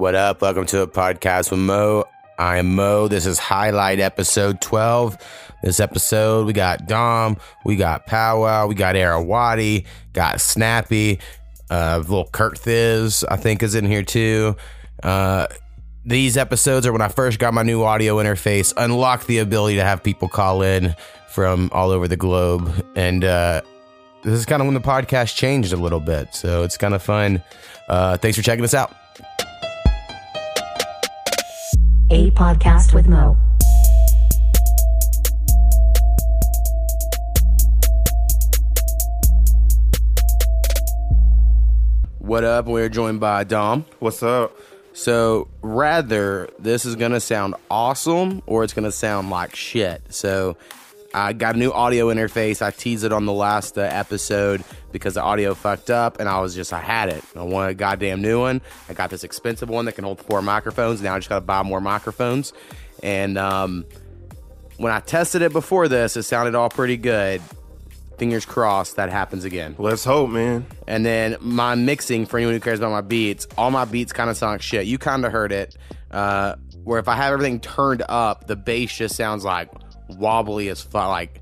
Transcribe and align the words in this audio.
What 0.00 0.14
up? 0.14 0.40
Welcome 0.40 0.64
to 0.64 0.80
a 0.80 0.86
podcast 0.86 1.50
with 1.50 1.60
Mo. 1.60 2.06
I 2.38 2.56
am 2.56 2.74
Mo. 2.74 3.06
This 3.06 3.26
is 3.26 3.38
highlight 3.38 4.00
episode 4.00 4.62
12. 4.62 5.18
This 5.62 5.78
episode, 5.78 6.46
we 6.46 6.54
got 6.54 6.86
Dom, 6.86 7.36
we 7.66 7.76
got 7.76 8.06
Powwow, 8.06 8.66
we 8.66 8.74
got 8.74 8.94
Arawati, 8.94 9.84
got 10.14 10.40
Snappy, 10.40 11.20
uh, 11.68 11.98
little 11.98 12.30
Kurt 12.32 12.56
Thiz, 12.56 13.24
I 13.24 13.36
think, 13.36 13.62
is 13.62 13.74
in 13.74 13.84
here 13.84 14.02
too. 14.02 14.56
Uh, 15.02 15.48
these 16.06 16.38
episodes 16.38 16.86
are 16.86 16.92
when 16.92 17.02
I 17.02 17.08
first 17.08 17.38
got 17.38 17.52
my 17.52 17.62
new 17.62 17.82
audio 17.82 18.16
interface, 18.16 18.72
unlocked 18.78 19.26
the 19.26 19.36
ability 19.40 19.76
to 19.76 19.84
have 19.84 20.02
people 20.02 20.30
call 20.30 20.62
in 20.62 20.96
from 21.28 21.68
all 21.74 21.90
over 21.90 22.08
the 22.08 22.16
globe. 22.16 22.72
And 22.96 23.22
uh, 23.22 23.60
this 24.22 24.32
is 24.32 24.46
kind 24.46 24.62
of 24.62 24.66
when 24.66 24.72
the 24.72 24.80
podcast 24.80 25.36
changed 25.36 25.74
a 25.74 25.76
little 25.76 26.00
bit. 26.00 26.34
So 26.34 26.62
it's 26.62 26.78
kind 26.78 26.94
of 26.94 27.02
fun. 27.02 27.42
Uh, 27.86 28.16
thanks 28.16 28.38
for 28.38 28.42
checking 28.42 28.64
us 28.64 28.72
out. 28.72 28.96
A 32.12 32.28
podcast 32.32 32.92
with 32.92 33.06
Mo. 33.06 33.36
What 42.18 42.42
up? 42.42 42.66
We're 42.66 42.88
joined 42.88 43.20
by 43.20 43.44
Dom. 43.44 43.84
What's 44.00 44.24
up? 44.24 44.56
So, 44.92 45.46
rather, 45.62 46.50
this 46.58 46.84
is 46.84 46.96
going 46.96 47.12
to 47.12 47.20
sound 47.20 47.54
awesome 47.70 48.42
or 48.46 48.64
it's 48.64 48.72
going 48.72 48.86
to 48.86 48.92
sound 48.92 49.30
like 49.30 49.54
shit. 49.54 50.02
So, 50.12 50.56
I 51.12 51.32
got 51.32 51.56
a 51.56 51.58
new 51.58 51.72
audio 51.72 52.06
interface. 52.06 52.62
I 52.62 52.70
teased 52.70 53.04
it 53.04 53.12
on 53.12 53.26
the 53.26 53.32
last 53.32 53.76
uh, 53.76 53.82
episode 53.82 54.62
because 54.92 55.14
the 55.14 55.22
audio 55.22 55.54
fucked 55.54 55.90
up 55.90 56.20
and 56.20 56.28
I 56.28 56.40
was 56.40 56.54
just, 56.54 56.72
I 56.72 56.80
had 56.80 57.08
it. 57.08 57.24
I 57.34 57.42
wanted 57.42 57.70
a 57.70 57.74
goddamn 57.74 58.22
new 58.22 58.40
one. 58.40 58.60
I 58.88 58.94
got 58.94 59.10
this 59.10 59.24
expensive 59.24 59.68
one 59.68 59.86
that 59.86 59.92
can 59.92 60.04
hold 60.04 60.20
four 60.20 60.40
microphones. 60.42 61.02
Now 61.02 61.14
I 61.14 61.18
just 61.18 61.28
got 61.28 61.36
to 61.36 61.40
buy 61.40 61.62
more 61.62 61.80
microphones. 61.80 62.52
And 63.02 63.38
um, 63.38 63.86
when 64.76 64.92
I 64.92 65.00
tested 65.00 65.42
it 65.42 65.52
before 65.52 65.88
this, 65.88 66.16
it 66.16 66.22
sounded 66.22 66.54
all 66.54 66.70
pretty 66.70 66.96
good. 66.96 67.42
Fingers 68.18 68.44
crossed 68.44 68.96
that 68.96 69.08
happens 69.08 69.44
again. 69.44 69.74
Let's 69.78 70.04
hope, 70.04 70.30
man. 70.30 70.66
And 70.86 71.04
then 71.04 71.36
my 71.40 71.74
mixing 71.74 72.26
for 72.26 72.36
anyone 72.36 72.54
who 72.54 72.60
cares 72.60 72.78
about 72.78 72.90
my 72.90 73.00
beats, 73.00 73.48
all 73.56 73.70
my 73.70 73.84
beats 73.84 74.12
kind 74.12 74.30
of 74.30 74.36
sound 74.36 74.52
like 74.52 74.62
shit. 74.62 74.86
You 74.86 74.98
kind 74.98 75.24
of 75.24 75.32
heard 75.32 75.52
it. 75.52 75.76
Uh, 76.10 76.56
where 76.84 76.98
if 76.98 77.08
I 77.08 77.14
have 77.14 77.32
everything 77.32 77.60
turned 77.60 78.02
up, 78.08 78.46
the 78.46 78.56
bass 78.56 78.96
just 78.96 79.16
sounds 79.16 79.44
like 79.44 79.70
wobbly 80.16 80.68
as 80.68 80.80
fuck, 80.80 81.08
like 81.08 81.40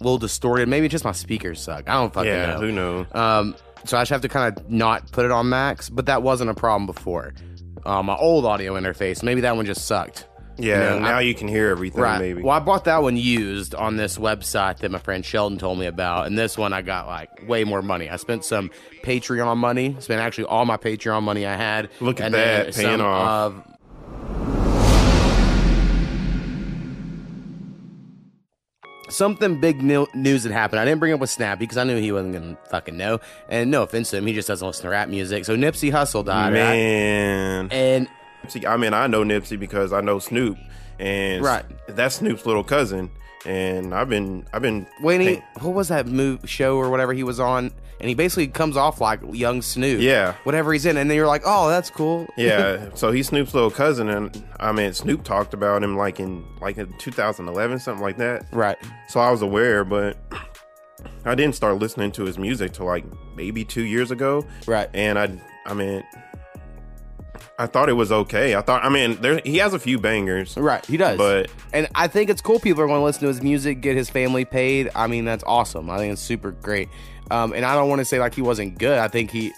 a 0.00 0.04
little 0.04 0.18
distorted. 0.18 0.68
Maybe 0.68 0.88
just 0.88 1.04
my 1.04 1.12
speakers 1.12 1.60
suck. 1.60 1.88
I 1.88 1.94
don't 1.94 2.12
fucking 2.12 2.30
Yeah, 2.30 2.46
know. 2.54 2.60
who 2.60 2.72
knows? 2.72 3.06
Um, 3.12 3.56
so 3.84 3.96
I 3.96 4.00
just 4.02 4.10
have 4.10 4.22
to 4.22 4.28
kind 4.28 4.56
of 4.56 4.68
not 4.70 5.10
put 5.12 5.24
it 5.24 5.30
on 5.30 5.48
max, 5.48 5.88
but 5.88 6.06
that 6.06 6.22
wasn't 6.22 6.50
a 6.50 6.54
problem 6.54 6.86
before. 6.86 7.34
Uh, 7.84 8.02
my 8.02 8.16
old 8.16 8.44
audio 8.44 8.74
interface, 8.74 9.22
maybe 9.22 9.42
that 9.42 9.54
one 9.56 9.64
just 9.66 9.86
sucked. 9.86 10.26
yeah, 10.58 10.94
you 10.94 11.00
know, 11.00 11.06
now 11.06 11.18
I- 11.18 11.20
you 11.20 11.34
can 11.34 11.48
hear 11.48 11.68
everything, 11.68 12.00
Right. 12.00 12.18
maybe. 12.18 12.42
Well, 12.42 12.56
I 12.56 12.60
bought 12.60 12.84
that 12.86 13.02
one 13.02 13.16
used 13.18 13.74
on 13.74 13.96
this 13.98 14.16
website 14.18 14.78
that 14.78 14.90
my 14.90 14.98
friend 14.98 15.22
Sheldon 15.24 15.58
told 15.58 15.78
me 15.78 15.84
about, 15.86 16.26
and 16.26 16.36
this 16.38 16.56
one 16.56 16.72
I 16.72 16.80
got 16.82 17.06
like 17.06 17.28
way 17.46 17.62
more 17.64 17.82
money. 17.82 18.08
I 18.08 18.16
spent 18.16 18.42
some 18.44 18.70
Patreon 19.04 19.58
money, 19.58 19.94
spent 20.00 20.20
actually 20.20 20.44
all 20.46 20.64
my 20.64 20.78
Patreon 20.78 21.22
money 21.22 21.46
I 21.46 21.54
had. 21.56 21.90
Look 22.00 22.20
at 22.20 22.26
and 22.26 22.34
that, 22.34 22.74
paying 22.74 23.00
off. 23.02 23.52
Of, 23.52 23.62
Something 29.08 29.60
big 29.60 29.82
new- 29.82 30.08
news 30.14 30.42
that 30.42 30.52
happened. 30.52 30.80
I 30.80 30.84
didn't 30.84 30.98
bring 31.00 31.12
up 31.12 31.20
with 31.20 31.30
Snappy 31.30 31.60
because 31.60 31.76
I 31.76 31.84
knew 31.84 31.96
he 32.00 32.10
wasn't 32.12 32.34
gonna 32.34 32.56
fucking 32.70 32.96
know. 32.96 33.20
And 33.48 33.70
no 33.70 33.82
offense 33.82 34.10
to 34.10 34.16
him, 34.18 34.26
he 34.26 34.32
just 34.34 34.48
doesn't 34.48 34.66
listen 34.66 34.82
to 34.82 34.88
rap 34.90 35.08
music. 35.08 35.44
So 35.44 35.56
Nipsey 35.56 35.92
Hussle 35.92 36.24
died, 36.24 36.52
right? 36.52 36.52
Man. 36.52 37.68
And 37.70 38.08
Nipsey- 38.44 38.66
I 38.68 38.76
mean, 38.76 38.94
I 38.94 39.06
know 39.06 39.22
Nipsey 39.22 39.58
because 39.58 39.92
I 39.92 40.00
know 40.00 40.18
Snoop, 40.18 40.58
and 40.98 41.42
Right. 41.44 41.64
that's 41.88 42.16
Snoop's 42.16 42.46
little 42.46 42.64
cousin. 42.64 43.10
And 43.44 43.94
I've 43.94 44.08
been, 44.08 44.44
I've 44.52 44.62
been. 44.62 44.86
when 45.00 45.20
he, 45.20 45.42
what 45.60 45.72
was 45.74 45.86
that 45.88 46.06
move 46.08 46.40
show 46.50 46.76
or 46.76 46.90
whatever 46.90 47.12
he 47.12 47.22
was 47.22 47.38
on, 47.38 47.70
and 48.00 48.08
he 48.08 48.14
basically 48.14 48.48
comes 48.48 48.76
off 48.76 49.00
like 49.00 49.20
young 49.32 49.62
Snoop. 49.62 50.00
Yeah. 50.00 50.34
Whatever 50.44 50.72
he's 50.72 50.86
in, 50.86 50.96
and 50.96 51.08
then 51.10 51.16
you're 51.16 51.26
like, 51.26 51.42
oh, 51.44 51.68
that's 51.68 51.90
cool. 51.90 52.26
yeah, 52.36 52.88
so 52.94 53.10
he's 53.10 53.28
Snoop's 53.28 53.54
little 53.54 53.70
cousin, 53.70 54.08
and 54.08 54.44
I 54.60 54.72
mean, 54.72 54.92
Snoop 54.92 55.24
talked 55.24 55.54
about 55.54 55.82
him 55.82 55.96
like 55.96 56.20
in 56.20 56.44
like 56.60 56.78
in 56.78 56.92
2011, 56.98 57.78
something 57.78 58.02
like 58.02 58.18
that. 58.18 58.46
Right. 58.52 58.76
So 59.08 59.20
I 59.20 59.30
was 59.30 59.42
aware, 59.42 59.84
but 59.84 60.16
I 61.24 61.34
didn't 61.34 61.54
start 61.54 61.78
listening 61.78 62.12
to 62.12 62.24
his 62.24 62.38
music 62.38 62.72
till 62.72 62.86
like 62.86 63.04
maybe 63.36 63.64
two 63.64 63.84
years 63.84 64.10
ago. 64.10 64.44
Right. 64.66 64.88
and 64.94 65.18
I 65.18 65.40
I 65.64 65.74
mean 65.74 66.04
I 67.58 67.66
thought 67.66 67.88
it 67.88 67.94
was 67.94 68.12
okay. 68.12 68.54
I 68.54 68.60
thought 68.60 68.84
I 68.84 68.88
mean 68.88 69.20
there 69.20 69.40
he 69.44 69.58
has 69.58 69.74
a 69.74 69.78
few 69.78 69.98
bangers. 69.98 70.56
Right. 70.56 70.84
He 70.84 70.96
does. 70.96 71.18
But 71.18 71.50
and 71.72 71.88
I 71.94 72.06
think 72.08 72.30
it's 72.30 72.40
cool. 72.40 72.60
People 72.60 72.82
are 72.82 72.86
going 72.86 73.00
to 73.00 73.04
listen 73.04 73.22
to 73.22 73.28
his 73.28 73.42
music, 73.42 73.80
get 73.80 73.96
his 73.96 74.10
family 74.10 74.44
paid. 74.44 74.90
I 74.94 75.06
mean, 75.06 75.24
that's 75.24 75.44
awesome. 75.46 75.90
I 75.90 75.98
think 75.98 76.12
it's 76.12 76.22
super 76.22 76.52
great. 76.52 76.88
Um, 77.30 77.52
and 77.52 77.64
I 77.64 77.74
don't 77.74 77.88
want 77.88 78.00
to 78.00 78.04
say 78.04 78.18
like 78.20 78.34
he 78.34 78.42
wasn't 78.42 78.78
good. 78.78 78.98
I 78.98 79.08
think 79.08 79.30
he. 79.30 79.52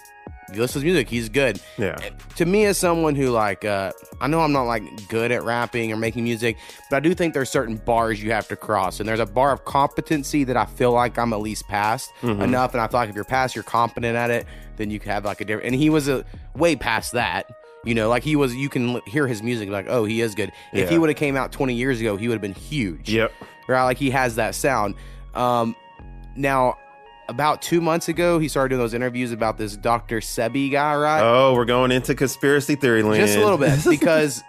You 0.51 0.61
listen 0.61 0.81
to 0.81 0.87
his 0.87 0.93
music, 0.93 1.09
he's 1.09 1.29
good. 1.29 1.61
yeah. 1.77 1.95
to 2.37 2.43
me 2.45 2.65
as 2.65 2.75
someone 2.75 3.13
who 3.13 3.29
like 3.29 3.63
uh 3.65 3.91
I 4.19 4.25
know 4.25 4.39
I'm 4.41 4.51
not 4.51 4.63
like 4.63 4.81
good 5.07 5.31
at 5.31 5.43
rapping 5.43 5.91
or 5.93 5.95
making 5.95 6.23
music, 6.23 6.57
but 6.89 6.95
I 6.97 6.99
do 7.01 7.13
think 7.13 7.35
there's 7.35 7.51
certain 7.51 7.75
bars 7.77 8.21
you 8.23 8.31
have 8.31 8.47
to 8.47 8.55
cross. 8.55 8.99
And 8.99 9.07
there's 9.07 9.19
a 9.19 9.27
bar 9.27 9.51
of 9.51 9.63
competency 9.65 10.43
that 10.45 10.57
I 10.57 10.65
feel 10.65 10.91
like 10.91 11.19
I'm 11.19 11.33
at 11.33 11.41
least 11.41 11.67
past 11.67 12.11
enough. 12.23 12.73
And 12.73 12.81
I 12.81 12.87
feel 12.87 12.99
like 12.99 13.09
if 13.09 13.15
you're 13.15 13.25
past, 13.25 13.55
you're 13.55 13.61
competent 13.63 14.15
at 14.15 14.31
it, 14.31 14.47
then 14.77 14.89
you 14.89 14.99
can 14.99 15.11
have 15.11 15.23
like 15.23 15.39
a 15.39 15.45
different 15.45 15.67
and 15.67 15.75
he 15.75 15.91
was 15.91 16.07
a 16.07 16.25
way 16.55 16.75
past 16.75 17.11
that. 17.11 17.45
You 17.85 17.93
know, 17.93 18.09
like 18.09 18.23
he 18.23 18.35
was 18.35 18.55
you 18.55 18.69
can 18.69 18.95
l- 18.95 19.01
hear 19.05 19.27
his 19.27 19.43
music 19.43 19.69
like, 19.69 19.85
oh, 19.87 20.03
he 20.03 20.19
is 20.21 20.33
good. 20.33 20.51
If 20.73 20.89
he 20.89 20.97
would 20.97 21.09
have 21.09 21.17
came 21.17 21.37
out 21.37 21.51
20 21.51 21.75
years 21.75 22.01
ago, 22.01 22.17
he 22.17 22.27
would 22.27 22.33
have 22.33 22.41
been 22.41 22.55
huge 22.55 23.07
Yep. 23.07 23.31
right? 23.67 23.83
Like 23.83 23.97
he 23.97 24.09
has 24.09 24.35
that 24.37 24.55
sound. 24.55 24.95
Um, 25.35 25.75
now, 26.35 26.77
about 27.29 27.61
two 27.61 27.79
months 27.81 28.07
ago, 28.09 28.39
he 28.39 28.47
started 28.47 28.69
doing 28.69 28.79
those 28.81 28.93
interviews 28.93 29.31
about 29.31 29.57
this 29.57 29.75
Dr. 29.77 30.19
Sebi 30.19 30.71
guy, 30.71 30.95
right? 30.95 31.21
Oh, 31.21 31.53
we're 31.53 31.65
going 31.65 31.91
into 31.91 32.15
conspiracy 32.15 32.75
theory 32.75 33.03
land. 33.03 33.21
Just 33.25 33.37
a 33.37 33.41
little 33.41 33.57
bit 33.57 33.79
because 33.89 34.43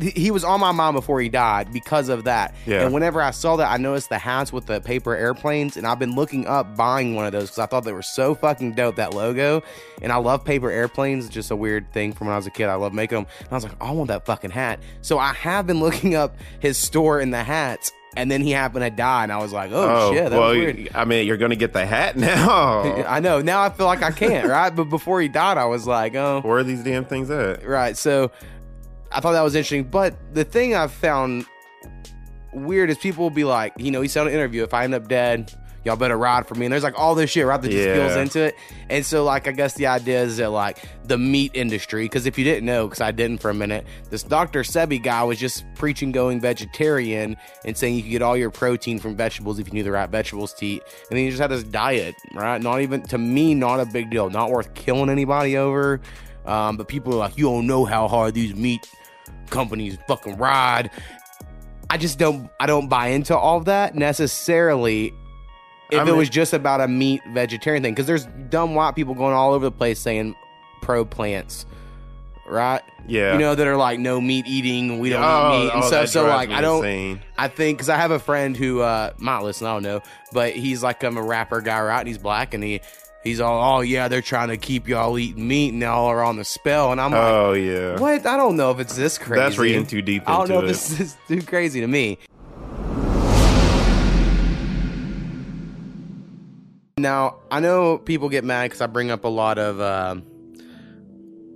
he- 0.00 0.30
was 0.30 0.44
on 0.44 0.60
my 0.60 0.72
mind 0.72 0.94
before 0.94 1.20
he 1.20 1.28
died 1.28 1.72
because 1.72 2.08
of 2.08 2.24
that. 2.24 2.54
Yeah. 2.64 2.82
And 2.84 2.94
whenever 2.94 3.20
I 3.20 3.32
saw 3.32 3.56
that, 3.56 3.70
I 3.70 3.76
noticed 3.76 4.08
the 4.08 4.18
hats 4.18 4.52
with 4.52 4.64
the 4.66 4.80
paper 4.80 5.14
airplanes, 5.14 5.76
and 5.76 5.86
I've 5.86 5.98
been 5.98 6.14
looking 6.14 6.46
up 6.46 6.74
buying 6.76 7.14
one 7.14 7.26
of 7.26 7.32
those 7.32 7.50
because 7.50 7.58
I 7.58 7.66
thought 7.66 7.84
they 7.84 7.92
were 7.92 8.00
so 8.02 8.34
fucking 8.34 8.72
dope. 8.72 8.96
That 8.96 9.12
logo, 9.14 9.62
and 10.00 10.10
I 10.10 10.16
love 10.16 10.44
paper 10.44 10.70
airplanes. 10.70 11.28
Just 11.28 11.50
a 11.50 11.56
weird 11.56 11.92
thing 11.92 12.12
from 12.12 12.28
when 12.28 12.34
I 12.34 12.36
was 12.38 12.46
a 12.46 12.50
kid. 12.50 12.68
I 12.68 12.74
love 12.76 12.94
making 12.94 13.18
them. 13.18 13.26
And 13.40 13.48
I 13.50 13.54
was 13.54 13.64
like, 13.64 13.74
I 13.80 13.90
want 13.90 14.08
that 14.08 14.24
fucking 14.24 14.50
hat. 14.50 14.80
So 15.02 15.18
I 15.18 15.32
have 15.34 15.66
been 15.66 15.80
looking 15.80 16.14
up 16.14 16.36
his 16.60 16.78
store 16.78 17.20
in 17.20 17.30
the 17.30 17.42
hats. 17.44 17.92
And 18.16 18.28
then 18.30 18.40
he 18.42 18.50
happened 18.50 18.82
to 18.84 18.90
die, 18.90 19.22
and 19.22 19.30
I 19.32 19.38
was 19.38 19.52
like, 19.52 19.70
"Oh, 19.72 20.08
Oh, 20.08 20.12
shit, 20.12 20.30
that 20.30 20.38
well, 20.38 20.48
was 20.48 20.56
weird." 20.58 20.88
I 20.94 21.04
mean, 21.04 21.26
you're 21.26 21.36
gonna 21.36 21.54
get 21.56 21.72
the 21.72 21.86
hat 21.86 22.16
now. 22.16 23.04
I 23.06 23.20
know. 23.20 23.40
Now 23.40 23.62
I 23.62 23.70
feel 23.70 23.86
like 23.86 24.02
I 24.02 24.10
can't, 24.10 24.48
right? 24.48 24.74
But 24.74 24.84
before 24.84 25.20
he 25.20 25.28
died, 25.28 25.58
I 25.58 25.66
was 25.66 25.86
like, 25.86 26.14
"Oh, 26.16 26.40
Where 26.42 26.58
are 26.58 26.64
these 26.64 26.82
damn 26.82 27.04
things 27.04 27.30
at? 27.30 27.64
Right. 27.64 27.96
So 27.96 28.32
I 29.12 29.20
thought 29.20 29.32
that 29.32 29.42
was 29.42 29.54
interesting. 29.54 29.84
But 29.84 30.16
the 30.34 30.44
thing 30.44 30.74
I've 30.74 30.92
found 30.92 31.46
weird 32.52 32.90
is 32.90 32.98
people 32.98 33.22
will 33.22 33.30
be 33.30 33.44
like, 33.44 33.72
you 33.76 33.90
know, 33.92 34.00
he 34.00 34.08
said 34.08 34.22
on 34.22 34.26
an 34.28 34.34
interview, 34.34 34.64
if 34.64 34.74
I 34.74 34.82
end 34.84 34.94
up 34.94 35.06
dead, 35.08 35.52
y'all 35.84 35.96
better 35.96 36.16
ride 36.18 36.46
for 36.46 36.54
me. 36.54 36.66
And 36.66 36.72
there's 36.72 36.82
like 36.82 36.98
all 36.98 37.14
this 37.14 37.30
shit, 37.30 37.46
right? 37.46 37.60
That 37.60 37.70
just 37.70 37.86
Yeah. 37.86 37.94
spills 37.94 38.16
into 38.16 38.40
it. 38.42 38.54
And 38.88 39.04
so, 39.06 39.24
like, 39.24 39.46
I 39.48 39.52
guess 39.52 39.74
the 39.74 39.86
idea 39.86 40.22
is 40.22 40.36
that, 40.38 40.50
like, 40.50 40.78
the 41.04 41.16
meat 41.16 41.52
industry, 41.54 42.04
because 42.04 42.26
if 42.26 42.36
you 42.36 42.44
didn't 42.44 42.66
know, 42.66 42.86
because 42.86 43.00
I 43.00 43.12
didn't 43.12 43.38
for 43.38 43.50
a 43.50 43.54
minute, 43.54 43.86
this 44.10 44.22
Dr. 44.22 44.62
Sebi 44.62 45.02
guy 45.02 45.22
was 45.22 45.38
just 45.38 45.64
preaching 45.76 46.10
going 46.12 46.40
vegetarian 46.40 47.36
and 47.64 47.76
saying 47.76 47.94
you 47.94 48.02
could 48.02 48.10
get 48.10 48.22
all 48.22 48.36
your 48.36 48.50
protein 48.50 48.98
from 48.98 49.14
vegetables 49.16 49.58
if 49.58 49.68
you 49.68 49.72
knew 49.72 49.82
the 49.84 49.92
right 49.92 50.10
vegetables 50.10 50.52
to 50.54 50.66
eat. 50.66 50.82
And 51.08 51.16
then 51.16 51.24
he 51.24 51.28
just 51.30 51.40
had 51.40 51.50
this 51.50 51.62
diet, 51.62 52.14
right? 52.34 52.60
Not 52.60 52.80
even, 52.80 53.02
to 53.04 53.18
me, 53.18 53.54
not 53.54 53.80
a 53.80 53.86
big 53.86 54.10
deal. 54.10 54.28
Not 54.28 54.50
worth 54.50 54.74
killing 54.74 55.08
anybody 55.08 55.56
over. 55.56 56.00
Um, 56.46 56.76
but 56.76 56.88
people 56.88 57.12
are 57.14 57.18
like, 57.18 57.38
you 57.38 57.44
don't 57.44 57.66
know 57.66 57.84
how 57.84 58.08
hard 58.08 58.34
these 58.34 58.54
meat 58.54 58.90
companies 59.50 59.98
fucking 60.08 60.36
ride. 60.36 60.90
I 61.90 61.96
just 61.96 62.18
don't 62.20 62.48
I 62.60 62.66
don't 62.66 62.88
buy 62.88 63.08
into 63.08 63.36
all 63.36 63.58
of 63.58 63.64
that 63.64 63.96
necessarily 63.96 65.12
if 65.92 66.00
I 66.00 66.08
it 66.08 66.14
was 66.16 66.28
just 66.28 66.52
about 66.52 66.80
a 66.80 66.88
meat 66.88 67.22
vegetarian 67.32 67.82
thing 67.82 67.94
because 67.94 68.06
there's 68.06 68.26
dumb 68.48 68.74
white 68.74 68.94
people 68.94 69.14
going 69.14 69.34
all 69.34 69.52
over 69.52 69.64
the 69.66 69.72
place 69.72 69.98
saying 69.98 70.34
pro 70.82 71.04
plants 71.04 71.66
right 72.46 72.82
Yeah. 73.06 73.32
you 73.34 73.38
know 73.38 73.54
that 73.54 73.66
are 73.66 73.76
like 73.76 74.00
no 74.00 74.20
meat 74.20 74.46
eating 74.46 74.98
we 74.98 75.10
don't 75.10 75.22
oh, 75.22 75.26
eat 75.52 75.58
meat 75.64 75.72
and 75.72 75.82
oh, 75.84 75.86
stuff 75.86 76.02
that 76.02 76.08
so 76.08 76.26
like 76.26 76.50
i 76.50 76.60
don't 76.60 76.84
insane. 76.84 77.20
i 77.38 77.46
think 77.48 77.78
because 77.78 77.88
i 77.88 77.96
have 77.96 78.10
a 78.10 78.18
friend 78.18 78.56
who 78.56 78.80
uh 78.80 79.12
might 79.18 79.40
listen 79.42 79.66
i 79.66 79.72
don't 79.72 79.82
know 79.82 80.00
but 80.32 80.52
he's 80.52 80.82
like 80.82 81.02
i'm 81.04 81.16
a 81.16 81.22
rapper 81.22 81.60
guy 81.60 81.80
right 81.80 82.00
and 82.00 82.08
he's 82.08 82.18
black 82.18 82.52
and 82.54 82.64
he 82.64 82.80
he's 83.22 83.38
all 83.40 83.76
oh 83.76 83.80
yeah 83.82 84.08
they're 84.08 84.22
trying 84.22 84.48
to 84.48 84.56
keep 84.56 84.88
y'all 84.88 85.16
eating 85.18 85.46
meat 85.46 85.72
and 85.72 85.80
y'all 85.82 86.06
are 86.06 86.24
on 86.24 86.36
the 86.36 86.44
spell 86.44 86.90
and 86.90 87.00
i'm 87.00 87.12
like 87.12 87.20
Oh 87.20 87.52
yeah. 87.52 87.98
what 88.00 88.26
i 88.26 88.36
don't 88.36 88.56
know 88.56 88.70
if 88.72 88.80
it's 88.80 88.96
this 88.96 89.16
crazy 89.18 89.40
That's 89.40 89.58
reading 89.58 89.86
too 89.86 90.02
deep 90.02 90.24
I 90.28 90.38
don't 90.38 90.48
know 90.48 90.60
into 90.60 90.70
if 90.70 90.88
this 90.88 91.00
is 91.00 91.16
too 91.28 91.42
crazy 91.42 91.80
to 91.82 91.86
me. 91.86 92.18
Now, 97.00 97.36
I 97.50 97.60
know 97.60 97.98
people 97.98 98.28
get 98.28 98.44
mad 98.44 98.64
because 98.64 98.80
I 98.80 98.86
bring 98.86 99.10
up 99.10 99.24
a 99.24 99.28
lot 99.28 99.58
of, 99.58 99.80
um 99.80 100.24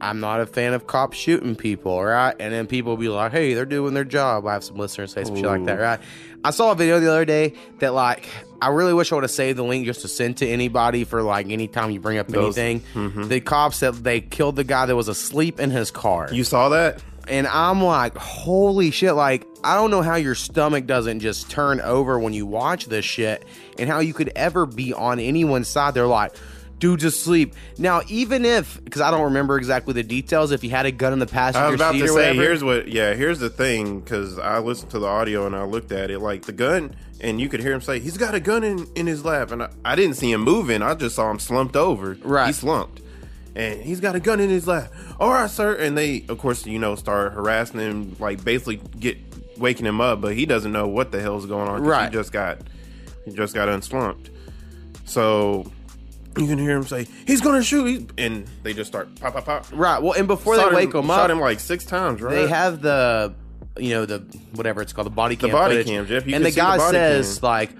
I'm 0.00 0.20
not 0.20 0.40
a 0.40 0.46
fan 0.46 0.74
of 0.74 0.86
cops 0.86 1.16
shooting 1.16 1.56
people, 1.56 2.02
right? 2.04 2.34
And 2.38 2.52
then 2.52 2.66
people 2.66 2.90
will 2.92 2.96
be 2.98 3.08
like, 3.08 3.32
hey, 3.32 3.54
they're 3.54 3.64
doing 3.64 3.94
their 3.94 4.04
job. 4.04 4.46
I 4.46 4.52
have 4.54 4.64
some 4.64 4.76
listeners 4.76 5.12
say 5.12 5.24
some 5.24 5.34
shit 5.36 5.46
like 5.46 5.64
that, 5.64 5.78
right? 5.80 6.00
I 6.44 6.50
saw 6.50 6.72
a 6.72 6.74
video 6.74 7.00
the 7.00 7.10
other 7.10 7.24
day 7.24 7.54
that 7.78 7.94
like 7.94 8.28
I 8.60 8.68
really 8.68 8.92
wish 8.92 9.12
I 9.12 9.14
would 9.14 9.24
have 9.24 9.30
saved 9.30 9.56
the 9.58 9.64
link 9.64 9.86
just 9.86 10.02
to 10.02 10.08
send 10.08 10.38
to 10.38 10.46
anybody 10.48 11.04
for 11.04 11.22
like 11.22 11.48
anytime 11.50 11.90
you 11.90 12.00
bring 12.00 12.18
up 12.18 12.28
Those- 12.28 12.58
anything. 12.58 13.28
The 13.28 13.40
cops 13.40 13.78
said 13.78 13.94
they 13.94 14.20
killed 14.20 14.56
the 14.56 14.64
guy 14.64 14.84
that 14.84 14.96
was 14.96 15.08
asleep 15.08 15.58
in 15.58 15.70
his 15.70 15.90
car. 15.90 16.28
You 16.30 16.44
saw 16.44 16.70
that? 16.70 17.02
and 17.26 17.46
I'm 17.46 17.82
like, 17.82 18.14
holy 18.18 18.90
shit! 18.90 19.14
Like, 19.14 19.46
I 19.62 19.76
don't 19.76 19.90
know 19.90 20.02
how 20.02 20.16
your 20.16 20.34
stomach 20.34 20.84
doesn't 20.84 21.20
just 21.20 21.50
turn 21.50 21.80
over 21.80 22.18
when 22.18 22.34
you 22.34 22.44
watch 22.44 22.84
this 22.84 23.06
shit, 23.06 23.46
and 23.78 23.88
how 23.88 24.00
you 24.00 24.14
could 24.14 24.32
ever 24.36 24.66
be 24.66 24.92
on 24.92 25.18
anyone's 25.18 25.68
side. 25.68 25.94
They're 25.94 26.06
like, 26.06 26.32
dude's 26.78 27.04
asleep. 27.04 27.54
Now, 27.78 28.02
even 28.08 28.44
if, 28.44 28.82
because 28.84 29.00
I 29.00 29.10
don't 29.10 29.24
remember 29.24 29.56
exactly 29.56 29.94
the 29.94 30.02
details, 30.02 30.52
if 30.52 30.62
he 30.62 30.68
had 30.68 30.86
a 30.86 30.92
gun 30.92 31.12
in 31.12 31.18
the 31.18 31.26
passenger 31.26 31.64
I 31.64 31.70
was 31.70 31.76
about 31.76 31.92
to 31.92 32.06
say, 32.06 32.12
whatever. 32.12 32.42
here's 32.42 32.64
what, 32.64 32.88
yeah, 32.88 33.14
here's 33.14 33.38
the 33.38 33.50
thing, 33.50 34.00
because 34.00 34.38
I 34.38 34.58
listened 34.58 34.90
to 34.90 34.98
the 34.98 35.06
audio 35.06 35.46
and 35.46 35.56
I 35.56 35.64
looked 35.64 35.92
at 35.92 36.10
it, 36.10 36.18
like 36.18 36.42
the 36.42 36.52
gun, 36.52 36.94
and 37.20 37.40
you 37.40 37.48
could 37.48 37.60
hear 37.60 37.72
him 37.72 37.80
say, 37.80 38.00
he's 38.00 38.18
got 38.18 38.34
a 38.34 38.40
gun 38.40 38.64
in, 38.64 38.86
in 38.96 39.06
his 39.06 39.24
lap. 39.24 39.50
And 39.50 39.62
I, 39.62 39.70
I 39.84 39.94
didn't 39.94 40.16
see 40.16 40.30
him 40.30 40.42
moving, 40.42 40.82
I 40.82 40.94
just 40.94 41.16
saw 41.16 41.30
him 41.30 41.38
slumped 41.38 41.76
over. 41.76 42.18
Right. 42.22 42.48
He 42.48 42.52
slumped. 42.52 43.00
And 43.56 43.80
he's 43.80 44.00
got 44.00 44.16
a 44.16 44.20
gun 44.20 44.40
in 44.40 44.50
his 44.50 44.66
lap. 44.66 44.92
All 45.20 45.30
right, 45.30 45.48
sir. 45.48 45.76
And 45.76 45.96
they, 45.96 46.24
of 46.28 46.38
course, 46.38 46.66
you 46.66 46.80
know, 46.80 46.96
start 46.96 47.32
harassing 47.34 47.78
him, 47.78 48.16
like 48.18 48.42
basically 48.44 48.80
get 48.98 49.16
waking 49.56 49.86
him 49.86 50.00
up, 50.00 50.20
but 50.20 50.34
he 50.34 50.44
doesn't 50.44 50.72
know 50.72 50.88
what 50.88 51.12
the 51.12 51.20
hell's 51.20 51.46
going 51.46 51.68
on. 51.68 51.82
Right. 51.82 52.10
He 52.10 52.12
just 52.12 52.32
got, 52.32 52.58
he 53.24 53.32
just 53.32 53.54
got 53.54 53.68
unslumped. 53.68 54.30
So 55.04 55.70
you 56.36 56.46
can 56.46 56.58
hear 56.58 56.76
him 56.76 56.84
say, 56.84 57.06
he's 57.26 57.40
to 57.40 57.62
shoot. 57.62 57.84
He's, 57.86 58.06
and 58.18 58.46
they 58.62 58.72
just 58.72 58.90
start 58.90 59.14
pop, 59.20 59.34
pop, 59.34 59.44
pop. 59.44 59.66
right. 59.72 60.02
Well, 60.02 60.12
and 60.14 60.26
before 60.26 60.56
Shot 60.56 60.70
they 60.70 60.76
wake 60.76 60.94
him, 60.94 61.06
shot 61.06 61.30
up, 61.30 61.30
him 61.30 61.40
like 61.40 61.60
six 61.60 61.84
times, 61.84 62.20
right? 62.22 62.34
they 62.34 62.48
have 62.48 62.80
the, 62.82 63.34
you 63.78 63.90
know, 63.90 64.06
the 64.06 64.18
whatever 64.54 64.82
it's 64.82 64.92
called, 64.92 65.06
the 65.06 65.10
body 65.10 65.36
cam. 65.36 65.50
body 65.50 65.76
footage. 65.76 65.86
cam, 65.88 66.06
Jeff. 66.06 66.24
And 66.24 66.44
the 66.44 66.50
see 66.50 66.54
the 66.56 66.56
guy 66.56 66.90
says 66.90 67.38
cam. 67.38 67.48
like. 67.48 67.70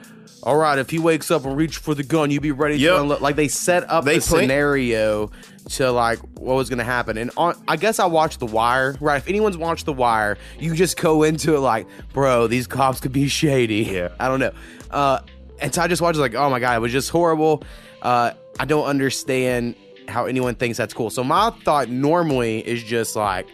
All 0.43 0.56
right, 0.58 0.79
if 0.79 0.91
he 0.91 0.99
wakes 0.99 1.31
up 1.31 1.46
and 1.46 1.56
reach 1.56 1.79
for 1.79 1.94
the 1.94 2.02
gun, 2.02 2.31
you'd 2.31 2.43
be 2.43 2.52
ready 2.52 2.76
Yep. 2.76 2.94
to 2.96 3.00
unload. 3.00 3.20
Like 3.23 3.35
they 3.35 3.49
set 3.49 3.88
up 3.91 4.05
They 4.05 4.19
the 4.19 4.26
plan- 4.26 4.43
scenario 4.43 5.31
to 5.70 5.91
like 5.91 6.19
what 6.38 6.55
was 6.56 6.69
gonna 6.69 6.85
happen. 6.85 7.17
And 7.17 7.31
on, 7.38 7.58
I 7.67 7.76
guess 7.76 7.99
I 7.99 8.05
watched 8.05 8.41
The 8.41 8.46
Wire. 8.46 8.94
Right, 9.00 9.17
if 9.17 9.26
anyone's 9.26 9.56
watched 9.56 9.87
The 9.87 9.94
Wire, 9.94 10.37
you 10.61 10.75
just 10.75 11.00
go 11.00 11.23
into 11.23 11.55
it 11.56 11.61
like, 11.61 11.87
bro, 12.12 12.46
these 12.46 12.67
cops 12.67 13.00
could 13.00 13.12
be 13.12 13.26
shady. 13.26 13.85
Yeah. 13.91 14.08
I 14.20 14.29
don't 14.29 14.38
know. 14.38 14.52
Uh, 14.91 15.20
and 15.61 15.75
so 15.75 15.83
I 15.83 15.89
just 15.89 16.03
watched 16.03 16.19
like, 16.19 16.35
oh 16.35 16.51
my 16.51 16.61
god, 16.61 16.77
it 16.77 16.81
was 16.81 16.93
just 16.93 17.11
horrible. 17.11 17.62
Uh, 18.03 18.33
I 18.59 18.65
don't 18.65 18.87
understand 18.87 19.77
how 20.09 20.27
anyone 20.27 20.55
thinks 20.55 20.77
that's 20.79 20.95
cool. 20.95 21.11
So 21.11 21.25
my 21.25 21.51
thought 21.65 21.89
normally 21.89 22.67
is 22.67 22.83
just 22.83 23.17
like, 23.17 23.47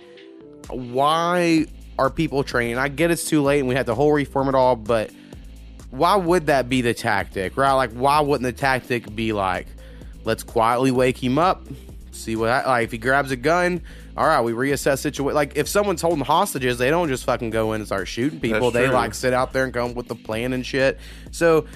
why 0.69 1.67
are 1.99 2.11
people 2.11 2.43
training? 2.43 2.79
I 2.79 2.89
get 2.89 3.11
it's 3.11 3.29
too 3.29 3.43
late 3.43 3.61
and 3.61 3.69
we 3.69 3.75
had 3.75 3.87
to 3.87 3.95
whole 3.95 4.13
reform 4.13 4.49
it 4.49 4.55
all, 4.55 4.77
but 4.77 5.11
why 5.91 6.17
would 6.17 6.47
that 6.47 6.69
be 6.69 6.83
the 6.83 6.95
tactic, 6.95 7.57
right? 7.57 7.73
Like, 7.73 7.93
why 7.93 8.21
wouldn't 8.21 8.45
the 8.45 8.59
tactic 8.59 9.15
be 9.15 9.33
like, 9.33 9.67
let's 10.25 10.43
quietly 10.43 10.91
wake 10.91 11.23
him 11.23 11.39
up, 11.39 11.67
see 12.13 12.37
what, 12.37 12.49
hap- 12.49 12.67
like, 12.67 12.85
if 12.85 12.93
he 12.93 12.99
grabs 12.99 13.31
a 13.31 13.37
gun, 13.37 13.83
all 14.17 14.27
right, 14.27 14.41
we 14.41 14.53
reassess 14.53 14.99
situation. 14.99 15.35
Like, 15.35 15.57
if 15.57 15.69
someone's 15.69 16.03
holding 16.03 16.25
hostages, 16.25 16.79
they 16.79 16.91
don't 16.91 17.09
just 17.09 17.25
fucking 17.25 17.51
go 17.51 17.73
in 17.73 17.81
and 17.81 17.87
start 17.87 18.07
shooting 18.07 18.39
people. 18.41 18.71
They 18.71 18.89
like 18.89 19.15
sit 19.15 19.33
out 19.33 19.53
there 19.53 19.65
and 19.65 19.73
come 19.73 19.91
up 19.91 19.97
with 19.97 20.09
the 20.09 20.15
plan 20.15 20.53
and 20.53 20.65
shit. 20.65 20.99
So, 21.31 21.67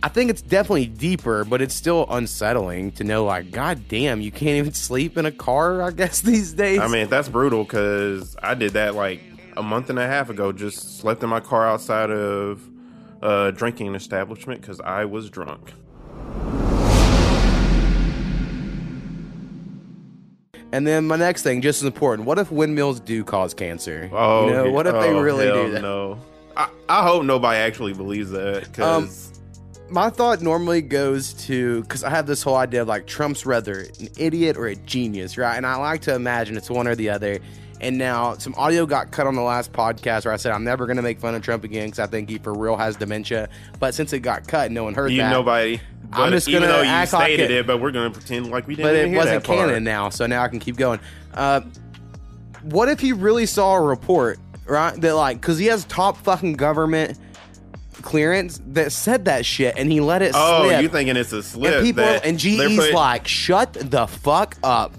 I 0.00 0.08
think 0.08 0.30
it's 0.30 0.42
definitely 0.42 0.86
deeper, 0.86 1.44
but 1.44 1.60
it's 1.60 1.74
still 1.74 2.06
unsettling 2.08 2.92
to 2.92 3.04
know, 3.04 3.24
like, 3.24 3.50
god 3.50 3.88
damn, 3.88 4.20
you 4.20 4.30
can't 4.30 4.56
even 4.56 4.72
sleep 4.72 5.18
in 5.18 5.26
a 5.26 5.32
car. 5.32 5.82
I 5.82 5.90
guess 5.90 6.20
these 6.22 6.52
days. 6.52 6.78
I 6.78 6.86
mean, 6.86 7.08
that's 7.08 7.28
brutal 7.28 7.64
because 7.64 8.36
I 8.42 8.54
did 8.54 8.72
that 8.74 8.94
like 8.94 9.20
a 9.56 9.62
month 9.62 9.90
and 9.90 9.98
a 9.98 10.06
half 10.06 10.30
ago. 10.30 10.52
Just 10.52 10.98
slept 10.98 11.22
in 11.24 11.28
my 11.28 11.40
car 11.40 11.66
outside 11.66 12.10
of 12.10 12.62
a 13.22 13.50
drinking 13.50 13.96
establishment 13.96 14.60
because 14.60 14.80
I 14.80 15.04
was 15.04 15.30
drunk. 15.30 15.72
And 20.70 20.86
then 20.86 21.06
my 21.06 21.16
next 21.16 21.42
thing, 21.42 21.62
just 21.62 21.82
as 21.82 21.86
important, 21.86 22.26
what 22.26 22.38
if 22.38 22.52
windmills 22.52 23.00
do 23.00 23.24
cause 23.24 23.54
cancer? 23.54 24.08
Oh, 24.12 24.46
you 24.46 24.52
know, 24.52 24.70
what 24.70 24.86
if 24.86 24.92
they 24.92 25.10
oh, 25.10 25.20
really 25.20 25.46
hell 25.46 25.64
do 25.64 25.72
that? 25.72 25.82
No, 25.82 26.18
I, 26.56 26.68
I 26.88 27.02
hope 27.02 27.24
nobody 27.24 27.58
actually 27.58 27.94
believes 27.94 28.30
that 28.30 28.64
Um, 28.78 29.04
because 29.04 29.37
My 29.90 30.10
thought 30.10 30.42
normally 30.42 30.82
goes 30.82 31.32
to 31.46 31.82
because 31.82 32.04
I 32.04 32.10
have 32.10 32.26
this 32.26 32.42
whole 32.42 32.56
idea 32.56 32.82
of 32.82 32.88
like 32.88 33.06
Trump's 33.06 33.46
rather 33.46 33.80
an 34.00 34.08
idiot 34.18 34.56
or 34.56 34.66
a 34.66 34.76
genius, 34.76 35.38
right? 35.38 35.56
And 35.56 35.64
I 35.66 35.76
like 35.76 36.02
to 36.02 36.14
imagine 36.14 36.56
it's 36.56 36.68
one 36.70 36.86
or 36.86 36.94
the 36.94 37.08
other. 37.10 37.38
And 37.80 37.96
now 37.96 38.34
some 38.34 38.54
audio 38.56 38.86
got 38.86 39.12
cut 39.12 39.26
on 39.28 39.34
the 39.36 39.40
last 39.42 39.72
podcast 39.72 40.24
where 40.24 40.34
I 40.34 40.36
said 40.36 40.52
I'm 40.52 40.64
never 40.64 40.84
going 40.86 40.96
to 40.96 41.02
make 41.02 41.20
fun 41.20 41.34
of 41.34 41.42
Trump 41.42 41.62
again 41.64 41.86
because 41.86 42.00
I 42.00 42.06
think 42.06 42.28
he 42.28 42.38
for 42.38 42.52
real 42.52 42.76
has 42.76 42.96
dementia. 42.96 43.48
But 43.78 43.94
since 43.94 44.12
it 44.12 44.18
got 44.20 44.46
cut, 44.48 44.70
no 44.72 44.84
one 44.84 44.94
heard 44.94 45.12
you 45.12 45.18
that. 45.22 45.30
nobody. 45.30 45.80
I'm 46.12 46.32
just 46.32 46.46
though 46.46 46.52
you 46.58 46.88
act 46.88 47.12
like 47.12 47.30
it- 47.32 47.50
it, 47.50 47.66
but 47.66 47.78
we're 47.80 47.92
gonna 47.92 48.10
pretend 48.10 48.50
like 48.50 48.66
we 48.66 48.74
didn't. 48.74 48.88
but 48.90 48.96
it 48.96 49.14
wasn't 49.16 49.42
that 49.42 49.46
part. 49.46 49.68
canon 49.68 49.84
now, 49.84 50.08
so 50.08 50.26
now 50.26 50.42
I 50.42 50.48
can 50.48 50.58
keep 50.58 50.76
going. 50.76 50.98
Uh, 51.34 51.60
what 52.62 52.88
if 52.88 52.98
he 52.98 53.12
really 53.12 53.46
saw 53.46 53.74
a 53.76 53.80
report, 53.80 54.38
right? 54.66 54.98
That 55.00 55.14
like, 55.14 55.40
because 55.40 55.58
he 55.58 55.66
has 55.66 55.84
top 55.84 56.16
fucking 56.18 56.54
government 56.54 57.18
clearance 58.08 58.60
that 58.68 58.90
said 58.90 59.26
that 59.26 59.44
shit, 59.44 59.74
and 59.76 59.92
he 59.92 60.00
let 60.00 60.22
it 60.22 60.32
Oh, 60.34 60.66
slip. 60.66 60.80
you 60.82 60.88
thinking 60.88 61.16
it's 61.16 61.32
a 61.32 61.42
slip? 61.42 61.74
and 61.74 61.84
people 61.84 62.02
that 62.04 62.24
and 62.24 62.38
they're 62.40 62.68
GE's 62.68 62.76
put- 62.78 62.94
like, 62.94 63.28
shut 63.28 63.74
the 63.74 64.06
fuck 64.06 64.56
up. 64.62 64.94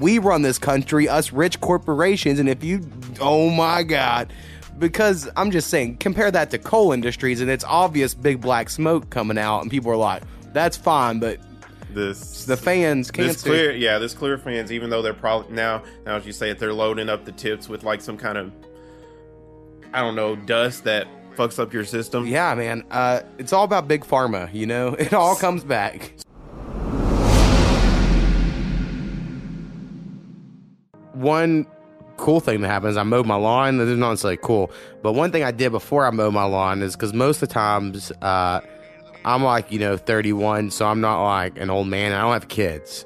We 0.00 0.18
run 0.18 0.40
this 0.40 0.58
country, 0.58 1.06
us 1.08 1.32
rich 1.32 1.60
corporations, 1.60 2.38
and 2.40 2.48
if 2.48 2.64
you, 2.64 2.80
oh 3.20 3.50
my 3.50 3.82
god. 3.82 4.32
Because 4.78 5.28
I'm 5.36 5.50
just 5.50 5.68
saying, 5.68 5.98
compare 5.98 6.30
that 6.30 6.50
to 6.50 6.58
coal 6.58 6.92
industries, 6.92 7.40
and 7.42 7.50
it's 7.50 7.64
obvious 7.64 8.14
big 8.14 8.40
black 8.40 8.68
smoke 8.70 9.10
coming 9.10 9.36
out, 9.38 9.60
and 9.62 9.70
people 9.70 9.90
are 9.90 9.96
like, 9.96 10.22
"That's 10.54 10.76
fine," 10.76 11.18
but 11.18 11.38
this 11.92 12.44
the 12.46 12.56
fans 12.56 13.10
can't 13.10 13.28
this 13.28 13.42
clear 13.42 13.72
yeah 13.72 13.98
this 13.98 14.12
clear 14.12 14.36
fans 14.36 14.70
even 14.70 14.90
though 14.90 15.00
they're 15.00 15.14
probably 15.14 15.50
now 15.54 15.82
now 16.04 16.16
as 16.16 16.26
you 16.26 16.32
say 16.32 16.50
it 16.50 16.58
they're 16.58 16.74
loading 16.74 17.08
up 17.08 17.24
the 17.24 17.32
tips 17.32 17.70
with 17.70 17.84
like 17.84 18.02
some 18.02 18.18
kind 18.18 18.36
of 18.36 18.52
i 19.94 20.00
don't 20.02 20.14
know 20.14 20.36
dust 20.36 20.84
that 20.84 21.06
fucks 21.36 21.58
up 21.58 21.72
your 21.72 21.84
system 21.84 22.26
Yeah, 22.26 22.54
man. 22.54 22.84
Uh, 22.90 23.20
it's 23.38 23.52
all 23.52 23.64
about 23.64 23.86
big 23.86 24.04
pharma, 24.04 24.52
you 24.52 24.66
know? 24.66 24.96
It 25.06 25.12
all 25.12 25.36
comes 25.36 25.62
back. 25.62 26.12
One 31.12 31.66
cool 32.16 32.40
thing 32.40 32.60
that 32.62 32.68
happens, 32.68 32.96
I 32.96 33.02
mowed 33.02 33.26
my 33.26 33.36
lawn. 33.36 33.78
This 33.78 33.88
is 33.88 33.98
not 33.98 34.10
necessarily 34.10 34.38
cool, 34.42 34.70
but 35.02 35.12
one 35.12 35.30
thing 35.32 35.44
I 35.44 35.50
did 35.50 35.70
before 35.70 36.06
I 36.06 36.10
mowed 36.10 36.34
my 36.34 36.44
lawn 36.44 36.82
is 36.82 36.96
because 36.96 37.12
most 37.12 37.42
of 37.42 37.48
the 37.48 37.54
times 37.54 38.10
uh, 38.22 38.60
I'm 39.24 39.42
like, 39.44 39.70
you 39.70 39.78
know, 39.78 39.96
31, 39.96 40.70
so 40.70 40.86
I'm 40.86 41.00
not 41.00 41.24
like 41.24 41.58
an 41.58 41.70
old 41.70 41.88
man. 41.88 42.12
I 42.12 42.22
don't 42.22 42.32
have 42.32 42.48
kids, 42.48 43.04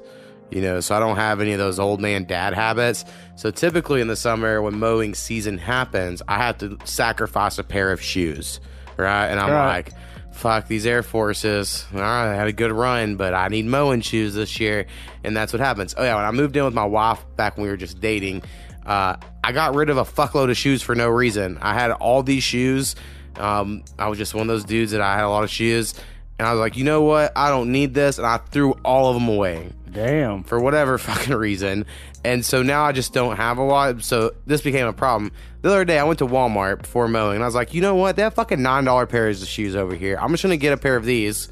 you 0.51 0.61
know, 0.61 0.79
so 0.79 0.95
I 0.95 0.99
don't 0.99 1.15
have 1.15 1.41
any 1.41 1.53
of 1.53 1.59
those 1.59 1.79
old 1.79 1.99
man 2.01 2.25
dad 2.25 2.53
habits. 2.53 3.05
So 3.35 3.51
typically 3.51 4.01
in 4.01 4.07
the 4.07 4.15
summer, 4.15 4.61
when 4.61 4.77
mowing 4.77 5.15
season 5.15 5.57
happens, 5.57 6.21
I 6.27 6.37
have 6.37 6.57
to 6.59 6.77
sacrifice 6.83 7.57
a 7.57 7.63
pair 7.63 7.91
of 7.91 8.01
shoes, 8.01 8.59
right? 8.97 9.27
And 9.27 9.39
I'm 9.39 9.51
Right. 9.51 9.67
like, 9.67 9.91
fuck 10.31 10.67
these 10.67 10.85
Air 10.85 11.03
Forces. 11.03 11.85
All 11.93 11.99
right, 11.99 12.31
I 12.31 12.35
had 12.35 12.47
a 12.47 12.53
good 12.53 12.71
run, 12.71 13.15
but 13.15 13.33
I 13.33 13.47
need 13.47 13.65
mowing 13.65 14.01
shoes 14.01 14.33
this 14.33 14.59
year. 14.59 14.85
And 15.23 15.35
that's 15.35 15.53
what 15.53 15.59
happens. 15.59 15.95
Oh, 15.97 16.03
yeah, 16.03 16.15
when 16.15 16.25
I 16.25 16.31
moved 16.31 16.55
in 16.55 16.65
with 16.65 16.73
my 16.73 16.85
wife 16.85 17.23
back 17.35 17.57
when 17.57 17.63
we 17.63 17.69
were 17.69 17.77
just 17.77 17.99
dating, 18.01 18.43
uh, 18.85 19.15
I 19.43 19.51
got 19.51 19.75
rid 19.75 19.89
of 19.89 19.97
a 19.97 20.03
fuckload 20.03 20.49
of 20.49 20.57
shoes 20.57 20.81
for 20.81 20.95
no 20.95 21.07
reason. 21.09 21.57
I 21.61 21.73
had 21.73 21.91
all 21.91 22.23
these 22.23 22.43
shoes. 22.43 22.95
Um, 23.37 23.83
I 23.97 24.07
was 24.07 24.17
just 24.17 24.33
one 24.33 24.41
of 24.41 24.47
those 24.47 24.63
dudes 24.65 24.91
that 24.91 25.01
I 25.01 25.15
had 25.15 25.23
a 25.23 25.29
lot 25.29 25.43
of 25.43 25.49
shoes. 25.49 25.93
And 26.39 26.47
I 26.47 26.51
was 26.51 26.59
like, 26.59 26.75
you 26.75 26.83
know 26.83 27.03
what? 27.03 27.31
I 27.35 27.49
don't 27.49 27.71
need 27.71 27.93
this. 27.93 28.17
And 28.17 28.25
I 28.25 28.37
threw 28.37 28.71
all 28.83 29.09
of 29.09 29.15
them 29.15 29.29
away 29.29 29.71
Damn. 29.91 30.43
for 30.43 30.59
whatever 30.59 30.97
fucking 30.97 31.35
reason. 31.35 31.85
And 32.23 32.45
so 32.45 32.63
now 32.63 32.83
I 32.83 32.91
just 32.91 33.13
don't 33.13 33.37
have 33.37 33.57
a 33.57 33.63
lot. 33.63 34.03
So 34.03 34.33
this 34.45 34.61
became 34.61 34.87
a 34.87 34.93
problem. 34.93 35.31
The 35.61 35.69
other 35.69 35.85
day 35.85 35.99
I 35.99 36.03
went 36.03 36.19
to 36.19 36.27
Walmart 36.27 36.83
before 36.83 37.07
mowing 37.07 37.35
and 37.35 37.43
I 37.43 37.47
was 37.47 37.55
like, 37.55 37.73
you 37.73 37.81
know 37.81 37.95
what? 37.95 38.17
Have 38.17 38.33
fucking 38.33 38.59
$9 38.59 39.09
pairs 39.09 39.41
of 39.41 39.47
shoes 39.47 39.75
over 39.75 39.95
here. 39.95 40.17
I'm 40.19 40.31
just 40.31 40.43
going 40.43 40.51
to 40.51 40.57
get 40.57 40.73
a 40.73 40.77
pair 40.77 40.95
of 40.95 41.05
these 41.05 41.49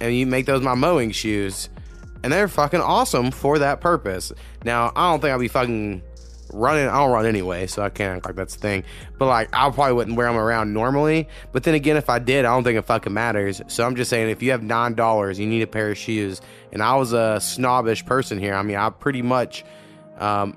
and 0.00 0.14
you 0.14 0.26
make 0.26 0.46
those 0.46 0.62
my 0.62 0.74
mowing 0.74 1.10
shoes. 1.10 1.68
And 2.22 2.32
they're 2.32 2.48
fucking 2.48 2.80
awesome 2.80 3.30
for 3.30 3.60
that 3.60 3.80
purpose. 3.80 4.32
Now, 4.64 4.92
I 4.96 5.10
don't 5.10 5.20
think 5.20 5.32
I'll 5.32 5.38
be 5.38 5.48
fucking 5.48 6.02
running. 6.52 6.88
I 6.88 6.98
don't 6.98 7.10
run 7.10 7.26
anyway, 7.26 7.66
so 7.66 7.82
I 7.82 7.88
can't 7.90 8.16
act 8.16 8.26
like 8.26 8.34
that's 8.34 8.54
the 8.54 8.60
thing. 8.60 8.84
But 9.18 9.26
like, 9.26 9.48
I 9.52 9.70
probably 9.70 9.94
wouldn't 9.94 10.16
wear 10.16 10.26
them 10.26 10.36
around 10.36 10.72
normally. 10.72 11.28
But 11.52 11.64
then 11.64 11.74
again, 11.74 11.96
if 11.96 12.08
I 12.08 12.18
did, 12.18 12.44
I 12.44 12.54
don't 12.54 12.64
think 12.64 12.78
it 12.78 12.82
fucking 12.82 13.12
matters. 13.12 13.62
So 13.68 13.86
I'm 13.86 13.96
just 13.96 14.10
saying, 14.10 14.30
if 14.30 14.42
you 14.42 14.50
have 14.52 14.62
nine 14.62 14.94
dollars, 14.94 15.38
you 15.38 15.46
need 15.46 15.62
a 15.62 15.66
pair 15.66 15.90
of 15.90 15.98
shoes. 15.98 16.40
And 16.72 16.82
I 16.82 16.96
was 16.96 17.12
a 17.12 17.40
snobbish 17.40 18.04
person 18.06 18.38
here. 18.38 18.54
I 18.54 18.62
mean, 18.62 18.76
I 18.76 18.90
pretty 18.90 19.22
much, 19.22 19.64
um, 20.18 20.56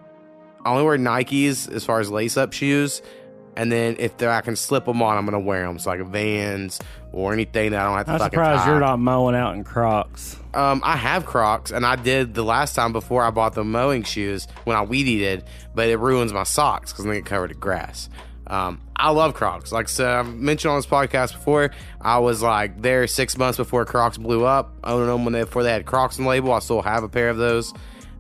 I 0.64 0.72
only 0.72 0.84
wear 0.84 0.98
Nikes 0.98 1.72
as 1.72 1.84
far 1.84 2.00
as 2.00 2.10
lace 2.12 2.38
up 2.38 2.54
shoes. 2.54 3.02
And 3.56 3.72
then 3.72 3.96
if 4.00 4.18
they're, 4.18 4.32
I 4.32 4.42
can 4.42 4.56
slip 4.56 4.86
them 4.86 5.02
on, 5.02 5.18
I'm 5.18 5.26
gonna 5.26 5.40
wear 5.40 5.66
them. 5.66 5.80
So 5.80 5.90
like 5.90 6.02
Vans 6.08 6.80
or 7.12 7.34
anything 7.34 7.72
that 7.72 7.82
I 7.82 7.86
don't 7.86 7.98
have 7.98 8.06
to 8.06 8.12
I'm 8.14 8.20
fucking 8.20 8.32
surprised 8.38 8.64
tie. 8.64 8.70
you're 8.72 8.80
not 8.80 9.00
mowing 9.00 9.36
out 9.36 9.56
in 9.56 9.64
Crocs. 9.64 10.38
Um, 10.54 10.82
I 10.84 10.96
have 10.98 11.26
Crocs, 11.26 11.72
and 11.72 11.86
I 11.86 11.96
did 11.96 12.34
the 12.34 12.44
last 12.44 12.76
time 12.76 12.94
before 12.94 13.24
I 13.24 13.32
bought 13.32 13.54
the 13.54 13.64
mowing 13.64 14.04
shoes 14.04 14.48
when 14.64 14.76
I 14.76 14.82
weed 14.84 15.08
eated, 15.08 15.44
but 15.74 15.90
it 15.90 15.98
ruins 15.98 16.34
my 16.34 16.44
socks 16.44 16.92
because 16.92 17.06
they 17.06 17.16
get 17.16 17.26
covered 17.26 17.52
in 17.52 17.60
grass. 17.60 18.10
Um, 18.48 18.82
I 18.98 19.12
love 19.12 19.34
Crocs. 19.34 19.72
Like 19.72 19.86
I 19.86 19.90
said, 19.90 20.08
I've 20.08 20.34
mentioned 20.36 20.72
on 20.72 20.78
this 20.78 20.86
podcast 20.86 21.32
before, 21.32 21.72
I 22.02 22.20
was 22.20 22.42
like 22.42 22.82
there 22.82 23.08
six 23.08 23.38
months 23.38 23.58
before 23.58 23.86
Crocs 23.86 24.18
blew 24.18 24.44
up. 24.46 24.74
Owning 24.84 25.08
them 25.08 25.24
when 25.24 25.34
they 25.34 25.42
before 25.42 25.64
they 25.64 25.72
had 25.72 25.86
Crocs 25.86 26.18
on 26.18 26.26
the 26.26 26.30
label. 26.30 26.52
I 26.52 26.60
still 26.60 26.82
have 26.82 27.04
a 27.04 27.10
pair 27.10 27.30
of 27.30 27.38
those. 27.38 27.74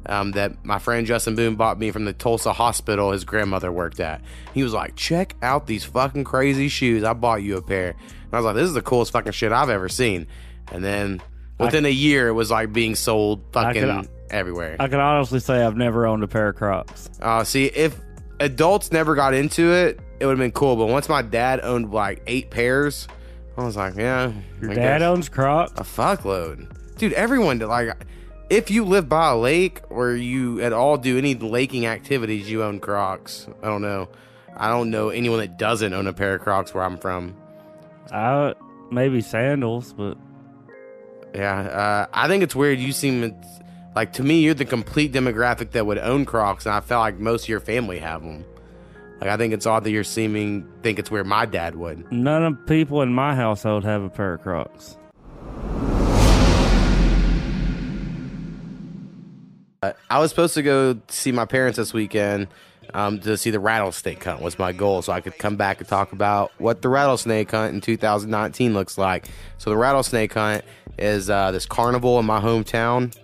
Um, 0.07 0.31
that 0.31 0.65
my 0.65 0.79
friend 0.79 1.05
Justin 1.05 1.35
Boone 1.35 1.55
bought 1.55 1.77
me 1.77 1.91
from 1.91 2.05
the 2.05 2.13
Tulsa 2.13 2.53
hospital 2.53 3.11
his 3.11 3.23
grandmother 3.23 3.71
worked 3.71 3.99
at. 3.99 4.21
He 4.53 4.63
was 4.63 4.73
like, 4.73 4.95
check 4.95 5.35
out 5.43 5.67
these 5.67 5.83
fucking 5.83 6.23
crazy 6.23 6.69
shoes. 6.69 7.03
I 7.03 7.13
bought 7.13 7.43
you 7.43 7.57
a 7.57 7.61
pair. 7.61 7.89
And 7.91 8.33
I 8.33 8.37
was 8.37 8.45
like, 8.45 8.55
this 8.55 8.65
is 8.67 8.73
the 8.73 8.81
coolest 8.81 9.11
fucking 9.11 9.33
shit 9.33 9.51
I've 9.51 9.69
ever 9.69 9.89
seen. 9.89 10.25
And 10.71 10.83
then 10.83 11.21
within 11.59 11.85
a 11.85 11.89
year, 11.91 12.29
it 12.29 12.33
was 12.33 12.49
like 12.49 12.73
being 12.73 12.95
sold 12.95 13.43
fucking 13.53 13.81
could- 13.83 14.09
everywhere. 14.31 14.75
I 14.79 14.87
can 14.87 14.99
honestly 14.99 15.39
say 15.39 15.63
I've 15.63 15.77
never 15.77 16.07
owned 16.07 16.23
a 16.23 16.27
pair 16.27 16.47
of 16.49 16.55
Crocs. 16.55 17.09
Uh, 17.21 17.43
see, 17.43 17.65
if 17.65 17.95
adults 18.39 18.91
never 18.91 19.13
got 19.13 19.35
into 19.35 19.71
it, 19.71 19.99
it 20.19 20.25
would 20.25 20.31
have 20.31 20.39
been 20.39 20.51
cool. 20.51 20.77
But 20.77 20.87
once 20.87 21.09
my 21.09 21.21
dad 21.21 21.59
owned 21.61 21.91
like 21.93 22.23
eight 22.25 22.49
pairs, 22.49 23.07
I 23.55 23.63
was 23.63 23.75
like, 23.77 23.95
yeah. 23.95 24.31
Your 24.61 24.71
I 24.71 24.73
dad 24.73 24.97
guess. 24.99 25.01
owns 25.03 25.29
Crocs. 25.29 25.73
a 25.77 25.83
fuckload, 25.83 26.97
dude. 26.97 27.13
Everyone 27.13 27.59
did, 27.59 27.67
like, 27.67 27.95
if 28.51 28.69
you 28.69 28.83
live 28.83 29.07
by 29.07 29.29
a 29.29 29.37
lake 29.37 29.81
or 29.89 30.11
you 30.11 30.61
at 30.61 30.73
all 30.73 30.97
do 30.97 31.17
any 31.17 31.35
laking 31.35 31.85
activities, 31.85 32.51
you 32.51 32.63
own 32.63 32.81
Crocs. 32.81 33.47
I 33.63 33.67
don't 33.67 33.81
know. 33.81 34.09
I 34.57 34.67
don't 34.67 34.91
know 34.91 35.07
anyone 35.09 35.39
that 35.39 35.57
doesn't 35.57 35.93
own 35.93 36.05
a 36.05 36.11
pair 36.13 36.35
of 36.35 36.41
Crocs 36.41 36.73
where 36.73 36.83
I'm 36.83 36.97
from. 36.97 37.33
I 38.11 38.53
maybe 38.91 39.21
sandals, 39.21 39.93
but 39.93 40.17
Yeah, 41.33 41.61
uh, 41.61 42.05
I 42.13 42.27
think 42.27 42.43
it's 42.43 42.53
weird. 42.53 42.77
You 42.77 42.91
seem 42.91 43.33
like 43.95 44.11
to 44.13 44.23
me, 44.23 44.41
you're 44.41 44.53
the 44.53 44.65
complete 44.65 45.13
demographic 45.13 45.71
that 45.71 45.85
would 45.85 45.97
own 45.97 46.25
Crocs, 46.25 46.65
and 46.65 46.75
I 46.75 46.81
felt 46.81 46.99
like 46.99 47.19
most 47.19 47.43
of 47.43 47.49
your 47.49 47.61
family 47.61 47.99
have 47.99 48.21
them. 48.21 48.43
Like 49.21 49.29
I 49.29 49.37
think 49.37 49.53
it's 49.53 49.65
odd 49.65 49.85
that 49.85 49.91
you're 49.91 50.03
seeming 50.03 50.67
think 50.81 50.99
it's 50.99 51.09
where 51.09 51.23
my 51.23 51.45
dad 51.45 51.75
would. 51.77 52.11
none 52.11 52.43
of 52.43 52.65
people 52.67 53.01
in 53.01 53.13
my 53.13 53.33
household 53.33 53.85
have 53.85 54.01
a 54.03 54.09
pair 54.09 54.33
of 54.33 54.41
Crocs. 54.41 54.97
I 59.83 60.19
was 60.19 60.29
supposed 60.29 60.53
to 60.53 60.61
go 60.61 60.99
see 61.07 61.31
my 61.31 61.45
parents 61.45 61.77
this 61.77 61.91
weekend 61.91 62.49
um, 62.93 63.19
to 63.21 63.35
see 63.35 63.49
the 63.49 63.59
rattlesnake 63.59 64.23
hunt. 64.23 64.39
Was 64.39 64.59
my 64.59 64.73
goal, 64.73 65.01
so 65.01 65.11
I 65.11 65.21
could 65.21 65.39
come 65.39 65.55
back 65.55 65.79
and 65.79 65.87
talk 65.87 66.11
about 66.11 66.51
what 66.59 66.83
the 66.83 66.87
rattlesnake 66.87 67.49
hunt 67.49 67.73
in 67.73 67.81
2019 67.81 68.75
looks 68.75 68.99
like. 68.99 69.27
So 69.57 69.71
the 69.71 69.77
rattlesnake 69.77 70.35
hunt 70.35 70.63
is 70.99 71.31
uh, 71.31 71.49
this 71.49 71.65
carnival 71.65 72.19
in 72.19 72.27
my 72.27 72.39
hometown 72.39 73.17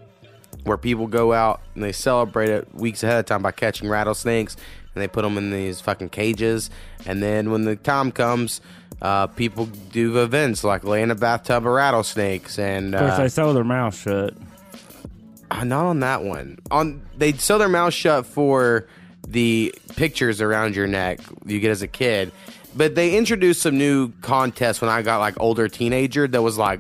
where 0.63 0.77
people 0.77 1.05
go 1.05 1.31
out 1.31 1.61
and 1.75 1.83
they 1.83 1.91
celebrate 1.91 2.49
it 2.49 2.73
weeks 2.73 3.03
ahead 3.03 3.19
of 3.19 3.27
time 3.27 3.43
by 3.43 3.51
catching 3.51 3.87
rattlesnakes 3.87 4.57
and 4.95 5.01
they 5.03 5.07
put 5.07 5.21
them 5.21 5.37
in 5.37 5.51
these 5.51 5.79
fucking 5.79 6.09
cages. 6.09 6.71
And 7.05 7.21
then 7.21 7.51
when 7.51 7.65
the 7.65 7.75
time 7.75 8.11
comes, 8.11 8.61
uh, 8.99 9.27
people 9.27 9.67
do 9.67 10.23
events 10.23 10.63
like 10.63 10.83
lay 10.83 11.03
in 11.03 11.11
a 11.11 11.15
bathtub 11.15 11.67
of 11.67 11.71
rattlesnakes 11.71 12.57
and 12.57 12.95
Of 12.95 13.01
course, 13.01 13.13
uh, 13.13 13.17
they 13.17 13.29
sew 13.29 13.53
their 13.53 13.63
mouth 13.63 13.95
shut. 13.95 14.33
Uh, 15.51 15.63
not 15.63 15.85
on 15.85 15.99
that 16.01 16.23
one. 16.23 16.59
On 16.71 17.01
they 17.17 17.33
sew 17.33 17.57
their 17.57 17.69
mouth 17.69 17.93
shut 17.93 18.25
for 18.25 18.87
the 19.27 19.73
pictures 19.95 20.41
around 20.41 20.75
your 20.75 20.87
neck 20.87 21.19
you 21.45 21.59
get 21.59 21.71
as 21.71 21.81
a 21.81 21.87
kid. 21.87 22.31
But 22.75 22.95
they 22.95 23.17
introduced 23.17 23.61
some 23.61 23.77
new 23.77 24.11
contests 24.21 24.81
when 24.81 24.89
I 24.89 25.01
got 25.01 25.19
like 25.19 25.39
older 25.39 25.67
teenager 25.67 26.27
that 26.27 26.41
was 26.41 26.57
like, 26.57 26.79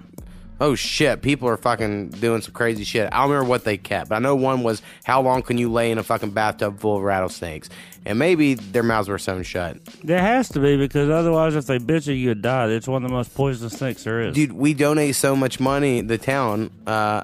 oh 0.59 0.75
shit, 0.75 1.21
people 1.21 1.47
are 1.49 1.57
fucking 1.57 2.09
doing 2.09 2.41
some 2.41 2.53
crazy 2.53 2.83
shit. 2.83 3.09
I 3.11 3.21
don't 3.21 3.31
remember 3.31 3.49
what 3.49 3.63
they 3.63 3.77
kept, 3.77 4.09
but 4.09 4.15
I 4.15 4.19
know 4.19 4.35
one 4.35 4.63
was 4.63 4.81
how 5.03 5.21
long 5.21 5.41
can 5.41 5.57
you 5.57 5.71
lay 5.71 5.91
in 5.91 5.97
a 5.97 6.03
fucking 6.03 6.31
bathtub 6.31 6.79
full 6.79 6.97
of 6.97 7.03
rattlesnakes? 7.03 7.69
And 8.05 8.17
maybe 8.19 8.53
their 8.53 8.83
mouths 8.83 9.09
were 9.09 9.17
sewn 9.17 9.43
shut. 9.43 9.83
There 10.03 10.21
has 10.21 10.49
to 10.49 10.59
be 10.59 10.77
because 10.77 11.09
otherwise, 11.09 11.55
if 11.55 11.65
they 11.65 11.77
bit 11.77 12.07
you, 12.07 12.13
you'd 12.13 12.41
die. 12.41 12.67
It's 12.69 12.87
one 12.87 13.03
of 13.03 13.09
the 13.09 13.13
most 13.13 13.35
poisonous 13.35 13.73
snakes 13.73 14.03
there 14.03 14.21
is. 14.21 14.33
Dude, 14.33 14.53
we 14.53 14.73
donate 14.73 15.15
so 15.15 15.35
much 15.35 15.59
money, 15.59 16.01
the 16.01 16.17
town, 16.17 16.71
uh, 16.85 17.23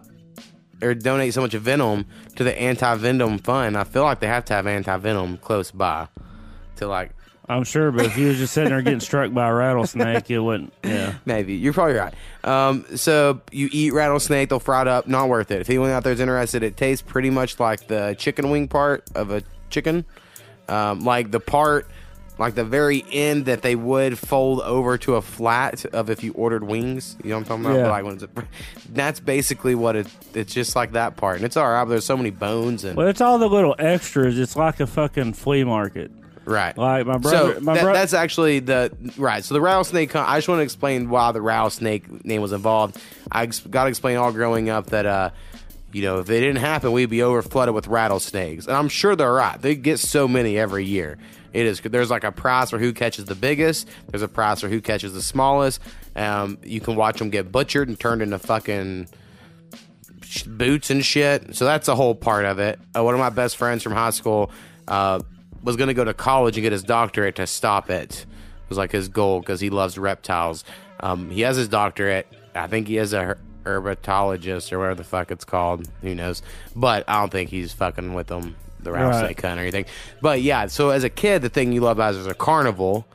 or 0.84 0.94
donate 0.94 1.34
so 1.34 1.42
much 1.42 1.54
venom 1.54 2.06
to 2.36 2.44
the 2.44 2.60
anti 2.60 2.96
venom 2.96 3.40
fund. 3.40 3.78
I 3.78 3.84
feel 3.84 4.04
like 4.04 4.20
they 4.20 4.28
have 4.28 4.46
to 4.46 4.54
have 4.54 4.68
anti 4.68 4.98
venom 4.98 5.38
close 5.38 5.72
by 5.72 6.08
to 6.78 6.88
like 6.88 7.12
I'm 7.48 7.66
sure, 7.66 7.92
but 7.92 8.06
if 8.06 8.18
you 8.18 8.28
was 8.28 8.38
just 8.38 8.54
sitting 8.54 8.70
there 8.70 8.82
getting 8.82 9.02
struck 9.02 9.34
by 9.34 9.50
a 9.50 9.54
rattlesnake, 9.54 10.32
it 10.32 10.40
wouldn't. 10.40 10.74
Yeah. 10.84 11.16
maybe 11.25 11.56
you're 11.56 11.74
probably 11.74 11.96
right. 11.96 12.13
Um, 12.44 12.86
so 12.96 13.42
you 13.52 13.68
eat 13.72 13.92
rattlesnake, 13.92 14.50
they'll 14.50 14.60
fry 14.60 14.82
it 14.82 14.88
up. 14.88 15.08
Not 15.08 15.28
worth 15.28 15.52
it. 15.52 15.60
If 15.60 15.70
anyone 15.70 15.90
out 15.90 16.04
there 16.04 16.13
is 16.13 16.22
interested, 16.22 16.63
it 16.63 16.78
tastes 16.78 17.02
pretty 17.02 17.30
much 17.30 17.60
like 17.60 17.88
the 17.88 18.16
chicken 18.18 18.50
wing 18.50 18.70
part 18.70 19.04
of 19.13 19.32
a 19.32 19.44
chicken, 19.70 20.06
um, 20.70 21.02
like 21.02 21.32
the 21.32 21.40
part. 21.40 21.88
Like 22.40 22.56
the 22.56 22.63
very 22.63 23.06
end 23.12 23.46
that 23.46 23.62
they 23.62 23.75
would 23.75 24.18
fold 24.18 24.62
over 24.62 24.98
to 25.00 25.16
a 25.16 25.22
flat 25.22 25.86
of 25.94 26.10
if 26.10 26.24
you 26.24 26.34
ordered 26.34 26.63
wings, 26.63 27.16
you 27.24 27.30
know 27.30 27.36
what 27.38 27.52
I'm 27.52 27.63
talking 27.63 27.66
about? 27.66 28.04
Yeah. 28.06 28.20
Like 28.25 28.46
that's 28.92 29.20
basically 29.20 29.75
what 29.75 29.96
it. 29.96 30.08
It's 30.34 30.52
just 30.54 30.75
like 30.75 30.94
that 30.94 31.16
part, 31.16 31.36
and 31.38 31.46
it's 31.46 31.56
all 31.58 31.70
right. 31.70 31.84
But 31.84 31.92
there's 31.92 32.06
so 32.06 32.18
many 32.18 32.32
bones 32.32 32.84
and 32.84 32.98
Well, 32.98 33.08
it's 33.08 33.22
all 33.22 33.38
the 33.38 33.48
little 33.48 33.75
extras. 33.78 34.40
It's 34.40 34.56
like 34.56 34.80
a 34.80 34.88
fucking 34.88 35.34
flea 35.34 35.63
market. 35.63 36.12
Right. 36.46 36.78
Like 36.78 37.06
my 37.06 37.18
brother- 37.20 37.54
So 37.56 37.60
my 37.62 37.75
that- 37.75 37.84
bro- 37.84 37.94
that's 37.94 38.13
actually 38.13 38.60
the 38.60 38.92
right. 39.18 39.44
So 39.44 39.54
the 39.54 39.62
rattlesnake. 39.62 40.12
hunt- 40.12 40.28
I 40.28 40.38
just 40.40 40.48
want 40.50 40.60
to 40.60 40.63
explain 40.63 41.10
why 41.10 41.32
the 41.32 41.42
rattlesnake 41.42 42.25
name 42.25 42.42
was 42.42 42.52
involved. 42.52 42.98
I 43.32 43.46
got 43.46 43.84
to 43.84 43.90
explain 43.90 44.18
all 44.18 44.32
growing 44.34 44.70
up 44.70 44.88
that 44.88 45.06
uh, 45.06 45.30
you 45.94 46.02
know, 46.02 46.18
if 46.20 46.30
it 46.30 46.40
didn't 46.42 46.58
happen, 46.58 46.92
we'd 46.92 47.10
be 47.12 47.22
over 47.22 47.42
flooded 47.44 47.75
with 47.75 47.88
rattlesnakes. 47.88 48.66
And 48.66 48.75
I'm 48.75 48.90
sure 48.90 49.16
they're 49.16 49.32
right. 49.32 49.62
They 49.62 49.75
get 49.75 50.00
so 50.00 50.28
many 50.28 50.58
every 50.58 50.84
year. 50.86 51.18
It 51.54 51.66
is. 51.66 51.80
There's 51.82 52.10
like 52.10 52.24
a 52.24 52.32
prize 52.32 52.72
for 52.72 52.80
who 52.80 52.94
catches 52.94 53.26
the 53.26 53.36
biggest. 53.36 53.88
There's 54.10 54.24
a 54.24 54.28
prize 54.28 54.62
for 54.62 54.68
who 54.68 54.82
catches 54.82 55.14
the 55.14 55.22
smallest. 55.22 55.80
Um, 56.16 56.58
you 56.64 56.82
can 56.82 56.96
watch 56.96 57.20
them 57.20 57.30
get 57.30 57.52
butchered 57.52 57.88
and 57.88 58.00
turned 58.00 58.22
into 58.22 58.40
fucking 58.40 59.08
boots 60.48 60.90
and 60.90 61.06
shit. 61.06 61.56
So 61.56 61.66
that's 61.66 61.88
a 61.88 61.96
whole 61.96 62.16
part 62.16 62.46
of 62.46 62.60
it. 62.60 62.80
Uh, 62.96 63.04
one 63.04 63.14
of 63.14 63.20
my 63.20 63.30
best 63.30 63.58
friends 63.58 63.84
from 63.84 63.94
high 63.94 64.10
school 64.10 64.52
uh, 64.88 65.20
was 65.64 65.76
going 65.76 65.90
to 65.90 65.94
go 65.94 66.04
to 66.04 66.14
college 66.14 66.58
and 66.58 66.64
get 66.64 66.72
his 66.72 66.84
doctorate 66.84 67.36
to 67.36 67.48
stop 67.48 67.90
it. 67.90 68.26
It 68.26 68.70
was 68.70 68.78
like 68.78 68.92
his 68.92 69.08
goal 69.08 69.40
because 69.40 69.60
he 69.60 69.70
loves 69.70 69.98
reptiles. 69.98 70.64
Um, 71.00 71.30
he 71.30 71.42
has 71.42 71.58
his 71.58 71.68
doctorate. 71.68 72.28
I 72.56 72.68
think 72.68 72.88
he 72.88 72.98
is 72.98 73.14
a 73.14 73.24
her- 73.24 73.38
herpetologist 73.64 74.72
or 74.72 74.80
whatever 74.80 74.96
the 74.96 75.04
fuck 75.04 75.32
it's 75.32 75.46
called. 75.46 75.88
Who 76.02 76.16
knows? 76.16 76.42
But 76.76 77.04
I 77.08 77.20
don't 77.20 77.32
think 77.32 77.50
he's 77.50 77.74
fucking 77.74 78.14
with 78.14 78.28
them, 78.28 78.56
the 78.84 78.92
rattlesnake 78.92 79.42
hunt 79.42 79.60
or 79.60 79.63
anything. 79.63 79.86
But 80.22 80.42
yeah, 80.42 80.68
so 80.68 80.90
as 80.90 81.04
a 81.04 81.10
kid, 81.10 81.42
the 81.42 81.50
thing 81.50 81.74
you 81.74 81.82
love 81.82 81.98
about 81.98 82.16
is 82.16 82.28
a 82.28 82.34
carnival. 82.34 83.06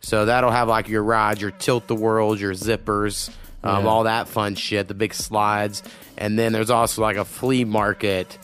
So 0.00 0.26
that'll 0.26 0.50
have 0.52 0.68
like 0.68 0.88
your 0.88 1.02
rides, 1.02 1.40
your 1.40 1.50
tilt 1.50 1.86
the 1.88 1.94
world, 1.94 2.38
your 2.40 2.52
zippers, 2.54 3.30
um, 3.64 3.84
Yeah. 3.84 3.90
all 3.90 4.04
that 4.04 4.28
fun 4.28 4.54
shit, 4.54 4.86
the 4.88 4.94
big 4.94 5.12
slides, 5.12 5.82
and 6.16 6.38
then 6.38 6.52
there's 6.52 6.70
also 6.70 7.02
like 7.02 7.16
a 7.16 7.24
flea 7.24 7.64
market 7.64 8.38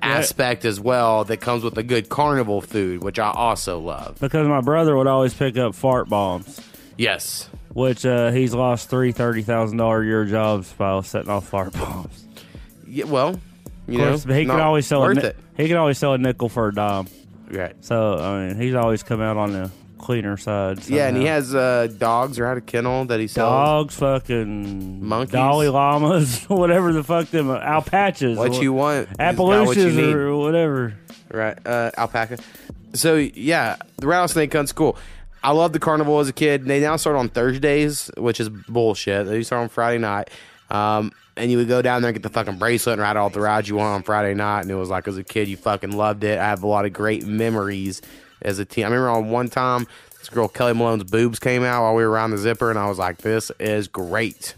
aspect 0.00 0.64
as 0.64 0.78
well 0.80 1.24
that 1.24 1.38
comes 1.38 1.64
with 1.64 1.74
the 1.74 1.82
good 1.82 2.08
carnival 2.08 2.60
food, 2.60 3.02
which 3.02 3.18
I 3.18 3.30
also 3.30 3.80
love. 3.80 4.18
Because 4.20 4.46
my 4.46 4.60
brother 4.60 4.96
would 4.96 5.06
always 5.08 5.34
pick 5.34 5.56
up 5.58 5.74
fart 5.74 6.08
bombs, 6.08 6.60
Yes, 6.96 7.48
which 7.72 8.06
uh, 8.06 8.30
he's 8.30 8.54
lost 8.54 8.90
three 8.90 9.12
thirty 9.12 9.42
thousand 9.42 9.76
dollar 9.78 10.02
a 10.02 10.06
year 10.06 10.24
jobs 10.24 10.72
by 10.72 11.00
setting 11.02 11.30
off 11.30 11.48
fart 11.48 11.72
bombs. 11.72 12.24
yeah, 12.86 13.04
well, 13.04 13.40
you 13.88 13.98
course, 13.98 14.24
know, 14.26 14.34
he 14.34 14.44
can 14.46 14.60
always 14.60 14.86
sell 14.86 15.02
a 15.02 15.06
worth 15.06 15.24
it. 15.24 15.36
he 15.56 15.66
can 15.68 15.76
always 15.76 15.98
sell 15.98 16.14
a 16.14 16.18
nickel 16.18 16.48
for 16.48 16.68
a 16.68 16.74
dime. 16.74 17.08
Right. 17.50 17.74
So 17.84 18.18
I 18.18 18.46
mean, 18.48 18.60
he's 18.60 18.74
always 18.74 19.02
come 19.02 19.20
out 19.20 19.36
on 19.36 19.52
the 19.52 19.70
cleaner 19.98 20.36
side. 20.36 20.86
Yeah, 20.88 21.08
and 21.08 21.16
he 21.16 21.24
has 21.24 21.54
uh, 21.54 21.88
dogs 21.98 22.38
or 22.38 22.46
had 22.46 22.56
a 22.58 22.60
kennel 22.60 23.06
that 23.06 23.20
he 23.20 23.26
sells. 23.26 23.50
dogs, 23.50 23.96
fucking 23.96 25.04
Monkeys. 25.04 25.32
Dalai 25.32 25.68
llamas, 25.68 26.44
whatever 26.48 26.92
the 26.92 27.02
fuck 27.02 27.28
them 27.30 27.50
alpacas, 27.50 28.38
What 28.38 28.60
you 28.62 28.72
want, 28.72 29.08
is 29.08 29.14
about 29.18 29.66
what 29.66 29.76
you 29.76 30.16
or 30.16 30.36
whatever. 30.36 30.94
right? 31.30 31.58
Uh, 31.66 31.90
alpaca. 31.96 32.38
So 32.94 33.16
yeah, 33.16 33.76
the 33.96 34.06
rattlesnake 34.06 34.52
hunt's 34.52 34.72
cool. 34.72 34.96
I 35.42 35.52
loved 35.52 35.74
the 35.74 35.78
carnival 35.78 36.18
as 36.20 36.28
a 36.28 36.32
kid. 36.32 36.64
They 36.64 36.80
now 36.80 36.96
start 36.96 37.16
on 37.16 37.28
Thursdays, 37.28 38.10
which 38.16 38.40
is 38.40 38.48
bullshit. 38.48 39.26
They 39.26 39.42
start 39.42 39.62
on 39.62 39.68
Friday 39.68 39.98
night. 39.98 40.30
Um, 40.70 41.12
and 41.36 41.50
you 41.50 41.58
would 41.58 41.68
go 41.68 41.82
down 41.82 42.02
there 42.02 42.10
and 42.10 42.16
get 42.16 42.22
the 42.22 42.32
fucking 42.32 42.58
bracelet 42.58 42.94
and 42.94 43.02
ride 43.02 43.16
all 43.16 43.30
the 43.30 43.40
rides 43.40 43.68
you 43.68 43.76
want 43.76 43.94
on 43.94 44.02
Friday 44.02 44.34
night. 44.34 44.62
And 44.62 44.70
it 44.70 44.74
was 44.74 44.90
like, 44.90 45.06
as 45.08 45.16
a 45.16 45.24
kid, 45.24 45.48
you 45.48 45.56
fucking 45.56 45.92
loved 45.92 46.24
it. 46.24 46.38
I 46.38 46.44
have 46.44 46.62
a 46.62 46.66
lot 46.66 46.84
of 46.84 46.92
great 46.92 47.26
memories 47.26 48.02
as 48.42 48.58
a 48.58 48.64
teen. 48.64 48.84
I 48.84 48.88
remember 48.88 49.10
on 49.10 49.30
one 49.30 49.48
time, 49.48 49.86
this 50.18 50.28
girl 50.28 50.48
Kelly 50.48 50.74
Malone's 50.74 51.04
boobs 51.04 51.38
came 51.38 51.62
out 51.62 51.82
while 51.82 51.94
we 51.94 52.02
were 52.04 52.10
around 52.10 52.32
the 52.32 52.38
zipper, 52.38 52.70
and 52.70 52.78
I 52.78 52.88
was 52.88 52.98
like, 52.98 53.18
this 53.18 53.50
is 53.58 53.88
great. 53.88 54.54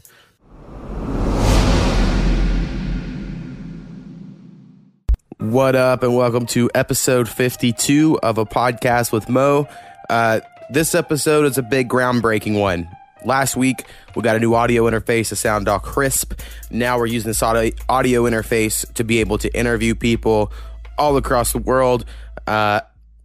What 5.39 5.75
up, 5.75 6.03
and 6.03 6.15
welcome 6.15 6.47
to 6.47 6.71
episode 6.75 7.29
52 7.29 8.21
of 8.23 8.39
a 8.39 8.45
podcast 8.45 9.13
with 9.13 9.29
Mo. 9.29 9.69
Uh, 10.09 10.41
this 10.71 10.95
episode 10.95 11.47
is 11.47 11.57
a 11.57 11.63
big 11.63 11.89
groundbreaking 11.89 12.59
one. 12.59 12.89
Last 13.25 13.57
week, 13.57 13.85
we 14.17 14.23
got 14.23 14.37
a 14.37 14.41
new 14.41 14.55
audio 14.55 14.85
interface 14.85 15.29
to 15.29 15.37
sound 15.37 15.69
all 15.69 15.79
crisp. 15.79 16.41
Now 16.71 16.99
we're 16.99 17.07
using 17.07 17.29
this 17.29 17.43
audio, 17.43 17.75
audio 17.89 18.23
interface 18.25 18.91
to 18.95 19.05
be 19.05 19.19
able 19.19 19.39
to 19.39 19.55
interview 19.57 19.95
people 19.95 20.53
all 20.97 21.17
across 21.17 21.53
the 21.53 21.59
world. 21.59 22.05
Uh, 22.47 22.81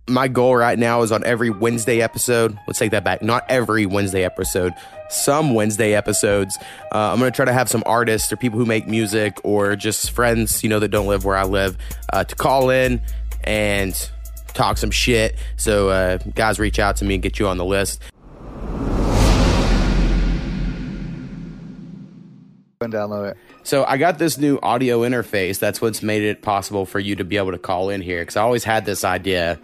my 0.08 0.28
goal 0.28 0.56
right 0.56 0.78
now 0.78 1.02
is 1.02 1.12
on 1.12 1.24
every 1.26 1.50
Wednesday 1.50 2.02
episode. 2.02 2.58
Let's 2.68 2.78
take 2.78 2.92
that 2.92 3.04
back. 3.04 3.22
Not 3.22 3.44
every 3.50 3.86
Wednesday 3.86 4.24
episode. 4.24 4.74
Some 5.10 5.54
Wednesday 5.54 5.94
episodes. 5.96 6.58
Uh, 6.94 7.12
I'm 7.12 7.20
going 7.20 7.32
to 7.32 7.36
try 7.36 7.46
to 7.46 7.54
have 7.54 7.70
some 7.70 7.84
artists 7.86 8.32
or 8.32 8.38
people 8.38 8.60
who 8.60 8.66
make 8.66 8.88
music 8.88 9.38
or 9.44 9.76
just 9.76 10.12
friends, 10.12 10.64
you 10.64 10.70
know, 10.70 10.80
that 10.80 10.90
don't 10.90 11.08
live 11.08 11.26
where 11.26 11.38
I 11.38 11.44
live, 11.44 11.78
uh, 12.14 12.24
to 12.24 12.36
call 12.36 12.70
in 12.70 13.02
and 13.44 14.10
talk 14.54 14.78
some 14.78 14.92
shit. 14.92 15.38
So, 15.58 15.90
uh, 15.90 16.18
guys, 16.36 16.60
reach 16.60 16.80
out 16.80 16.98
to 16.98 17.06
me 17.06 17.16
and 17.16 17.24
get 17.24 17.40
you 17.40 17.48
on 17.48 17.58
the 17.58 17.66
list. 17.66 18.02
And 22.86 22.94
download 22.94 23.32
it. 23.32 23.38
So 23.64 23.84
I 23.84 23.98
got 23.98 24.18
this 24.18 24.38
new 24.38 24.60
audio 24.62 25.02
interface. 25.02 25.60
That's 25.60 25.82
what's 25.82 26.02
made 26.02 26.24
it 26.24 26.42
possible 26.42 26.86
for 26.86 27.00
you 27.00 27.16
to 27.18 27.24
be 27.24 27.38
able 27.38 27.52
to 27.52 27.58
call 27.58 27.90
in 27.90 28.02
here. 28.02 28.22
Because 28.22 28.38
I 28.38 28.42
always 28.42 28.64
had 28.64 28.86
this 28.86 29.04
idea, 29.04 29.60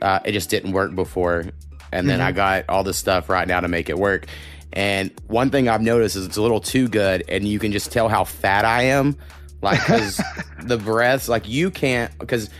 uh, 0.00 0.20
it 0.24 0.32
just 0.32 0.50
didn't 0.50 0.72
work 0.72 0.94
before, 0.94 1.44
and 1.92 2.08
then 2.08 2.20
I 2.20 2.32
got 2.32 2.64
all 2.68 2.82
this 2.82 2.96
stuff 2.96 3.28
right 3.28 3.46
now 3.46 3.60
to 3.60 3.68
make 3.68 3.88
it 3.88 3.98
work. 3.98 4.26
And 4.72 5.10
one 5.26 5.50
thing 5.50 5.68
I've 5.68 5.82
noticed 5.82 6.16
is 6.16 6.24
it's 6.24 6.38
a 6.38 6.42
little 6.42 6.60
too 6.60 6.88
good, 6.88 7.24
and 7.28 7.46
you 7.46 7.58
can 7.58 7.72
just 7.72 7.92
tell 7.92 8.08
how 8.08 8.24
fat 8.24 8.64
I 8.64 8.84
am, 8.84 9.16
like 9.60 9.80
because 9.80 10.20
the 10.62 10.78
breaths, 10.78 11.28
like 11.28 11.48
you 11.48 11.70
can't 11.70 12.16
because. 12.18 12.50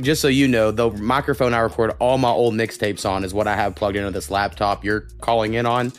Just 0.00 0.22
so 0.22 0.28
you 0.28 0.46
know, 0.46 0.70
the 0.70 0.88
microphone 0.88 1.52
I 1.52 1.58
record 1.58 1.90
all 1.98 2.16
my 2.16 2.30
old 2.30 2.54
mixtapes 2.54 3.04
on 3.04 3.24
is 3.24 3.34
what 3.34 3.48
I 3.48 3.56
have 3.56 3.74
plugged 3.74 3.96
into 3.96 4.12
this 4.12 4.30
laptop 4.30 4.84
you're 4.84 5.00
calling 5.20 5.54
in 5.54 5.66
on. 5.66 5.90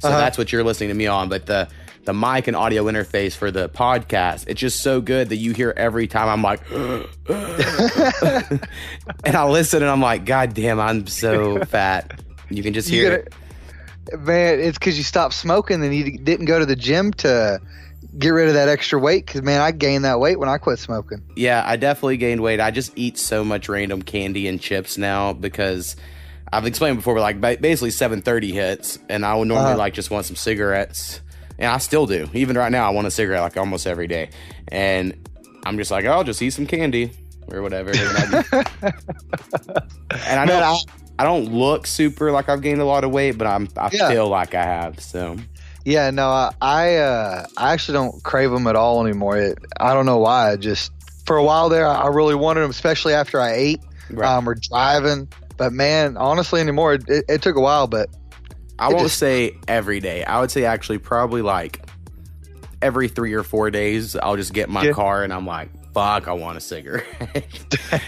So 0.00 0.08
that's 0.08 0.38
what 0.38 0.52
you're 0.52 0.64
listening 0.64 0.88
to 0.90 0.94
me 0.94 1.08
on. 1.08 1.28
But 1.28 1.46
the 1.46 1.68
the 2.04 2.14
mic 2.14 2.46
and 2.48 2.56
audio 2.56 2.84
interface 2.84 3.34
for 3.36 3.50
the 3.50 3.68
podcast, 3.68 4.44
it's 4.48 4.60
just 4.60 4.80
so 4.80 5.00
good 5.00 5.28
that 5.28 5.36
you 5.36 5.52
hear 5.52 5.72
every 5.76 6.06
time 6.06 6.28
I'm 6.28 6.42
like, 6.42 6.60
and 9.24 9.36
I 9.36 9.44
listen 9.48 9.82
and 9.82 9.90
I'm 9.90 10.00
like, 10.00 10.24
God 10.24 10.54
damn, 10.54 10.80
I'm 10.80 11.06
so 11.06 11.64
fat. 11.66 12.20
You 12.48 12.62
can 12.62 12.72
just 12.72 12.88
hear 12.88 13.10
gotta- 13.10 13.22
it. 13.22 13.34
Man, 14.20 14.58
it's 14.60 14.78
because 14.78 14.96
you 14.98 15.04
stopped 15.04 15.34
smoking 15.34 15.84
and 15.84 15.94
you 15.94 16.18
didn't 16.18 16.46
go 16.46 16.58
to 16.58 16.66
the 16.66 16.74
gym 16.74 17.12
to 17.14 17.60
get 18.18 18.30
rid 18.30 18.48
of 18.48 18.54
that 18.54 18.68
extra 18.68 18.98
weight. 18.98 19.24
Because 19.26 19.42
man, 19.42 19.60
I 19.60 19.70
gained 19.70 20.04
that 20.04 20.18
weight 20.18 20.38
when 20.40 20.48
I 20.48 20.58
quit 20.58 20.78
smoking. 20.80 21.22
Yeah, 21.36 21.62
I 21.64 21.76
definitely 21.76 22.16
gained 22.16 22.40
weight. 22.42 22.58
I 22.60 22.72
just 22.72 22.92
eat 22.96 23.18
so 23.18 23.44
much 23.44 23.68
random 23.68 24.02
candy 24.02 24.48
and 24.48 24.60
chips 24.60 24.98
now 24.98 25.32
because 25.32 25.94
I've 26.52 26.66
explained 26.66 26.96
before, 26.96 27.14
but 27.14 27.20
like 27.20 27.40
basically 27.60 27.90
7:30 27.90 28.52
hits, 28.52 28.98
and 29.08 29.24
I 29.24 29.36
would 29.36 29.46
normally 29.46 29.68
Uh-huh. 29.68 29.78
like 29.78 29.94
just 29.94 30.10
want 30.10 30.26
some 30.26 30.34
cigarettes, 30.34 31.20
and 31.60 31.70
I 31.70 31.78
still 31.78 32.06
do. 32.06 32.28
Even 32.32 32.56
right 32.56 32.72
now, 32.72 32.86
I 32.86 32.90
want 32.90 33.06
a 33.06 33.10
cigarette 33.10 33.42
like 33.42 33.56
almost 33.56 33.86
every 33.86 34.06
day, 34.08 34.30
and 34.68 35.14
I'm 35.64 35.76
just 35.76 35.90
like, 35.90 36.04
oh, 36.06 36.10
I'll 36.10 36.24
just 36.24 36.42
eat 36.42 36.50
some 36.50 36.66
candy 36.66 37.12
or 37.48 37.62
whatever. 37.62 37.92
And 37.92 38.16
I, 38.16 38.22
and 40.26 40.40
I 40.40 40.46
don't, 40.46 40.90
I 41.18 41.24
don't 41.24 41.52
look 41.52 41.86
super 41.86 42.32
like 42.32 42.48
I've 42.48 42.62
gained 42.62 42.80
a 42.80 42.84
lot 42.84 43.04
of 43.04 43.10
weight, 43.10 43.32
but 43.32 43.46
I'm 43.46 43.68
I 43.76 43.90
Yeah. 43.92 44.08
feel 44.08 44.28
like 44.28 44.54
I 44.54 44.64
have. 44.64 45.00
So 45.00 45.36
Yeah, 45.84 46.10
no, 46.10 46.28
I 46.28 46.50
I, 46.60 46.96
uh, 46.96 47.46
I 47.56 47.72
actually 47.72 47.94
don't 47.94 48.22
crave 48.22 48.50
them 48.50 48.66
at 48.66 48.76
all 48.76 49.04
anymore. 49.04 49.36
It, 49.38 49.58
I 49.78 49.92
don't 49.94 50.06
know 50.06 50.18
why. 50.18 50.52
I 50.52 50.56
just 50.56 50.92
for 51.26 51.36
a 51.36 51.44
while 51.44 51.68
there, 51.68 51.86
I 51.86 52.08
really 52.08 52.34
wanted 52.34 52.60
them, 52.62 52.70
especially 52.70 53.12
after 53.12 53.40
I 53.40 53.52
ate 53.52 53.80
Right. 54.10 54.34
um, 54.36 54.48
or 54.48 54.54
driving. 54.56 55.28
But 55.56 55.72
man, 55.72 56.16
honestly, 56.16 56.60
anymore, 56.60 56.94
it, 56.94 57.04
it 57.28 57.42
took 57.42 57.54
a 57.56 57.60
while. 57.60 57.86
But 57.86 58.08
I 58.80 58.88
won't 58.88 59.02
just- 59.02 59.18
say 59.18 59.56
every 59.68 60.00
day. 60.00 60.24
I 60.24 60.40
would 60.40 60.50
say 60.50 60.64
actually 60.64 60.98
probably 60.98 61.42
like 61.42 61.84
every 62.82 63.08
three 63.08 63.34
or 63.34 63.42
four 63.42 63.70
days. 63.70 64.16
I'll 64.16 64.36
just 64.36 64.52
get 64.52 64.68
my 64.68 64.84
Yeah. 64.84 64.92
car 64.92 65.22
and 65.22 65.32
I'm 65.32 65.46
like, 65.46 65.68
fuck, 65.92 66.28
I 66.28 66.32
want 66.32 66.56
a 66.56 66.60
cigarette. 66.60 67.44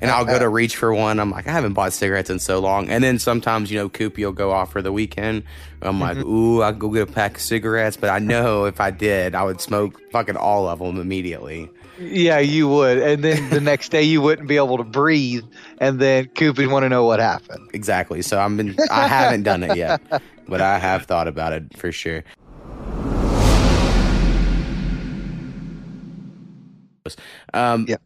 and 0.00 0.10
I'll 0.10 0.24
go 0.24 0.38
to 0.38 0.48
reach 0.48 0.76
for 0.76 0.92
one. 0.94 1.18
I'm 1.18 1.30
like, 1.30 1.48
I 1.48 1.52
haven't 1.52 1.72
bought 1.72 1.92
cigarettes 1.92 2.30
in 2.30 2.38
so 2.38 2.60
long. 2.60 2.90
And 2.90 3.02
then 3.02 3.18
sometimes, 3.18 3.70
you 3.70 3.78
know, 3.78 3.88
Coopy 3.88 4.24
will 4.24 4.32
go 4.32 4.52
off 4.52 4.70
for 4.72 4.82
the 4.82 4.92
weekend. 4.92 5.44
I'm 5.80 5.98
like, 6.00 6.18
Mm-hmm. 6.18 6.28
ooh, 6.30 6.62
I'll 6.62 6.72
go 6.72 6.88
get 6.90 7.08
a 7.08 7.12
pack 7.12 7.36
of 7.36 7.42
cigarettes. 7.42 7.96
But 7.96 8.10
I 8.10 8.18
know 8.18 8.66
if 8.66 8.80
I 8.80 8.90
did, 8.90 9.34
I 9.34 9.42
would 9.42 9.60
smoke 9.60 10.00
fucking 10.12 10.36
all 10.36 10.68
of 10.68 10.78
them 10.78 11.00
immediately. 11.00 11.70
Yeah, 11.98 12.38
you 12.38 12.68
would. 12.68 12.98
And 12.98 13.22
then 13.22 13.50
the 13.50 13.60
next 13.60 13.90
day, 13.90 14.02
you 14.02 14.20
wouldn't 14.20 14.48
be 14.48 14.56
able 14.56 14.78
to 14.78 14.84
breathe. 14.84 15.44
And 15.78 16.00
then 16.00 16.26
Coop 16.28 16.58
would 16.58 16.68
want 16.68 16.84
to 16.84 16.88
know 16.88 17.04
what 17.04 17.20
happened. 17.20 17.70
Exactly. 17.72 18.22
So 18.22 18.38
I'm 18.38 18.56
been, 18.56 18.76
I 18.90 19.08
haven't 19.08 19.42
done 19.42 19.62
it 19.62 19.76
yet, 19.76 20.00
but 20.48 20.60
I 20.60 20.78
have 20.78 21.06
thought 21.06 21.28
about 21.28 21.52
it 21.52 21.76
for 21.76 21.92
sure. 21.92 22.24
Um, 27.54 27.86
Yeah. 27.88 27.96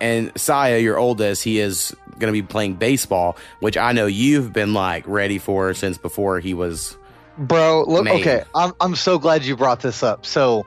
And 0.00 0.32
Saya, 0.34 0.78
your 0.78 0.98
oldest, 0.98 1.44
he 1.44 1.60
is 1.60 1.94
going 2.18 2.32
to 2.32 2.42
be 2.42 2.46
playing 2.46 2.74
baseball, 2.74 3.36
which 3.60 3.76
I 3.76 3.92
know 3.92 4.06
you've 4.06 4.50
been 4.52 4.72
like 4.72 5.04
ready 5.06 5.38
for 5.38 5.74
since 5.74 5.98
before 5.98 6.40
he 6.40 6.54
was. 6.54 6.96
Bro, 7.36 7.84
look, 7.86 8.04
Man. 8.04 8.16
okay, 8.16 8.44
I'm 8.54 8.72
I'm 8.80 8.94
so 8.96 9.18
glad 9.18 9.44
you 9.44 9.56
brought 9.56 9.80
this 9.80 10.02
up. 10.02 10.24
So, 10.24 10.66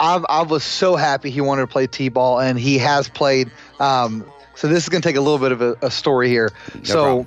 I 0.00 0.16
I 0.16 0.42
was 0.42 0.64
so 0.64 0.96
happy 0.96 1.30
he 1.30 1.40
wanted 1.40 1.62
to 1.62 1.66
play 1.66 1.86
t-ball, 1.86 2.40
and 2.40 2.58
he 2.58 2.78
has 2.78 3.08
played. 3.08 3.50
Um, 3.80 4.24
so 4.54 4.68
this 4.68 4.82
is 4.82 4.88
gonna 4.88 5.02
take 5.02 5.16
a 5.16 5.20
little 5.20 5.38
bit 5.38 5.52
of 5.52 5.62
a, 5.62 5.76
a 5.82 5.90
story 5.90 6.28
here. 6.28 6.50
so, 6.82 7.24
problem. 7.24 7.26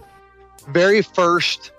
very 0.69 1.01
first 1.01 1.71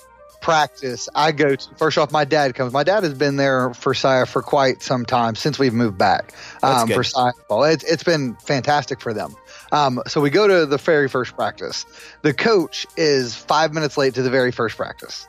practice 0.43 1.09
I 1.15 1.33
go 1.33 1.57
to. 1.57 1.75
First 1.77 1.97
off, 1.97 2.13
my 2.13 2.25
dad 2.25 2.55
comes. 2.55 2.73
My 2.73 2.83
dad 2.83 3.05
has 3.05 3.15
been 3.15 3.37
there 3.37 3.73
for 3.73 3.95
Saya 3.95 4.27
for 4.27 4.43
quite 4.43 4.83
some 4.83 5.07
time 5.07 5.35
since 5.35 5.59
we've 5.59 5.73
moved 5.73 5.97
back 5.97 6.35
um, 6.63 6.89
for 6.89 7.03
ball. 7.49 7.65
It's 7.65 7.85
it's 7.85 8.03
been 8.03 8.35
fantastic 8.37 9.01
for 9.01 9.15
them. 9.15 9.35
Um, 9.71 10.03
so 10.07 10.21
we 10.21 10.29
go 10.29 10.47
to 10.47 10.67
the 10.67 10.77
very 10.77 11.09
first 11.09 11.35
practice. 11.35 11.87
The 12.21 12.35
coach 12.35 12.87
is 12.97 13.35
five 13.35 13.73
minutes 13.73 13.97
late 13.97 14.15
to 14.15 14.23
the 14.23 14.31
very 14.31 14.53
first 14.53 14.77
practice. 14.77 15.27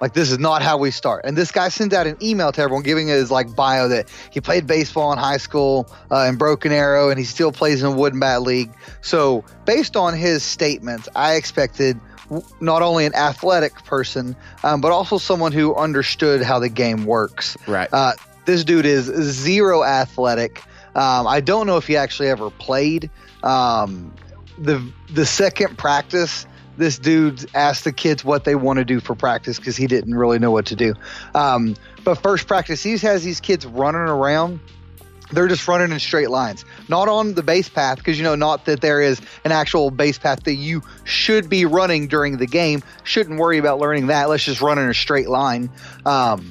Like 0.00 0.14
this 0.14 0.30
is 0.30 0.38
not 0.38 0.62
how 0.62 0.78
we 0.78 0.90
start. 0.90 1.24
And 1.24 1.36
this 1.36 1.50
guy 1.50 1.68
sends 1.68 1.94
out 1.94 2.06
an 2.06 2.16
email 2.22 2.52
to 2.52 2.60
everyone 2.60 2.82
giving 2.82 3.08
his 3.08 3.30
like 3.30 3.54
bio 3.54 3.88
that 3.88 4.08
he 4.30 4.40
played 4.40 4.66
baseball 4.66 5.12
in 5.12 5.18
high 5.18 5.36
school 5.36 5.90
uh, 6.10 6.26
in 6.28 6.36
Broken 6.36 6.72
Arrow 6.72 7.10
and 7.10 7.18
he 7.18 7.24
still 7.24 7.52
plays 7.52 7.82
in 7.82 7.88
a 7.88 7.92
wooden 7.92 8.20
bat 8.20 8.42
league. 8.42 8.72
So 9.02 9.44
based 9.64 9.96
on 9.96 10.16
his 10.16 10.42
statements, 10.42 11.08
I 11.14 11.34
expected 11.34 12.00
w- 12.30 12.46
not 12.60 12.82
only 12.82 13.04
an 13.04 13.14
athletic 13.14 13.74
person, 13.84 14.36
um, 14.64 14.80
but 14.80 14.92
also 14.92 15.18
someone 15.18 15.52
who 15.52 15.74
understood 15.74 16.42
how 16.42 16.58
the 16.58 16.70
game 16.70 17.04
works. 17.04 17.56
Right. 17.66 17.88
Uh, 17.92 18.12
this 18.46 18.64
dude 18.64 18.86
is 18.86 19.04
zero 19.04 19.84
athletic. 19.84 20.62
Um, 20.94 21.26
I 21.26 21.40
don't 21.40 21.66
know 21.66 21.76
if 21.76 21.86
he 21.86 21.96
actually 21.96 22.28
ever 22.28 22.50
played. 22.50 23.10
Um, 23.42 24.12
the 24.58 24.84
the 25.10 25.24
second 25.24 25.78
practice, 25.78 26.46
this 26.76 26.98
dude 26.98 27.48
asked 27.54 27.84
the 27.84 27.92
kids 27.92 28.24
what 28.24 28.44
they 28.44 28.54
want 28.54 28.78
to 28.78 28.84
do 28.84 29.00
for 29.00 29.14
practice 29.14 29.58
because 29.58 29.76
he 29.76 29.86
didn't 29.86 30.14
really 30.14 30.38
know 30.38 30.50
what 30.50 30.66
to 30.66 30.76
do. 30.76 30.94
Um, 31.34 31.76
but 32.04 32.16
first 32.16 32.46
practice, 32.46 32.82
he 32.82 32.96
has 32.98 33.22
these 33.22 33.40
kids 33.40 33.66
running 33.66 34.00
around. 34.00 34.60
They're 35.32 35.48
just 35.48 35.68
running 35.68 35.92
in 35.92 36.00
straight 36.00 36.30
lines, 36.30 36.64
not 36.88 37.08
on 37.08 37.34
the 37.34 37.42
base 37.42 37.68
path, 37.68 37.98
because 37.98 38.18
you 38.18 38.24
know, 38.24 38.34
not 38.34 38.64
that 38.64 38.80
there 38.80 39.00
is 39.00 39.20
an 39.44 39.52
actual 39.52 39.90
base 39.90 40.18
path 40.18 40.42
that 40.44 40.54
you 40.54 40.82
should 41.04 41.48
be 41.48 41.64
running 41.64 42.08
during 42.08 42.38
the 42.38 42.46
game. 42.46 42.82
Shouldn't 43.04 43.38
worry 43.38 43.58
about 43.58 43.78
learning 43.78 44.08
that. 44.08 44.28
Let's 44.28 44.44
just 44.44 44.60
run 44.60 44.78
in 44.78 44.88
a 44.88 44.94
straight 44.94 45.28
line. 45.28 45.70
Um, 46.04 46.50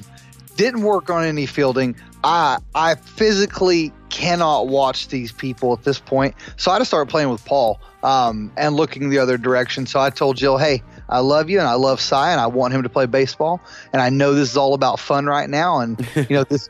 didn't 0.56 0.82
work 0.82 1.10
on 1.10 1.24
any 1.24 1.44
fielding. 1.44 1.94
I 2.24 2.58
I 2.74 2.94
physically 2.94 3.92
cannot 4.08 4.68
watch 4.68 5.08
these 5.08 5.30
people 5.30 5.74
at 5.74 5.84
this 5.84 5.98
point, 5.98 6.34
so 6.56 6.70
I 6.70 6.78
just 6.78 6.90
started 6.90 7.10
playing 7.10 7.28
with 7.28 7.44
Paul 7.44 7.80
um, 8.02 8.52
and 8.56 8.76
looking 8.76 9.10
the 9.10 9.18
other 9.18 9.36
direction. 9.36 9.86
So 9.86 10.00
I 10.00 10.10
told 10.10 10.36
Jill, 10.36 10.58
"Hey, 10.58 10.82
I 11.08 11.20
love 11.20 11.50
you 11.50 11.58
and 11.58 11.68
I 11.68 11.74
love 11.74 12.00
Cy 12.00 12.32
and 12.32 12.40
I 12.40 12.46
want 12.46 12.74
him 12.74 12.82
to 12.82 12.88
play 12.88 13.06
baseball, 13.06 13.60
and 13.92 14.00
I 14.00 14.10
know 14.10 14.34
this 14.34 14.50
is 14.50 14.56
all 14.56 14.74
about 14.74 15.00
fun 15.00 15.26
right 15.26 15.48
now, 15.48 15.80
and 15.80 15.98
you 16.16 16.36
know 16.36 16.44
this. 16.44 16.68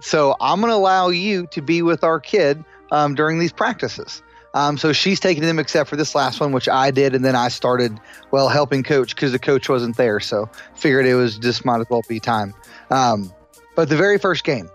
So 0.00 0.36
I'm 0.40 0.60
going 0.60 0.70
to 0.70 0.76
allow 0.76 1.08
you 1.08 1.46
to 1.48 1.62
be 1.62 1.82
with 1.82 2.04
our 2.04 2.20
kid 2.20 2.64
um, 2.90 3.14
during 3.14 3.38
these 3.38 3.52
practices." 3.52 4.22
Um, 4.56 4.78
so 4.78 4.94
she's 4.94 5.20
taking 5.20 5.42
them 5.42 5.58
except 5.58 5.90
for 5.90 5.96
this 5.96 6.14
last 6.14 6.40
one, 6.40 6.50
which 6.50 6.66
I 6.66 6.90
did, 6.90 7.14
and 7.14 7.22
then 7.22 7.36
I 7.36 7.48
started 7.48 8.00
well 8.30 8.48
helping 8.48 8.82
coach 8.82 9.14
because 9.14 9.32
the 9.32 9.38
coach 9.38 9.68
wasn't 9.68 9.98
there. 9.98 10.18
So 10.18 10.48
figured 10.74 11.04
it 11.04 11.14
was 11.14 11.38
just 11.38 11.66
might 11.66 11.80
as 11.80 11.86
well 11.90 12.02
be 12.08 12.18
time. 12.20 12.54
Um, 12.90 13.30
but 13.74 13.90
the 13.90 13.98
very 13.98 14.18
first 14.18 14.44
game, 14.44 14.70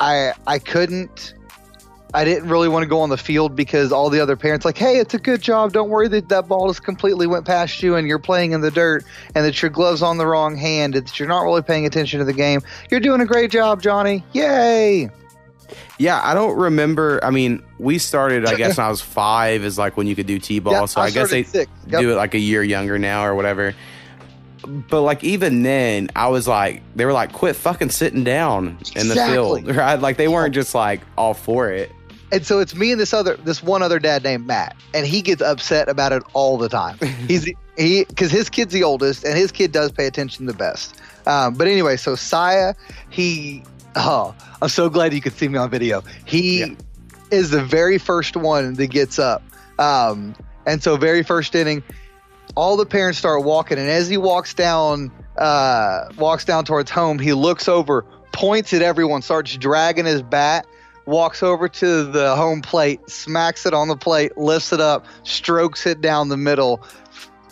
I 0.00 0.32
I 0.48 0.58
couldn't. 0.58 1.34
I 2.14 2.24
didn't 2.24 2.48
really 2.50 2.68
want 2.68 2.82
to 2.82 2.86
go 2.86 3.00
on 3.00 3.08
the 3.08 3.16
field 3.16 3.56
because 3.56 3.90
all 3.90 4.10
the 4.10 4.20
other 4.20 4.36
parents 4.36 4.66
like, 4.66 4.76
hey, 4.76 4.98
it's 4.98 5.14
a 5.14 5.18
good 5.18 5.40
job. 5.40 5.72
Don't 5.72 5.88
worry 5.88 6.08
that 6.08 6.28
that 6.28 6.46
ball 6.46 6.68
just 6.68 6.84
completely 6.84 7.26
went 7.26 7.46
past 7.46 7.82
you 7.82 7.96
and 7.96 8.06
you're 8.06 8.18
playing 8.18 8.52
in 8.52 8.60
the 8.60 8.70
dirt 8.70 9.04
and 9.34 9.44
that 9.46 9.62
your 9.62 9.70
glove's 9.70 10.02
on 10.02 10.18
the 10.18 10.26
wrong 10.26 10.54
hand. 10.56 10.92
That 10.92 11.18
you're 11.18 11.28
not 11.28 11.42
really 11.42 11.62
paying 11.62 11.86
attention 11.86 12.18
to 12.18 12.24
the 12.26 12.34
game. 12.34 12.60
You're 12.90 13.00
doing 13.00 13.22
a 13.22 13.26
great 13.26 13.50
job, 13.50 13.80
Johnny. 13.80 14.22
Yay! 14.32 15.08
Yeah, 15.98 16.20
I 16.22 16.34
don't 16.34 16.56
remember. 16.58 17.18
I 17.24 17.30
mean, 17.30 17.62
we 17.78 17.96
started, 17.96 18.44
I 18.44 18.56
guess, 18.56 18.76
when 18.76 18.86
I 18.86 18.90
was 18.90 19.00
five, 19.00 19.64
is 19.64 19.78
like 19.78 19.96
when 19.96 20.06
you 20.06 20.14
could 20.14 20.26
do 20.26 20.38
T 20.38 20.58
ball. 20.58 20.72
Yeah, 20.74 20.84
so 20.84 21.00
I, 21.00 21.10
guess 21.10 21.30
they. 21.30 21.46
Yep. 21.52 21.68
do 21.88 22.12
it 22.12 22.16
like 22.16 22.34
a 22.34 22.38
year 22.38 22.62
younger 22.62 22.98
now 22.98 23.24
or 23.24 23.34
whatever. 23.34 23.74
but 24.88 25.00
like 25.00 25.24
even 25.24 25.62
then, 25.62 26.10
I 26.14 26.28
was 26.28 26.46
like, 26.46 26.82
they 26.94 27.06
were 27.06 27.12
like, 27.14 27.32
quit 27.32 27.56
fucking 27.56 27.90
sitting 27.90 28.22
down 28.24 28.78
in 28.94 29.08
the 29.08 29.14
Exactly. 29.14 29.62
field, 29.62 29.76
right? 29.76 29.94
Like 29.98 30.18
they 30.18 30.28
weren't 30.28 30.54
just 30.54 30.74
like 30.74 31.00
all 31.16 31.34
for 31.34 31.70
it. 31.70 31.90
And 32.32 32.46
so 32.46 32.60
it's 32.60 32.74
me 32.74 32.90
and 32.92 33.00
this 33.00 33.12
other, 33.12 33.36
this 33.36 33.62
one 33.62 33.82
other 33.82 33.98
dad 33.98 34.24
named 34.24 34.46
Matt, 34.46 34.74
and 34.94 35.06
he 35.06 35.20
gets 35.20 35.42
upset 35.42 35.88
about 35.90 36.12
it 36.12 36.22
all 36.32 36.56
the 36.56 36.68
time. 36.68 36.96
He's 37.28 37.44
he 37.76 38.04
because 38.08 38.30
his 38.30 38.48
kid's 38.48 38.72
the 38.72 38.82
oldest, 38.82 39.22
and 39.24 39.36
his 39.36 39.52
kid 39.52 39.70
does 39.70 39.92
pay 39.92 40.06
attention 40.06 40.46
the 40.46 40.54
best. 40.54 40.98
Um, 41.26 41.54
but 41.54 41.66
anyway, 41.68 41.96
so 41.98 42.14
Saya, 42.14 42.74
he, 43.10 43.62
oh, 43.96 44.34
I'm 44.62 44.68
so 44.70 44.88
glad 44.88 45.12
you 45.12 45.20
could 45.20 45.34
see 45.34 45.46
me 45.48 45.58
on 45.58 45.68
video. 45.70 46.02
He 46.24 46.60
Yeah. 46.60 46.66
is 47.30 47.50
the 47.50 47.62
very 47.62 47.98
first 47.98 48.34
one 48.36 48.74
that 48.74 48.86
gets 48.88 49.18
up, 49.18 49.42
um, 49.78 50.34
and 50.66 50.82
so 50.82 50.96
very 50.96 51.22
first 51.22 51.54
inning, 51.54 51.82
all 52.54 52.76
the 52.78 52.86
parents 52.86 53.18
start 53.18 53.44
walking, 53.44 53.78
and 53.78 53.88
as 53.90 54.08
he 54.08 54.16
walks 54.16 54.54
down, 54.54 55.10
uh, 55.38 56.04
walks 56.16 56.44
down 56.46 56.64
towards 56.64 56.90
home, 56.90 57.18
he 57.18 57.32
looks 57.34 57.68
over, 57.68 58.04
points 58.32 58.72
at 58.72 58.80
everyone, 58.82 59.20
starts 59.22 59.54
dragging 59.56 60.06
his 60.06 60.22
bat, 60.22 60.66
walks 61.06 61.42
over 61.42 61.68
to 61.68 62.04
the 62.04 62.34
home 62.36 62.62
plate, 62.62 63.08
smacks 63.08 63.66
it 63.66 63.74
on 63.74 63.88
the 63.88 63.96
plate, 63.96 64.36
lifts 64.36 64.72
it 64.72 64.80
up, 64.80 65.06
strokes 65.24 65.86
it 65.86 66.00
down 66.00 66.28
the 66.28 66.36
middle 66.36 66.82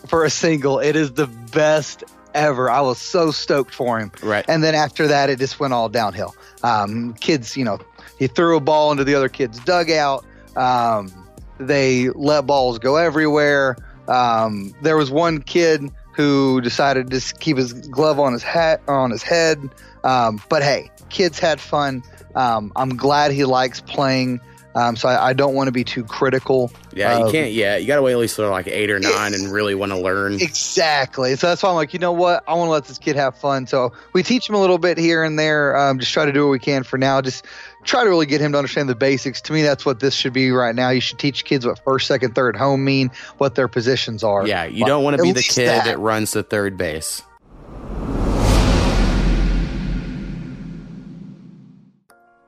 for 0.07 0.25
a 0.25 0.31
single. 0.31 0.79
It 0.79 0.97
is 0.97 1.13
the 1.13 1.27
best 1.27 2.05
ever. 2.35 2.71
I 2.71 2.81
was 2.81 2.99
so 2.99 3.31
stoked 3.31 3.75
for 3.75 3.99
him. 3.99 4.13
Right. 4.23 4.45
And 4.49 4.63
then 4.63 4.75
after 4.75 5.09
that, 5.09 5.31
it 5.31 5.39
just 5.39 5.61
went 5.61 5.73
all 5.73 5.89
downhill. 5.89 6.35
Um, 6.63 7.15
kids, 7.15 7.57
you 7.57 7.65
know, 7.65 7.79
he 8.19 8.27
threw 8.27 8.57
a 8.57 8.61
ball 8.61 8.93
into 8.93 9.05
the 9.05 9.15
other 9.15 9.29
kid's 9.29 9.59
dugout. 9.61 10.25
Um, 10.57 11.13
they 11.59 12.09
let 12.11 12.47
balls 12.47 12.79
go 12.79 12.97
everywhere. 12.97 13.77
Um, 14.09 14.75
there 14.83 14.97
was 14.97 15.11
one 15.11 15.43
kid 15.43 15.91
who 16.13 16.61
decided 16.61 17.11
to 17.11 17.35
keep 17.41 17.57
his 17.57 17.73
glove 17.73 18.19
on 18.19 18.33
his 18.33 18.43
hat 18.43 18.83
on 18.89 19.11
his 19.11 19.23
head. 19.23 19.71
Um, 20.05 20.41
but 20.49 20.63
hey, 20.63 20.91
kids 21.09 21.39
had 21.39 21.61
fun. 21.61 22.03
Um, 22.35 22.73
I'm 22.77 22.97
glad 22.97 23.33
he 23.33 23.45
likes 23.45 23.81
playing. 23.81 24.41
Um, 24.75 24.95
so 24.97 25.09
I, 25.09 25.29
I 25.29 25.33
don't 25.33 25.55
want 25.55 25.67
to 25.69 25.73
be 25.73 25.83
too 25.83 26.05
critical. 26.05 26.71
Yeah, 26.93 27.25
you 27.27 27.33
can't. 27.33 27.53
Yeah, 27.53 27.77
you 27.77 27.87
got 27.87 27.97
to 27.97 28.03
wait 28.03 28.13
at 28.13 28.19
least 28.19 28.37
till 28.37 28.49
like 28.51 28.69
eight 28.69 28.91
or 28.91 28.99
nine 29.01 29.35
and 29.35 29.51
really 29.53 29.75
want 29.75 29.91
to 29.93 29.99
learn. 29.99 30.35
Exactly. 30.41 31.35
So 31.37 31.49
that's 31.49 31.63
why 31.63 31.71
I'm 31.71 31.75
like, 31.75 31.93
you 31.93 31.99
know 31.99 32.13
what? 32.13 32.45
I 32.47 32.55
want 32.55 32.69
to 32.69 32.73
let 32.73 32.85
this 32.85 32.99
kid 32.99 33.17
have 33.17 33.37
fun. 33.37 33.67
So 33.67 33.93
we 34.13 34.23
teach 34.23 34.49
him 34.49 34.55
a 34.55 34.61
little 34.61 34.79
bit 34.79 34.97
here 34.99 35.25
and 35.25 35.39
there. 35.39 35.77
Um, 35.77 35.99
just 35.99 36.13
try 36.13 36.25
to 36.25 36.33
do 36.33 36.45
what 36.47 36.51
we 36.53 36.59
can 36.61 36.85
for 36.85 36.99
now. 36.99 37.21
Just 37.21 37.45
try 37.85 38.05
to 38.05 38.11
really 38.11 38.27
get 38.27 38.41
him 38.41 38.53
to 38.53 38.59
understand 38.59 38.89
the 38.89 38.95
basics. 38.95 39.41
To 39.43 39.53
me, 39.53 39.63
that's 39.63 39.85
what 39.85 39.99
this 40.01 40.15
should 40.15 40.33
be 40.33 40.51
right 40.53 40.75
now. 40.75 40.91
You 40.91 41.01
should 41.01 41.19
teach 41.19 41.45
kids 41.45 41.67
what 41.67 41.83
first, 41.83 42.07
second, 42.07 42.35
third 42.35 42.55
home 42.57 42.85
mean, 42.85 43.11
what 43.39 43.57
their 43.57 43.69
positions 43.69 44.23
are. 44.23 44.47
Yeah, 44.47 44.65
you 44.65 44.83
Like, 44.83 44.89
don't 44.89 45.03
want 45.05 45.17
to 45.17 45.23
be 45.23 45.33
the 45.33 45.43
kid 45.43 45.67
that. 45.69 45.85
that. 45.87 45.99
runs 45.99 46.31
to 46.33 46.43
third 46.43 46.77
base. 46.77 47.23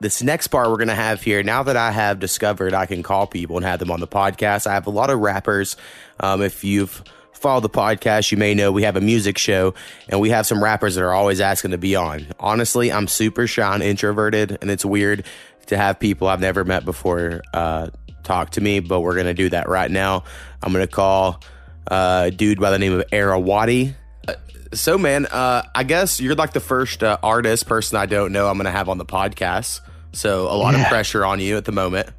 This 0.03 0.21
next 0.21 0.47
part 0.47 0.69
we're 0.69 0.75
going 0.75 0.89
to 0.89 0.95
have 0.95 1.21
here, 1.21 1.43
now 1.43 1.63
that 1.63 1.77
I 1.77 1.89
have 1.89 2.19
discovered 2.19 2.73
I 2.73 2.87
can 2.87 3.03
call 3.03 3.25
people 3.25 3.55
and 3.55 3.65
have 3.65 3.79
them 3.79 3.89
on 3.89 4.01
the 4.01 4.07
podcast, 4.07 4.67
I 4.67 4.73
have 4.73 4.85
a 4.85 4.89
lot 4.89 5.09
of 5.09 5.19
rappers. 5.19 5.77
Um, 6.19 6.41
if 6.41 6.65
you've 6.65 7.01
followed 7.31 7.61
the 7.61 7.69
podcast, 7.69 8.29
you 8.29 8.37
may 8.37 8.53
know 8.53 8.73
we 8.73 8.83
have 8.83 8.97
a 8.97 9.01
music 9.01 9.37
show 9.37 9.75
and 10.09 10.19
we 10.19 10.29
have 10.31 10.45
some 10.45 10.61
rappers 10.61 10.95
that 10.95 11.05
are 11.05 11.13
always 11.13 11.39
asking 11.39 11.71
to 11.71 11.77
be 11.77 11.95
on. 11.95 12.27
Honestly, 12.37 12.91
I'm 12.91 13.07
super 13.07 13.47
shy 13.47 13.73
and 13.73 13.81
introverted, 13.81 14.57
and 14.61 14.69
it's 14.69 14.83
weird 14.83 15.25
to 15.67 15.77
have 15.77 16.01
people 16.01 16.27
I've 16.27 16.41
never 16.41 16.65
met 16.65 16.83
before 16.83 17.41
uh, 17.53 17.87
talk 18.23 18.49
to 18.51 18.61
me, 18.61 18.81
but 18.81 18.99
we're 18.99 19.13
going 19.13 19.27
to 19.27 19.33
do 19.33 19.47
that 19.51 19.69
right 19.69 19.89
now. 19.89 20.25
I'm 20.61 20.73
going 20.73 20.85
to 20.85 20.93
call 20.93 21.41
uh, 21.89 22.23
a 22.25 22.31
dude 22.31 22.59
by 22.59 22.71
the 22.71 22.79
name 22.79 22.99
of 22.99 23.09
Arawati. 23.09 23.95
Uh, 24.27 24.33
So, 24.73 24.97
man, 24.97 25.27
uh, 25.27 25.63
I 25.73 25.83
guess 25.83 26.19
you're 26.19 26.35
like 26.35 26.51
the 26.51 26.59
first 26.59 27.03
uh, 27.03 27.19
artist 27.23 27.67
person 27.67 27.97
I 27.97 28.05
don't 28.05 28.33
know 28.33 28.49
I'm 28.49 28.57
going 28.57 28.65
to 28.65 28.71
have 28.71 28.89
on 28.89 28.97
the 28.97 29.05
podcast. 29.05 29.79
So, 30.13 30.43
a 30.45 30.55
lot 30.55 30.75
of 30.75 30.85
pressure 30.87 31.25
on 31.25 31.39
you 31.39 31.57
at 31.57 31.65
the 31.65 31.71
moment. 31.71 32.09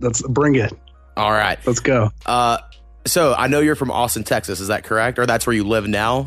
Let's 0.00 0.22
bring 0.22 0.56
it. 0.56 0.72
All 1.16 1.30
right. 1.30 1.58
Let's 1.66 1.80
go. 1.80 2.10
Uh, 2.26 2.58
so, 3.06 3.34
I 3.34 3.46
know 3.46 3.60
you're 3.60 3.76
from 3.76 3.90
Austin, 3.90 4.24
Texas. 4.24 4.60
Is 4.60 4.68
that 4.68 4.84
correct? 4.84 5.18
Or 5.18 5.26
that's 5.26 5.46
where 5.46 5.54
you 5.54 5.64
live 5.64 5.86
now? 5.86 6.26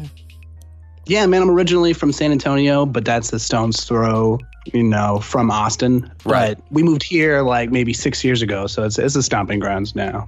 Yeah, 1.08 1.26
man, 1.28 1.44
I'm 1.44 1.52
originally 1.52 1.94
from 1.94 2.12
San 2.12 2.32
Antonio, 2.32 2.86
but 2.86 3.06
that's 3.06 3.32
a 3.32 3.40
stone's 3.40 3.84
throw, 3.84 4.40
you 4.74 4.82
know, 4.82 5.20
from 5.20 5.52
Austin. 5.52 6.12
Right. 6.26 6.56
But 6.56 6.66
we 6.72 6.82
moved 6.82 7.04
here 7.04 7.42
like 7.42 7.70
maybe 7.70 7.94
six 7.94 8.24
years 8.24 8.42
ago, 8.42 8.66
so 8.66 8.84
it's 8.84 8.98
it's 8.98 9.16
a 9.16 9.22
stomping 9.22 9.60
grounds 9.60 9.96
now. 9.96 10.28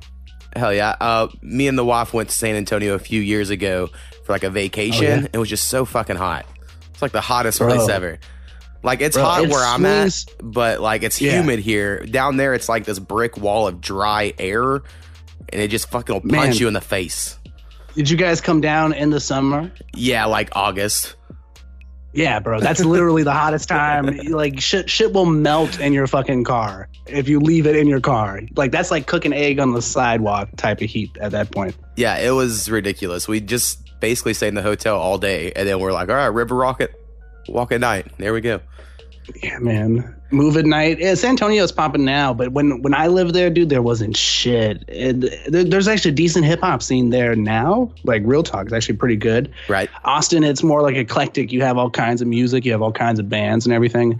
Hell 0.55 0.73
yeah. 0.73 0.95
Uh, 1.01 1.29
me 1.41 1.67
and 1.67 1.77
the 1.77 1.85
wife 1.85 2.13
went 2.13 2.29
to 2.29 2.35
San 2.35 2.55
Antonio 2.55 2.93
a 2.93 2.99
few 2.99 3.21
years 3.21 3.49
ago 3.49 3.89
for 4.23 4.33
like 4.33 4.43
a 4.43 4.49
vacation. 4.51 5.05
Oh, 5.05 5.21
yeah? 5.21 5.27
It 5.33 5.37
was 5.37 5.49
just 5.49 5.67
so 5.67 5.83
fucking 5.83 6.15
hot. 6.15 6.45
It's 6.91 7.01
like 7.01 7.11
the 7.11 7.21
hottest 7.21 7.57
Bro. 7.59 7.69
place 7.75 7.89
ever. 7.89 8.19
Like 8.87 9.01
it's 9.01 9.17
Bro, 9.17 9.25
hot 9.25 9.43
it 9.43 9.49
where 9.49 9.65
I'm 9.65 9.85
at, 9.85 10.23
but 10.41 10.79
like 10.79 11.03
it's 11.03 11.19
Yeah. 11.21 11.33
humid 11.41 11.59
here. 11.59 12.05
Down 12.05 12.37
there, 12.37 12.53
it's 12.53 12.69
like 12.69 12.85
this 12.85 12.99
brick 12.99 13.37
wall 13.37 13.67
of 13.67 13.81
dry 13.81 14.33
air, 14.39 14.75
and 14.75 15.61
it 15.61 15.67
just 15.69 15.91
fucking 15.91 16.13
will 16.15 16.21
punch 16.21 16.31
Man. 16.31 16.53
you 16.55 16.67
in 16.69 16.73
the 16.73 16.79
face. 16.79 17.37
Did 17.95 18.09
you 18.09 18.15
guys 18.15 18.39
come 18.39 18.61
down 18.61 18.93
in 18.93 19.09
the 19.09 19.19
summer? 19.19 19.69
Yeah, 19.93 20.23
like 20.25 20.55
August. 20.55 21.15
Yeah, 22.13 22.39
bro, 22.39 22.61
that's 22.61 22.83
literally 22.85 23.23
the 23.23 23.33
hottest 23.33 23.67
time. 23.69 24.05
Like 24.29 24.59
shit, 24.61 24.89
shit 24.89 25.11
will 25.11 25.25
melt 25.25 25.81
in 25.81 25.91
your 25.91 26.07
fucking 26.07 26.45
car 26.45 26.87
if 27.07 27.27
you 27.27 27.41
leave 27.41 27.67
it 27.67 27.75
in 27.75 27.87
your 27.87 27.99
car. 27.99 28.39
Like 28.55 28.71
that's 28.71 28.89
like 28.89 29.05
cooking 29.05 29.33
egg 29.33 29.59
on 29.59 29.73
the 29.73 29.81
sidewalk 29.81 30.47
type 30.55 30.79
of 30.81 30.89
heat 30.89 31.15
at 31.19 31.31
that 31.33 31.51
point. 31.51 31.75
Yeah, 31.97 32.17
it 32.19 32.31
was 32.31 32.71
ridiculous. 32.71 33.27
We 33.27 33.41
just 33.41 33.99
basically 33.99 34.33
stayed 34.33 34.47
in 34.49 34.55
the 34.55 34.61
hotel 34.61 34.97
all 34.97 35.17
day, 35.17 35.51
and 35.55 35.67
then 35.67 35.79
we're 35.79 35.91
like, 35.91 36.07
all 36.09 36.15
right, 36.15 36.27
River 36.27 36.55
Rocket, 36.55 36.96
walk 37.47 37.71
at 37.71 37.81
night. 37.81 38.07
There 38.17 38.33
we 38.33 38.41
go. 38.41 38.61
Yeah, 39.43 39.59
man. 39.59 40.15
Move 40.31 40.57
at 40.57 40.65
night. 40.65 40.99
Yeah, 40.99 41.13
San 41.15 41.31
Antonio's 41.31 41.71
popping 41.71 42.05
now, 42.05 42.33
but 42.33 42.51
when 42.51 42.81
when 42.81 42.93
I 42.93 43.07
lived 43.07 43.33
there, 43.33 43.49
dude, 43.49 43.69
there 43.69 43.81
wasn't 43.81 44.15
shit. 44.15 44.83
It, 44.87 45.51
there, 45.51 45.63
there's 45.63 45.87
actually 45.87 46.11
a 46.11 46.15
decent 46.15 46.45
hip 46.45 46.61
hop 46.61 46.81
scene 46.81 47.09
there 47.09 47.35
now. 47.35 47.91
Like 48.03 48.21
real 48.25 48.43
talk, 48.43 48.65
it's 48.65 48.73
actually 48.73 48.97
pretty 48.97 49.15
good. 49.15 49.51
Right. 49.67 49.89
Austin, 50.03 50.43
it's 50.43 50.63
more 50.63 50.81
like 50.81 50.95
eclectic. 50.95 51.51
You 51.51 51.61
have 51.61 51.77
all 51.77 51.89
kinds 51.89 52.21
of 52.21 52.27
music, 52.27 52.65
you 52.65 52.71
have 52.71 52.81
all 52.81 52.91
kinds 52.91 53.19
of 53.19 53.29
bands 53.29 53.65
and 53.65 53.73
everything. 53.73 54.19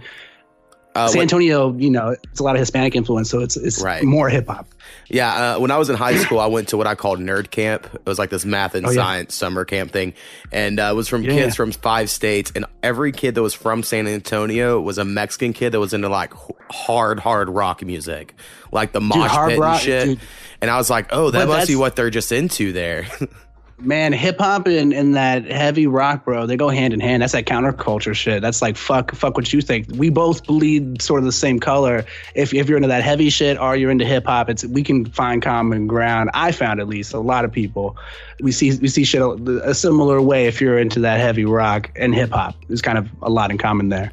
Uh, 0.98 1.08
San 1.08 1.22
Antonio, 1.22 1.72
you 1.74 1.90
know, 1.90 2.16
it's 2.22 2.40
a 2.40 2.42
lot 2.42 2.54
of 2.56 2.60
Hispanic 2.60 2.94
influence, 2.96 3.30
so 3.30 3.40
it's 3.40 3.56
it's 3.56 3.80
Right. 3.82 4.02
more 4.02 4.28
hip 4.28 4.46
hop. 4.48 4.66
Yeah, 5.10 5.54
uh, 5.56 5.58
when 5.60 5.70
I 5.70 5.78
was 5.78 5.88
in 5.90 5.96
high 5.96 6.16
school, 6.16 6.38
I 6.38 6.46
went 6.46 6.68
to 6.68 6.76
what 6.76 6.86
I 6.86 6.94
called 6.94 7.18
nerd 7.18 7.50
camp. 7.50 7.86
It 7.94 8.04
was 8.06 8.18
like 8.18 8.30
this 8.30 8.44
math 8.44 8.74
and 8.74 8.86
Oh, 8.86 8.90
yeah. 8.90 8.96
science 9.02 9.34
summer 9.34 9.64
camp 9.64 9.90
thing, 9.92 10.14
and 10.52 10.78
uh, 10.80 10.88
it 10.92 10.94
was 10.96 11.08
from 11.08 11.22
Yeah. 11.22 11.32
kids 11.32 11.56
from 11.56 11.72
five 11.72 12.10
states. 12.10 12.52
And 12.54 12.66
every 12.82 13.12
kid 13.12 13.34
that 13.34 13.42
was 13.42 13.54
from 13.54 13.82
San 13.82 14.06
Antonio 14.06 14.80
was 14.80 14.98
a 14.98 15.04
Mexican 15.04 15.52
kid 15.52 15.72
that 15.72 15.80
was 15.80 15.92
into 15.94 16.08
like 16.08 16.32
hard, 16.70 17.20
hard 17.20 17.48
rock 17.48 17.82
music, 17.84 18.34
like 18.72 18.92
the 18.92 19.00
mosh 19.00 19.30
hard 19.30 19.50
pit 19.50 19.58
rock, 19.58 19.74
and 19.74 19.82
shit. 19.82 20.04
dude. 20.06 20.20
And 20.60 20.70
I 20.70 20.76
was 20.76 20.90
like, 20.90 21.06
oh, 21.10 21.30
that 21.30 21.46
But 21.46 21.58
must 21.58 21.68
be 21.68 21.76
what 21.76 21.94
they're 21.96 22.10
just 22.10 22.32
into 22.32 22.72
there. 22.72 23.06
Man, 23.80 24.12
hip 24.12 24.38
hop 24.38 24.66
and, 24.66 24.92
and 24.92 25.14
that 25.14 25.44
heavy 25.44 25.86
rock, 25.86 26.24
bro, 26.24 26.46
they 26.46 26.56
go 26.56 26.68
hand 26.68 26.92
in 26.92 26.98
hand. 26.98 27.22
That's 27.22 27.32
that 27.32 27.44
counterculture 27.44 28.14
shit. 28.14 28.42
That's 28.42 28.60
like 28.60 28.76
fuck 28.76 29.14
fuck 29.14 29.36
what 29.36 29.52
you 29.52 29.60
think. 29.60 29.86
We 29.94 30.10
both 30.10 30.44
bleed 30.44 31.00
sort 31.00 31.20
of 31.20 31.24
the 31.24 31.32
same 31.32 31.60
color. 31.60 32.04
If 32.34 32.52
if 32.52 32.68
you're 32.68 32.76
into 32.76 32.88
that 32.88 33.04
heavy 33.04 33.30
shit 33.30 33.56
or 33.56 33.76
you're 33.76 33.92
into 33.92 34.04
hip 34.04 34.26
hop, 34.26 34.50
it's 34.50 34.64
we 34.64 34.82
can 34.82 35.06
find 35.06 35.40
common 35.40 35.86
ground. 35.86 36.30
I 36.34 36.50
found 36.50 36.80
at 36.80 36.88
least 36.88 37.14
a 37.14 37.20
lot 37.20 37.44
of 37.44 37.52
people. 37.52 37.96
We 38.40 38.50
see 38.50 38.76
we 38.78 38.88
see 38.88 39.04
shit 39.04 39.22
a, 39.22 39.30
a 39.62 39.74
similar 39.74 40.20
way 40.20 40.46
if 40.46 40.60
you're 40.60 40.78
into 40.78 40.98
that 41.00 41.20
heavy 41.20 41.44
rock 41.44 41.92
and 41.94 42.12
hip 42.12 42.30
hop. 42.30 42.56
There's 42.66 42.82
kind 42.82 42.98
of 42.98 43.08
a 43.22 43.30
lot 43.30 43.52
in 43.52 43.58
common 43.58 43.90
there. 43.90 44.10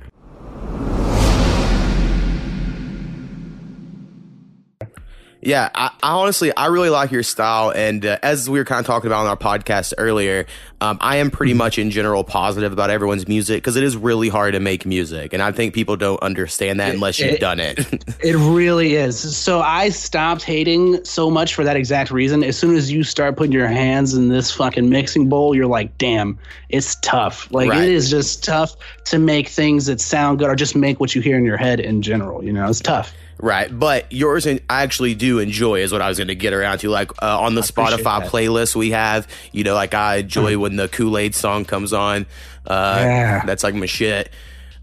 Yeah, 5.45 5.69
I, 5.75 5.91
I 6.01 6.12
honestly, 6.13 6.55
I 6.58 6.65
really 6.67 6.89
like 6.89 7.12
your 7.12 7.21
style, 7.23 7.71
and 7.71 8.03
uh, 8.05 8.17
as 8.23 8.49
we 8.49 8.58
were 8.60 8.65
kind 8.65 8.79
of 8.79 8.86
talking 8.88 9.08
about 9.08 9.21
on 9.21 9.27
our 9.27 9.38
podcast 9.38 9.93
earlier, 9.97 10.47
um, 10.81 10.97
I 10.99 11.17
am 11.17 11.27
Mm-hmm. 11.27 11.36
pretty 11.38 11.53
much 11.53 11.77
in 11.79 11.91
general 11.91 12.23
positive 12.23 12.73
about 12.73 12.89
everyone's 12.89 13.27
music 13.27 13.62
because 13.62 13.75
it 13.75 13.84
is 13.84 13.95
really 13.95 14.27
hard 14.29 14.53
to 14.55 14.60
make 14.60 14.86
music, 14.88 15.34
and 15.34 15.43
I 15.43 15.51
think 15.51 15.75
people 15.75 15.97
don't 15.97 16.21
understand 16.23 16.79
that 16.79 16.93
unless 16.95 17.19
you've 17.19 17.34
it- 17.34 17.39
done 17.39 17.60
it. 17.60 17.79
It 18.23 18.36
really 18.38 18.95
is. 18.95 19.38
So 19.38 19.62
I 19.62 19.89
stopped 19.89 20.41
hating 20.41 21.03
so 21.05 21.29
much 21.29 21.53
for 21.53 21.63
that 21.63 21.75
exact 21.75 22.10
reason. 22.10 22.43
As 22.43 22.58
soon 22.58 22.75
as 22.75 22.91
you 22.91 23.03
start 23.03 23.38
putting 23.38 23.51
your 23.51 23.67
hands 23.67 24.15
in 24.15 24.29
this 24.29 24.49
fucking 24.51 24.89
mixing 24.89 25.29
bowl, 25.29 25.53
you're 25.55 25.67
like, 25.67 25.95
damn, 25.99 26.39
it's 26.69 26.95
tough. 27.01 27.47
Like 27.51 27.69
Right. 27.69 27.84
it 27.84 27.89
is 27.89 28.10
just 28.10 28.43
tough 28.43 28.75
to 29.05 29.19
make 29.19 29.49
things 29.49 29.86
that 29.86 30.01
sound 30.01 30.39
good 30.39 30.49
or 30.49 30.55
just 30.55 30.75
make 30.75 30.99
what 30.99 31.13
you 31.13 31.21
hear 31.21 31.38
in 31.38 31.45
your 31.45 31.58
head 31.58 31.79
in 31.79 32.01
general. 32.01 32.43
You 32.43 32.51
know, 32.53 32.67
it's 32.67 32.79
tough. 32.79 33.13
Right, 33.39 33.67
but 33.78 34.12
yours, 34.12 34.45
and 34.45 34.62
I 34.69 34.84
actually 34.84 35.15
do 35.15 35.39
enjoy, 35.39 35.80
is 35.82 35.91
what 35.91 36.02
I 36.02 36.10
was 36.10 36.17
going 36.17 36.28
to 36.30 36.36
get 36.36 36.54
around 36.54 36.80
to. 36.80 36.89
Like 36.89 37.12
uh, 37.21 37.39
on 37.39 37.56
the 37.56 37.62
appreciate 37.62 38.00
Spotify 38.04 38.21
playlist 38.28 38.76
we 38.76 38.91
have, 38.91 39.28
you 39.52 39.63
know, 39.63 39.74
like 39.74 39.93
I 39.93 40.17
enjoy 40.17 40.58
when 40.58 40.76
the 40.76 40.88
Kool 40.88 41.17
Aid 41.17 41.36
song 41.36 41.65
comes 41.65 41.93
on. 41.93 42.26
Uh, 42.65 42.98
Yeah. 43.04 43.45
that's 43.45 43.63
like 43.63 43.76
my 43.76 43.86
shit. 43.86 44.32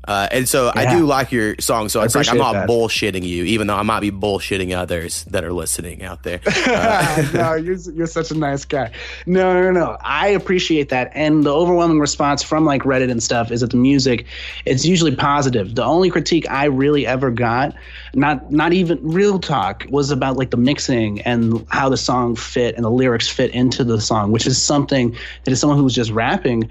Uh, 0.06 0.28
and 0.32 0.48
so 0.48 0.72
I 0.74 0.96
do 0.96 1.06
like 1.06 1.30
your 1.30 1.54
song. 1.60 1.88
So 1.88 2.00
it's 2.02 2.14
like 2.14 2.28
I'm 2.28 2.36
not 2.36 2.52
that. 2.52 2.68
bullshitting 2.68 3.22
you, 3.22 3.44
even 3.44 3.68
though 3.68 3.76
I 3.76 3.82
might 3.82 4.00
be 4.00 4.10
bullshitting 4.10 4.76
others 4.76 5.24
that 5.24 5.44
are 5.44 5.52
listening 5.52 6.02
out 6.02 6.24
there. 6.24 6.40
no, 7.34 7.54
you're 7.54 7.76
you're 7.76 8.06
such 8.06 8.32
a 8.32 8.34
nice 8.34 8.64
guy. 8.64 8.90
No, 9.26 9.62
no, 9.62 9.70
no. 9.70 9.96
I 10.00 10.28
appreciate 10.28 10.88
that, 10.88 11.12
and 11.14 11.44
the 11.44 11.54
overwhelming 11.54 12.00
response 12.00 12.42
from 12.42 12.64
like 12.64 12.82
Reddit 12.82 13.10
and 13.10 13.22
stuff 13.22 13.52
is 13.52 13.60
that 13.60 13.70
the 13.70 13.76
music, 13.76 14.26
it's 14.64 14.84
usually 14.84 15.14
positive. 15.14 15.74
The 15.76 15.84
only 15.84 16.10
critique 16.10 16.50
I 16.50 16.64
really 16.64 17.06
ever 17.06 17.30
got, 17.30 17.74
not 18.14 18.50
not 18.50 18.72
even 18.72 18.98
real 19.02 19.38
talk, 19.38 19.86
was 19.88 20.10
about 20.10 20.36
like 20.36 20.50
the 20.50 20.56
mixing 20.56 21.20
and 21.22 21.64
how 21.70 21.88
the 21.88 21.96
song 21.96 22.34
fit 22.34 22.74
and 22.74 22.84
the 22.84 22.90
lyrics 22.90 23.28
fit 23.28 23.52
into 23.52 23.84
the 23.84 24.00
song, 24.00 24.32
which 24.32 24.48
is 24.48 24.60
something 24.60 25.16
that 25.44 25.52
as 25.52 25.60
someone 25.60 25.78
who's 25.78 25.94
just 25.94 26.10
rapping, 26.10 26.68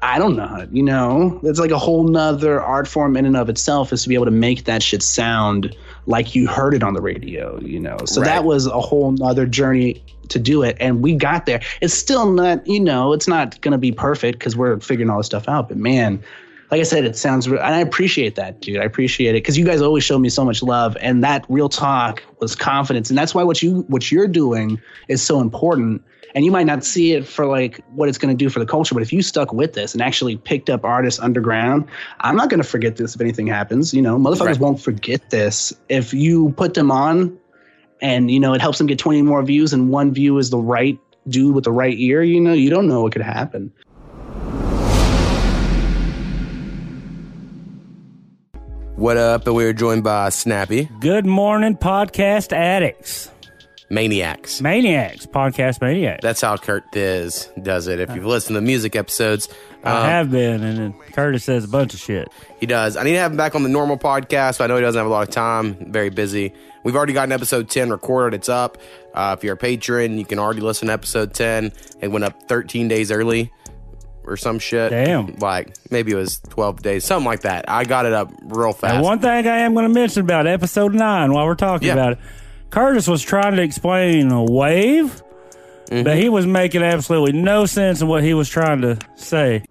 I 0.00 0.20
don't 0.20 0.36
know. 0.36 0.68
You 0.70 0.84
know, 0.84 1.40
it's 1.42 1.58
like 1.58 1.72
a 1.72 1.78
whole 1.78 2.04
nother 2.04 2.67
art 2.68 2.86
form 2.86 3.16
in 3.16 3.26
and 3.26 3.36
of 3.36 3.48
itself 3.48 3.92
is 3.92 4.02
to 4.04 4.08
be 4.08 4.14
able 4.14 4.26
to 4.26 4.30
make 4.30 4.64
that 4.64 4.82
shit 4.82 5.02
sound 5.02 5.74
like 6.06 6.34
you 6.34 6.46
heard 6.46 6.74
it 6.74 6.82
on 6.82 6.94
the 6.94 7.00
radio. 7.00 7.58
You 7.60 7.80
know, 7.80 7.96
so 8.04 8.20
Right. 8.20 8.26
that 8.28 8.44
was 8.44 8.66
a 8.66 8.80
whole 8.80 9.12
nother 9.12 9.46
journey 9.46 10.02
to 10.28 10.38
do 10.38 10.62
it 10.62 10.76
and 10.78 11.00
we 11.00 11.14
got 11.14 11.46
there 11.46 11.58
it's 11.80 11.94
still 11.94 12.30
not 12.30 12.64
you 12.66 12.78
know 12.78 13.14
it's 13.14 13.26
not 13.26 13.58
going 13.62 13.72
to 13.72 13.78
be 13.78 13.90
perfect 13.90 14.38
because 14.38 14.54
we're 14.54 14.78
figuring 14.78 15.08
all 15.08 15.16
this 15.16 15.24
stuff 15.26 15.48
out 15.48 15.68
but 15.70 15.78
man 15.78 16.22
like 16.70 16.80
i 16.80 16.82
said 16.82 17.02
it 17.06 17.16
sounds 17.16 17.48
re- 17.48 17.56
and 17.56 17.74
i 17.74 17.78
appreciate 17.80 18.34
that 18.34 18.60
dude 18.60 18.76
i 18.78 18.84
appreciate 18.84 19.30
it 19.30 19.40
because 19.42 19.56
you 19.56 19.64
guys 19.64 19.80
always 19.80 20.04
show 20.04 20.18
me 20.18 20.28
so 20.28 20.44
much 20.44 20.62
love 20.62 20.98
and 21.00 21.24
that 21.24 21.46
real 21.48 21.70
talk 21.70 22.22
was 22.40 22.54
confidence 22.54 23.08
and 23.08 23.18
that's 23.18 23.34
why 23.34 23.42
what 23.42 23.62
you 23.62 23.86
what 23.88 24.12
you're 24.12 24.28
doing 24.28 24.78
is 25.08 25.22
so 25.22 25.40
important 25.40 26.02
and 26.34 26.44
you 26.44 26.50
might 26.50 26.66
not 26.66 26.84
see 26.84 27.12
it 27.12 27.26
for 27.26 27.46
like 27.46 27.80
what 27.94 28.08
it's 28.08 28.18
going 28.18 28.36
to 28.36 28.44
do 28.44 28.48
for 28.50 28.58
the 28.58 28.66
culture 28.66 28.94
but 28.94 29.02
if 29.02 29.12
you 29.12 29.22
stuck 29.22 29.52
with 29.52 29.72
this 29.72 29.92
and 29.94 30.02
actually 30.02 30.36
picked 30.36 30.68
up 30.68 30.84
artists 30.84 31.20
underground 31.20 31.84
i'm 32.20 32.36
not 32.36 32.50
going 32.50 32.60
to 32.62 32.68
forget 32.68 32.96
this 32.96 33.14
if 33.14 33.20
anything 33.20 33.46
happens 33.46 33.92
you 33.94 34.02
know? 34.02 34.16
Motherfuckers 34.18 34.46
Right. 34.46 34.60
won't 34.60 34.80
forget 34.80 35.30
this. 35.30 35.72
If 35.88 36.12
you 36.12 36.52
put 36.56 36.74
them 36.74 36.90
on 36.90 37.38
and 38.00 38.30
you 38.30 38.38
know 38.40 38.54
it 38.54 38.60
helps 38.60 38.78
them 38.78 38.86
get 38.86 38.98
20 38.98 39.22
more 39.22 39.42
views 39.42 39.72
and 39.72 39.90
one 39.90 40.12
view 40.12 40.38
is 40.38 40.50
the 40.50 40.58
right 40.58 40.98
dude 41.28 41.54
with 41.54 41.64
the 41.64 41.72
right 41.72 41.98
ear 41.98 42.22
you 42.22 42.40
know 42.40 42.52
you 42.52 42.70
don't 42.70 42.88
know 42.88 43.02
what 43.02 43.12
could 43.12 43.22
happen. 43.22 43.72
What 48.96 49.16
up? 49.16 49.46
And 49.46 49.54
we 49.54 49.64
are 49.64 49.72
joined 49.72 50.02
by 50.02 50.28
Snappy. 50.30 50.88
Good 51.00 51.24
morning, 51.24 51.76
podcast 51.76 52.52
addicts, 52.52 53.30
Maniacs. 53.90 54.60
maniacs, 54.60 55.24
podcast 55.26 55.80
maniacs. 55.80 56.20
That's 56.22 56.40
how 56.42 56.56
Kurt 56.58 56.92
Thiz 56.92 57.50
does 57.62 57.86
it. 57.86 58.00
If 58.00 58.14
you've 58.14 58.26
listened 58.26 58.54
to 58.54 58.60
the 58.60 58.66
music 58.66 58.94
episodes, 58.96 59.48
I 59.82 60.00
um, 60.02 60.08
have 60.08 60.30
been, 60.30 60.62
and 60.62 60.78
then 60.78 60.92
Curtis 61.14 61.44
says 61.44 61.64
a 61.64 61.68
bunch 61.68 61.94
of 61.94 62.00
shit. 62.00 62.28
He 62.60 62.66
does. 62.66 62.96
I 62.96 63.02
need 63.04 63.12
to 63.12 63.18
have 63.18 63.30
him 63.30 63.38
back 63.38 63.54
on 63.54 63.62
the 63.62 63.68
normal 63.68 63.96
podcast. 63.96 64.58
But 64.58 64.64
I 64.64 64.66
know 64.68 64.76
he 64.76 64.82
doesn't 64.82 64.98
have 64.98 65.06
a 65.06 65.10
lot 65.10 65.26
of 65.26 65.32
time. 65.34 65.90
Very 65.90 66.10
busy. 66.10 66.52
We've 66.84 66.94
already 66.96 67.12
gotten 67.14 67.32
episode 67.32 67.70
10 67.70 67.90
recorded. 67.90 68.36
It's 68.36 68.48
up. 68.48 68.78
Uh, 69.14 69.34
if 69.38 69.42
you're 69.44 69.54
a 69.54 69.56
patron, 69.56 70.18
you 70.18 70.24
can 70.26 70.38
already 70.38 70.60
listen 70.60 70.88
to 70.88 70.92
episode 70.94 71.32
10. 71.32 71.72
It 72.00 72.08
went 72.08 72.24
up 72.24 72.42
13 72.48 72.88
days 72.88 73.10
early 73.10 73.52
or 74.24 74.36
some 74.36 74.58
shit. 74.58 74.90
Damn. 74.90 75.34
Like 75.36 75.74
maybe 75.90 76.12
it 76.12 76.16
was 76.16 76.40
12 76.50 76.82
days, 76.82 77.04
something 77.04 77.26
like 77.26 77.40
that. 77.40 77.64
I 77.68 77.84
got 77.84 78.04
it 78.04 78.12
up 78.12 78.30
real 78.42 78.72
fast. 78.74 79.02
One 79.02 79.18
thing 79.18 79.30
I 79.46 79.58
am 79.60 79.72
going 79.74 79.88
to 79.88 79.92
mention 79.94 80.22
about 80.22 80.46
episode 80.46 80.94
nine 80.94 81.32
while 81.32 81.46
we're 81.46 81.54
talking 81.54 81.88
Yeah. 81.88 81.94
about 81.94 82.12
it, 82.12 82.18
Curtis 82.70 83.08
was 83.08 83.22
trying 83.22 83.56
to 83.56 83.62
explain 83.62 84.30
a 84.30 84.44
wave, 84.44 85.22
Mm-hmm. 85.90 86.02
but 86.04 86.18
he 86.18 86.28
was 86.28 86.46
making 86.46 86.82
absolutely 86.82 87.32
no 87.32 87.64
sense 87.64 88.02
in 88.02 88.08
what 88.08 88.22
he 88.22 88.34
was 88.34 88.46
trying 88.50 88.82
to 88.82 88.98
say. 89.16 89.64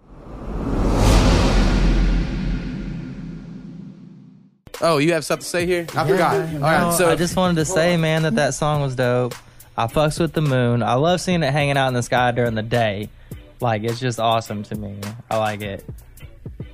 oh, 4.80 4.98
you 4.98 5.12
have 5.12 5.24
something 5.24 5.42
to 5.44 5.48
say 5.48 5.64
here? 5.64 5.86
I 5.94 6.06
forgot. 6.08 6.34
All 6.34 6.58
right. 6.60 6.80
No, 6.90 6.90
So 6.90 7.08
I 7.08 7.14
just 7.14 7.36
wanted 7.36 7.54
to 7.56 7.64
say, 7.64 7.96
man, 7.96 8.22
that 8.22 8.34
that 8.34 8.54
song 8.54 8.80
was 8.80 8.96
dope. 8.96 9.34
I 9.76 9.86
fucks 9.86 10.18
with 10.18 10.32
the 10.32 10.40
moon. 10.42 10.82
I 10.82 10.94
love 10.94 11.20
seeing 11.20 11.42
it 11.44 11.52
hanging 11.52 11.76
out 11.76 11.86
in 11.86 11.94
the 11.94 12.02
sky 12.02 12.32
during 12.32 12.54
the 12.56 12.62
day. 12.62 13.08
Like 13.60 13.84
it's 13.84 14.00
just 14.00 14.18
awesome 14.18 14.64
to 14.64 14.74
me. 14.74 14.98
I 15.30 15.36
like 15.38 15.60
it. 15.62 15.84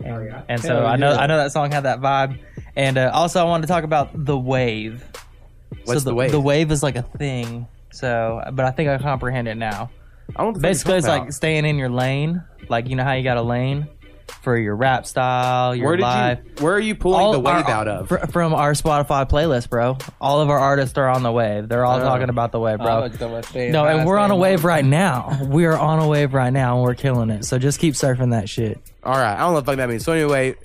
And, 0.02 0.44
and 0.48 0.62
so 0.62 0.68
Hell 0.76 0.86
I 0.86 0.96
know. 0.96 1.12
I 1.12 1.26
know 1.26 1.36
that 1.36 1.52
song 1.52 1.70
had 1.70 1.82
that 1.84 2.00
vibe. 2.00 2.38
And 2.76 2.96
uh, 2.96 3.10
also 3.12 3.40
I 3.40 3.44
wanted 3.44 3.66
to 3.66 3.72
talk 3.72 3.84
about 3.84 4.10
the 4.24 4.38
wave. 4.38 5.04
What's 5.84 6.02
so 6.02 6.10
the 6.10 6.14
wave? 6.14 6.32
The 6.32 6.40
wave 6.40 6.70
is 6.70 6.82
like 6.82 6.96
a 6.96 7.02
thing. 7.02 7.66
So, 7.92 8.42
but 8.52 8.64
I 8.64 8.70
think 8.70 8.88
I 8.88 8.98
comprehend 8.98 9.48
it 9.48 9.56
now. 9.56 9.90
I 10.30 10.32
don't 10.32 10.36
know 10.38 10.44
what 10.46 10.54
the 10.54 10.60
fuck 10.60 10.62
Basically, 10.62 10.96
it's 10.96 11.06
like 11.06 11.32
staying 11.32 11.64
in 11.64 11.78
your 11.78 11.90
lane. 11.90 12.42
Like 12.68 12.88
you 12.88 12.96
know 12.96 13.04
how 13.04 13.12
you 13.12 13.22
got 13.22 13.36
a 13.36 13.42
lane 13.42 13.88
for 14.42 14.56
your 14.56 14.74
rap 14.74 15.06
style, 15.06 15.74
your 15.74 15.86
Where 15.86 15.96
did 15.96 16.02
life. 16.02 16.38
you? 16.44 16.64
Where 16.64 16.74
are 16.74 16.80
you 16.80 16.94
pulling 16.94 17.32
the 17.32 17.40
wave 17.40 17.66
our- 17.66 17.70
out 17.70 17.88
of? 17.88 18.08
fr- 18.08 18.26
from 18.30 18.54
our 18.54 18.72
Spotify 18.72 19.28
playlist, 19.28 19.70
bro. 19.70 19.98
All 20.20 20.40
of 20.40 20.50
our 20.50 20.58
artists 20.58 20.96
are 20.98 21.08
on 21.08 21.22
the 21.22 21.32
wave. 21.32 21.68
They're 21.68 21.84
all 21.84 21.98
oh. 21.98 22.02
talking 22.02 22.28
about 22.28 22.52
the 22.52 22.60
wave, 22.60 22.78
bro. 22.78 23.08
No, 23.54 23.86
and 23.86 24.06
we're 24.06 24.18
on 24.18 24.30
a 24.30 24.36
wave 24.36 24.64
right 24.64 24.84
now. 24.84 25.38
We 25.44 25.66
are 25.66 25.78
on 25.78 26.00
a 26.00 26.08
wave 26.08 26.34
right 26.34 26.52
now, 26.52 26.76
and 26.76 26.84
we're 26.84 26.94
killing 26.94 27.30
it. 27.30 27.44
So 27.44 27.58
just 27.58 27.78
keep 27.78 27.94
surfing 27.94 28.30
that 28.30 28.48
shit. 28.48 28.80
All 29.02 29.12
right. 29.12 29.34
I 29.34 29.38
don't 29.38 29.48
know 29.48 29.52
what 29.54 29.60
the 29.66 29.72
fuck 29.72 29.76
that 29.78 29.88
means. 29.88 30.04
So 30.04 30.12
anyway, 30.12 30.56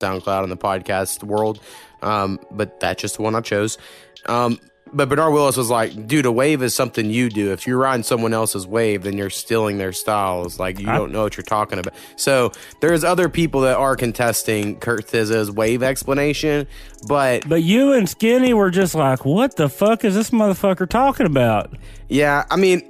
SoundCloud 0.00 0.44
in 0.44 0.50
the 0.50 0.56
podcast 0.56 1.22
world, 1.22 1.60
um, 2.02 2.40
but 2.50 2.80
that's 2.80 3.00
just 3.00 3.16
the 3.16 3.22
one 3.22 3.34
I 3.34 3.40
chose. 3.40 3.78
Um, 4.26 4.58
but 4.92 5.08
Bernard 5.08 5.32
Willis 5.32 5.56
was 5.56 5.70
like, 5.70 6.08
"Dude, 6.08 6.26
a 6.26 6.32
wave 6.32 6.64
is 6.64 6.74
something 6.74 7.10
you 7.10 7.28
do. 7.30 7.52
If 7.52 7.64
you're 7.64 7.78
riding 7.78 8.02
someone 8.02 8.34
else's 8.34 8.66
wave, 8.66 9.04
then 9.04 9.16
you're 9.16 9.30
stealing 9.30 9.78
their 9.78 9.92
styles. 9.92 10.58
Like 10.58 10.80
you 10.80 10.86
don't 10.86 11.12
know 11.12 11.22
what 11.22 11.36
you're 11.36 11.44
talking 11.44 11.78
about." 11.78 11.94
So 12.16 12.50
there's 12.80 13.04
other 13.04 13.28
people 13.28 13.60
that 13.60 13.76
are 13.76 13.94
contesting 13.94 14.80
Kurt 14.80 15.04
Thiz's 15.04 15.48
wave 15.48 15.84
explanation, 15.84 16.66
but 17.06 17.48
But 17.48 17.62
you 17.62 17.92
and 17.92 18.08
Skinny 18.08 18.52
were 18.52 18.70
just 18.70 18.96
like, 18.96 19.24
what 19.24 19.54
the 19.54 19.68
fuck 19.68 20.04
is 20.04 20.16
this 20.16 20.30
motherfucker 20.30 20.88
talking 20.88 21.26
about? 21.26 21.72
Yeah, 22.08 22.44
I 22.50 22.56
mean, 22.56 22.82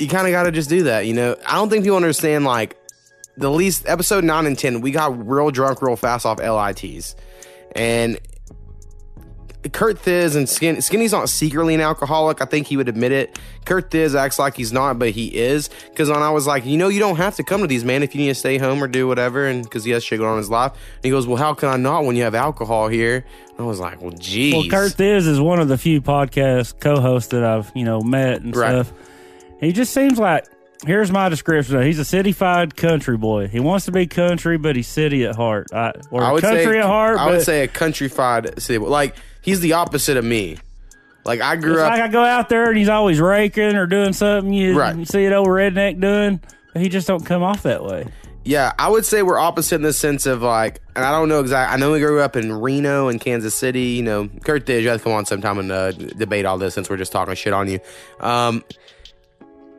you 0.00 0.08
kind 0.08 0.26
of 0.26 0.32
got 0.32 0.44
to 0.44 0.50
just 0.50 0.68
do 0.68 0.82
that, 0.84 1.06
you 1.06 1.14
know. 1.14 1.36
I 1.46 1.54
don't 1.54 1.70
think 1.70 1.84
people 1.84 1.96
understand 1.96 2.44
like 2.44 2.76
the 3.40 3.50
least 3.50 3.88
episode 3.88 4.22
nine 4.22 4.46
and 4.46 4.56
ten. 4.58 4.80
We 4.80 4.90
got 4.92 5.26
real 5.28 5.50
drunk 5.50 5.82
real 5.82 5.96
fast 5.96 6.24
off 6.26 6.38
lits, 6.38 7.16
and 7.74 8.18
Kurt 9.72 9.98
Thiz 9.98 10.36
and 10.36 10.48
Skin, 10.48 10.76
Skinny's 10.76 11.12
not 11.12 11.28
secretly 11.28 11.74
an 11.74 11.82
alcoholic. 11.82 12.40
I 12.40 12.46
think 12.46 12.66
he 12.66 12.78
would 12.78 12.88
admit 12.88 13.12
it. 13.12 13.38
Kurt 13.66 13.90
Thiz 13.90 14.14
acts 14.14 14.38
like 14.38 14.56
he's 14.56 14.72
not, 14.72 14.98
but 14.98 15.10
he 15.10 15.26
is. 15.26 15.68
Because 15.90 16.08
when 16.08 16.22
I 16.22 16.30
was 16.30 16.46
like, 16.46 16.64
you 16.64 16.78
know, 16.78 16.88
you 16.88 16.98
don't 16.98 17.16
have 17.16 17.36
to 17.36 17.44
come 17.44 17.60
to 17.60 17.66
these, 17.66 17.84
man. 17.84 18.02
If 18.02 18.14
you 18.14 18.22
need 18.22 18.28
to 18.28 18.34
stay 18.34 18.56
home 18.56 18.82
or 18.82 18.88
do 18.88 19.06
whatever, 19.06 19.46
and 19.46 19.62
because 19.62 19.84
he 19.84 19.90
has 19.90 20.02
shit 20.02 20.18
going 20.18 20.28
on 20.30 20.36
in 20.36 20.38
his 20.38 20.48
life, 20.48 20.72
and 20.72 21.04
he 21.04 21.10
goes, 21.10 21.26
well, 21.26 21.36
how 21.36 21.52
can 21.52 21.68
I 21.68 21.76
not 21.76 22.04
when 22.04 22.16
you 22.16 22.22
have 22.22 22.34
alcohol 22.34 22.88
here? 22.88 23.24
And 23.50 23.60
I 23.60 23.64
was 23.64 23.80
like, 23.80 24.00
well, 24.00 24.12
geez. 24.12 24.54
Well, 24.54 24.64
Kurt 24.70 24.92
Thiz 24.92 25.26
is 25.26 25.40
one 25.40 25.60
of 25.60 25.68
the 25.68 25.76
few 25.76 26.00
podcast 26.00 26.80
co-hosts 26.80 27.28
that 27.32 27.44
I've 27.44 27.70
you 27.74 27.84
know 27.84 28.00
met 28.00 28.40
and 28.40 28.56
Right. 28.56 28.70
stuff. 28.86 28.92
He 29.60 29.72
just 29.72 29.92
seems 29.92 30.18
like 30.18 30.46
here's 30.86 31.10
my 31.10 31.28
description. 31.28 31.82
He's 31.82 31.98
a 31.98 32.02
cityfied 32.02 32.76
country 32.76 33.16
boy. 33.16 33.48
He 33.48 33.60
wants 33.60 33.84
to 33.86 33.92
be 33.92 34.06
country, 34.06 34.58
but 34.58 34.76
he's 34.76 34.88
city 34.88 35.24
at 35.24 35.36
heart. 35.36 35.68
I, 35.72 35.92
or 36.10 36.22
I 36.22 36.32
would 36.32 36.42
country 36.42 36.64
say 36.64 36.78
at 36.78 36.84
heart. 36.86 37.18
I 37.18 37.26
would 37.30 37.42
say 37.42 37.62
a 37.64 37.68
countrified 37.68 38.60
city. 38.62 38.78
Like 38.78 39.14
he's 39.42 39.60
the 39.60 39.74
opposite 39.74 40.16
of 40.16 40.24
me. 40.24 40.56
Like 41.24 41.40
I 41.40 41.56
grew 41.56 41.80
up. 41.80 41.90
like 41.90 42.00
I 42.00 42.08
go 42.08 42.24
out 42.24 42.48
there 42.48 42.68
and 42.70 42.78
he's 42.78 42.88
always 42.88 43.20
raking 43.20 43.76
or 43.76 43.86
doing 43.86 44.12
something 44.14 44.52
you, 44.52 44.78
Right. 44.78 45.06
see 45.06 45.24
it 45.24 45.32
old 45.32 45.48
redneck 45.48 46.00
doing, 46.00 46.40
but 46.72 46.80
he 46.82 46.88
just 46.88 47.06
don't 47.06 47.24
come 47.26 47.42
off 47.42 47.62
that 47.64 47.84
way. 47.84 48.06
yeah, 48.42 48.72
I 48.78 48.88
would 48.88 49.04
say 49.04 49.22
we're 49.22 49.38
opposite 49.38 49.74
in 49.76 49.82
the 49.82 49.92
sense 49.92 50.24
of 50.24 50.40
like, 50.40 50.80
and 50.96 51.04
I 51.04 51.12
don't 51.12 51.28
know 51.28 51.40
exactly. 51.40 51.74
I 51.74 51.78
know 51.78 51.92
we 51.92 52.00
grew 52.00 52.20
up 52.20 52.36
in 52.36 52.50
Reno 52.50 53.08
and 53.08 53.20
Kansas 53.20 53.54
City. 53.54 53.82
You 53.82 54.02
know, 54.02 54.28
Kurt 54.44 54.64
did. 54.64 54.82
You 54.82 54.88
have 54.88 54.98
to 55.00 55.04
come 55.04 55.12
on 55.12 55.26
sometime 55.26 55.58
and 55.58 55.70
uh, 55.70 55.92
debate 55.92 56.46
all 56.46 56.56
this 56.56 56.72
since 56.72 56.88
we're 56.88 56.96
just 56.96 57.12
talking 57.12 57.34
shit 57.34 57.52
on 57.52 57.68
you. 57.68 57.80
Um, 58.18 58.64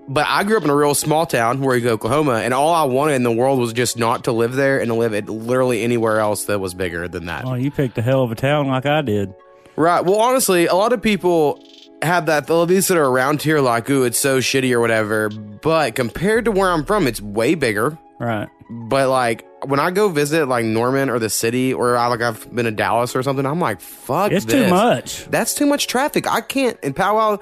but 0.07 0.25
I 0.27 0.43
grew 0.43 0.57
up 0.57 0.63
in 0.63 0.69
a 0.69 0.75
real 0.75 0.93
small 0.95 1.25
town, 1.25 1.61
Warwick, 1.61 1.85
Oklahoma, 1.85 2.35
and 2.43 2.53
all 2.53 2.73
I 2.73 2.83
wanted 2.83 3.13
in 3.13 3.23
the 3.23 3.31
world 3.31 3.59
was 3.59 3.73
just 3.73 3.97
not 3.97 4.23
to 4.25 4.31
live 4.31 4.53
there 4.53 4.79
and 4.79 4.87
to 4.89 4.95
live 4.95 5.13
at 5.13 5.29
literally 5.29 5.83
anywhere 5.83 6.19
else 6.19 6.45
that 6.45 6.59
was 6.59 6.73
bigger 6.73 7.07
than 7.07 7.25
that. 7.27 7.45
Oh, 7.45 7.53
you 7.53 7.71
picked 7.71 7.97
a 7.97 8.01
hell 8.01 8.23
of 8.23 8.31
a 8.31 8.35
town 8.35 8.67
like 8.67 8.85
I 8.85 9.01
did. 9.01 9.33
Right. 9.75 10.03
Well, 10.03 10.19
honestly, 10.19 10.67
a 10.67 10.75
lot 10.75 10.91
of 10.93 11.01
people 11.01 11.63
have 12.01 12.25
that. 12.25 12.49
At 12.49 12.53
least 12.53 12.89
that 12.89 12.97
are 12.97 13.05
around 13.05 13.41
here, 13.41 13.59
like, 13.61 13.89
ooh, 13.89 14.03
it's 14.03 14.19
so 14.19 14.39
shitty 14.39 14.71
or 14.73 14.79
whatever. 14.81 15.29
But 15.29 15.95
compared 15.95 16.45
to 16.45 16.51
where 16.51 16.69
I'm 16.69 16.83
from, 16.83 17.07
it's 17.07 17.21
way 17.21 17.55
bigger. 17.55 17.97
Right. 18.19 18.49
But 18.69 19.09
like 19.09 19.45
when 19.65 19.79
I 19.79 19.91
go 19.91 20.09
visit 20.09 20.47
like 20.47 20.65
Norman 20.65 21.09
or 21.09 21.19
the 21.19 21.29
city, 21.29 21.73
or 21.73 21.95
I 21.97 22.07
like 22.07 22.21
I've 22.21 22.53
been 22.53 22.65
to 22.65 22.71
Dallas 22.71 23.15
or 23.15 23.23
something, 23.23 23.45
I'm 23.45 23.59
like, 23.59 23.79
fuck, 23.81 24.31
It's 24.31 24.45
this. 24.45 24.65
too 24.65 24.69
much. 24.69 25.25
That's 25.25 25.53
too 25.53 25.65
much 25.65 25.87
traffic. 25.87 26.27
I 26.29 26.41
can't. 26.41 26.77
in 26.81 26.93
powwow. 26.93 27.39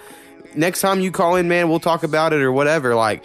Next 0.55 0.81
time 0.81 0.99
you 0.99 1.11
call 1.11 1.35
in, 1.35 1.47
man, 1.47 1.69
we'll 1.69 1.79
talk 1.79 2.03
about 2.03 2.33
it 2.33 2.41
or 2.41 2.51
whatever. 2.51 2.95
Like. 2.95 3.23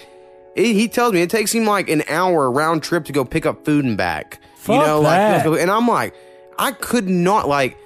He 0.56 0.72
he 0.72 0.86
tells 0.86 1.12
me 1.12 1.20
it 1.20 1.30
takes 1.30 1.52
him 1.52 1.64
like 1.64 1.88
an 1.88 2.04
hour 2.08 2.48
round 2.48 2.84
trip 2.84 3.06
to 3.06 3.12
go 3.12 3.24
pick 3.24 3.44
up 3.44 3.64
food 3.64 3.84
and 3.84 3.96
back. 3.96 4.38
you 4.40 4.48
Fuck 4.58 4.86
know, 4.86 5.02
that. 5.02 5.44
like, 5.44 5.60
and 5.60 5.68
I'm 5.68 5.88
like, 5.88 6.14
I 6.56 6.70
could 6.70 7.08
not 7.08 7.48
like. 7.48 7.76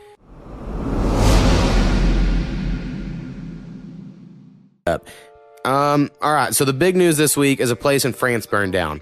Up. 4.86 5.06
Um, 5.64 6.10
all 6.22 6.32
right. 6.32 6.54
So 6.54 6.64
the 6.64 6.72
big 6.72 6.96
news 6.96 7.16
this 7.16 7.36
week 7.36 7.60
is 7.60 7.70
a 7.70 7.76
place 7.76 8.04
in 8.04 8.12
France 8.12 8.46
burned 8.46 8.72
down. 8.72 9.00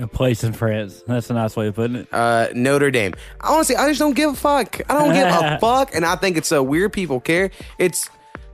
A 0.00 0.06
place 0.06 0.44
in 0.44 0.52
France. 0.52 1.02
That's 1.06 1.30
a 1.30 1.34
nice 1.34 1.56
way 1.56 1.66
of 1.66 1.74
putting 1.74 1.96
it. 1.96 2.08
Uh, 2.12 2.48
Notre 2.54 2.90
Dame. 2.92 3.14
I 3.40 3.54
honestly, 3.54 3.74
I 3.76 3.88
just 3.88 3.98
don't 3.98 4.14
give 4.14 4.30
a 4.30 4.36
fuck. 4.36 4.80
I 4.88 4.94
don't 4.94 5.12
give 5.14 5.26
a 5.26 5.58
fuck, 5.60 5.94
and 5.94 6.04
I 6.04 6.14
think 6.16 6.36
it's 6.36 6.48
so 6.48 6.62
weird 6.62 6.92
people 6.92 7.20
care. 7.20 7.50
It's 7.78 8.08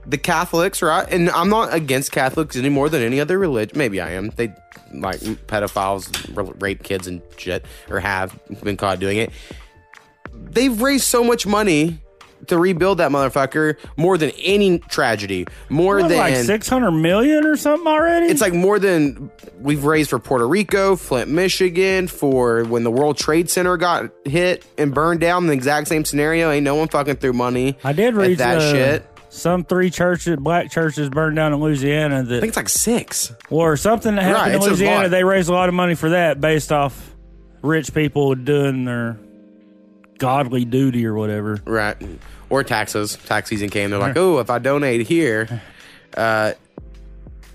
the 0.07 0.17
Catholics, 0.17 0.81
right? 0.81 1.05
And 1.11 1.29
I'm 1.29 1.49
not 1.49 1.73
against 1.73 2.11
Catholics 2.11 2.55
any 2.55 2.69
more 2.69 2.87
than 2.89 3.01
any 3.03 3.19
other 3.19 3.37
religion. 3.37 3.77
Maybe 3.77 3.99
I 4.01 4.11
am. 4.11 4.29
They 4.29 4.53
like 4.93 5.19
pedophiles 5.19 6.07
rape 6.61 6.81
kids 6.83 7.07
and 7.07 7.21
shit, 7.37 7.65
or 7.89 7.99
have 7.99 8.39
been 8.63 8.77
caught 8.77 8.99
doing 8.99 9.17
it. 9.17 9.31
They've 10.33 10.81
raised 10.81 11.05
so 11.05 11.23
much 11.23 11.45
money 11.45 11.99
to 12.45 12.57
rebuild 12.57 12.99
that 12.99 13.09
motherfucker 13.11 13.75
more 13.97 14.17
than 14.17 14.29
any 14.41 14.77
tragedy. 14.79 15.47
More 15.69 15.99
What, 15.99 16.09
than 16.09 16.17
like 16.19 16.35
six 16.35 16.69
hundred 16.69 16.91
million 16.91 17.43
or 17.45 17.57
something 17.57 17.87
already. 17.87 18.27
it's 18.27 18.41
like 18.41 18.53
more 18.53 18.77
than 18.79 19.31
we've 19.59 19.83
raised 19.83 20.11
for 20.11 20.19
Puerto 20.19 20.47
Rico, 20.47 20.95
Flint, 20.95 21.29
Michigan, 21.31 22.07
for 22.07 22.63
when 22.65 22.83
the 22.83 22.91
World 22.91 23.17
Trade 23.17 23.49
Center 23.49 23.75
got 23.75 24.11
hit 24.23 24.63
and 24.77 24.93
burned 24.93 25.19
down 25.19 25.47
the 25.47 25.53
exact 25.53 25.87
same 25.87 26.05
scenario. 26.05 26.51
Ain't 26.51 26.63
no 26.63 26.75
one 26.75 26.87
fucking 26.87 27.15
threw 27.17 27.33
money. 27.33 27.75
I 27.83 27.91
did 27.93 28.13
read 28.13 28.37
that 28.37 28.59
uh, 28.59 28.71
shit. 28.71 29.05
Some 29.29 29.63
three 29.65 29.89
churches, 29.89 30.37
black 30.37 30.71
churches, 30.71 31.09
burned 31.09 31.35
down 31.35 31.53
in 31.53 31.59
Louisiana. 31.59 32.21
I 32.21 32.25
think 32.25 32.43
it's 32.45 32.57
like 32.57 32.69
six. 32.69 33.33
or 33.49 33.75
something 33.77 34.15
that 34.15 34.23
happened 34.23 34.53
a 34.53 34.57
in 34.57 34.61
Louisiana. 34.63 35.09
They 35.09 35.23
raised 35.23 35.49
a 35.49 35.53
lot 35.53 35.67
of 35.69 35.75
money 35.75 35.95
for 35.95 36.11
that, 36.11 36.39
based 36.39 36.71
off 36.71 37.15
rich 37.61 37.93
people 37.93 38.35
doing 38.35 38.85
their 38.85 39.17
godly 40.17 40.65
duty 40.65 41.05
or 41.05 41.13
whatever. 41.13 41.61
Right. 41.65 41.97
Or 42.49 42.63
taxes. 42.63 43.17
Tax 43.25 43.49
season 43.49 43.69
came. 43.69 43.89
They're 43.89 43.99
like, 43.99 44.17
oh, 44.17 44.39
if 44.39 44.49
I 44.49 44.59
donate 44.59 45.07
here. 45.07 45.61
Uh, 46.15 46.53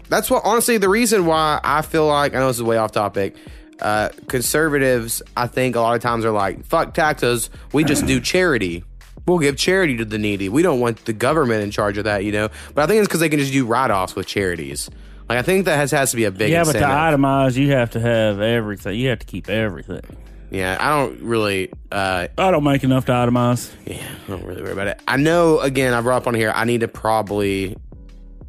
that's 0.08 0.30
what, 0.30 0.42
honestly, 0.44 0.76
the 0.78 0.88
reason 0.88 1.26
why 1.26 1.58
I 1.64 1.82
feel 1.82 2.06
like, 2.06 2.32
I 2.34 2.38
know 2.38 2.46
this 2.46 2.58
is 2.58 2.62
way 2.62 2.76
off 2.76 2.92
topic. 2.92 3.34
Uh, 3.80 4.10
conservatives, 4.28 5.20
I 5.36 5.48
think 5.48 5.74
a 5.74 5.80
lot 5.80 5.96
of 5.96 6.02
times 6.02 6.24
are 6.24 6.30
like, 6.30 6.64
fuck 6.64 6.94
taxes. 6.94 7.50
We 7.72 7.82
just 7.82 8.06
do 8.06 8.20
charity. 8.20 8.84
We'll 9.26 9.38
give 9.38 9.56
charity 9.56 9.96
to 9.98 10.04
the 10.04 10.18
needy. 10.18 10.48
We 10.48 10.62
don't 10.62 10.80
want 10.80 11.04
the 11.04 11.12
government 11.12 11.62
in 11.62 11.70
charge 11.70 11.96
of 11.98 12.04
that, 12.04 12.24
you 12.24 12.32
know? 12.32 12.48
But 12.74 12.82
I 12.82 12.86
think 12.86 12.98
it's 13.00 13.08
because 13.08 13.20
they 13.20 13.28
can 13.28 13.38
just 13.38 13.52
do 13.52 13.64
write 13.64 13.90
offs 13.90 14.14
with 14.16 14.26
charities. 14.26 14.90
Like, 15.28 15.38
I 15.38 15.42
think 15.42 15.66
that 15.66 15.76
has, 15.76 15.90
has 15.92 16.10
to 16.10 16.16
be 16.16 16.24
a 16.24 16.30
big 16.30 16.50
yeah, 16.50 16.64
but 16.64 16.72
to 16.72 16.80
itemize, 16.80 17.56
you 17.56 17.70
have 17.72 17.90
to 17.92 18.00
have 18.00 18.40
everything. 18.40 18.98
You 18.98 19.10
have 19.10 19.20
to 19.20 19.26
keep 19.26 19.48
everything. 19.48 20.02
yeah, 20.50 20.76
I 20.80 20.98
don't 20.98 21.20
really. 21.22 21.70
Uh, 21.90 22.26
I 22.36 22.50
don't 22.50 22.64
make 22.64 22.82
enough 22.84 23.06
to 23.06 23.12
itemize. 23.12 23.72
Yeah, 23.86 24.04
I 24.26 24.30
don't 24.30 24.44
really 24.44 24.62
worry 24.62 24.72
about 24.72 24.88
it. 24.88 25.00
I 25.06 25.16
know, 25.16 25.60
again, 25.60 25.94
I 25.94 26.00
brought 26.00 26.22
up 26.22 26.26
on 26.26 26.34
here, 26.34 26.52
I 26.54 26.64
need 26.64 26.80
to 26.80 26.88
probably 26.88 27.76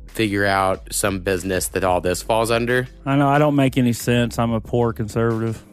figure 0.08 0.46
out 0.46 0.94
some 0.94 1.20
business 1.22 1.70
that 1.70 1.84
all 1.84 2.02
this 2.02 2.22
falls 2.22 2.52
under. 2.52 2.88
I 3.06 3.16
know 3.16 3.30
I 3.30 3.38
don't 3.40 3.56
make 3.56 3.78
any 3.78 3.94
sense. 3.94 4.38
I'm 4.40 4.52
a 4.52 4.62
poor 4.62 4.94
conservative. 4.94 5.64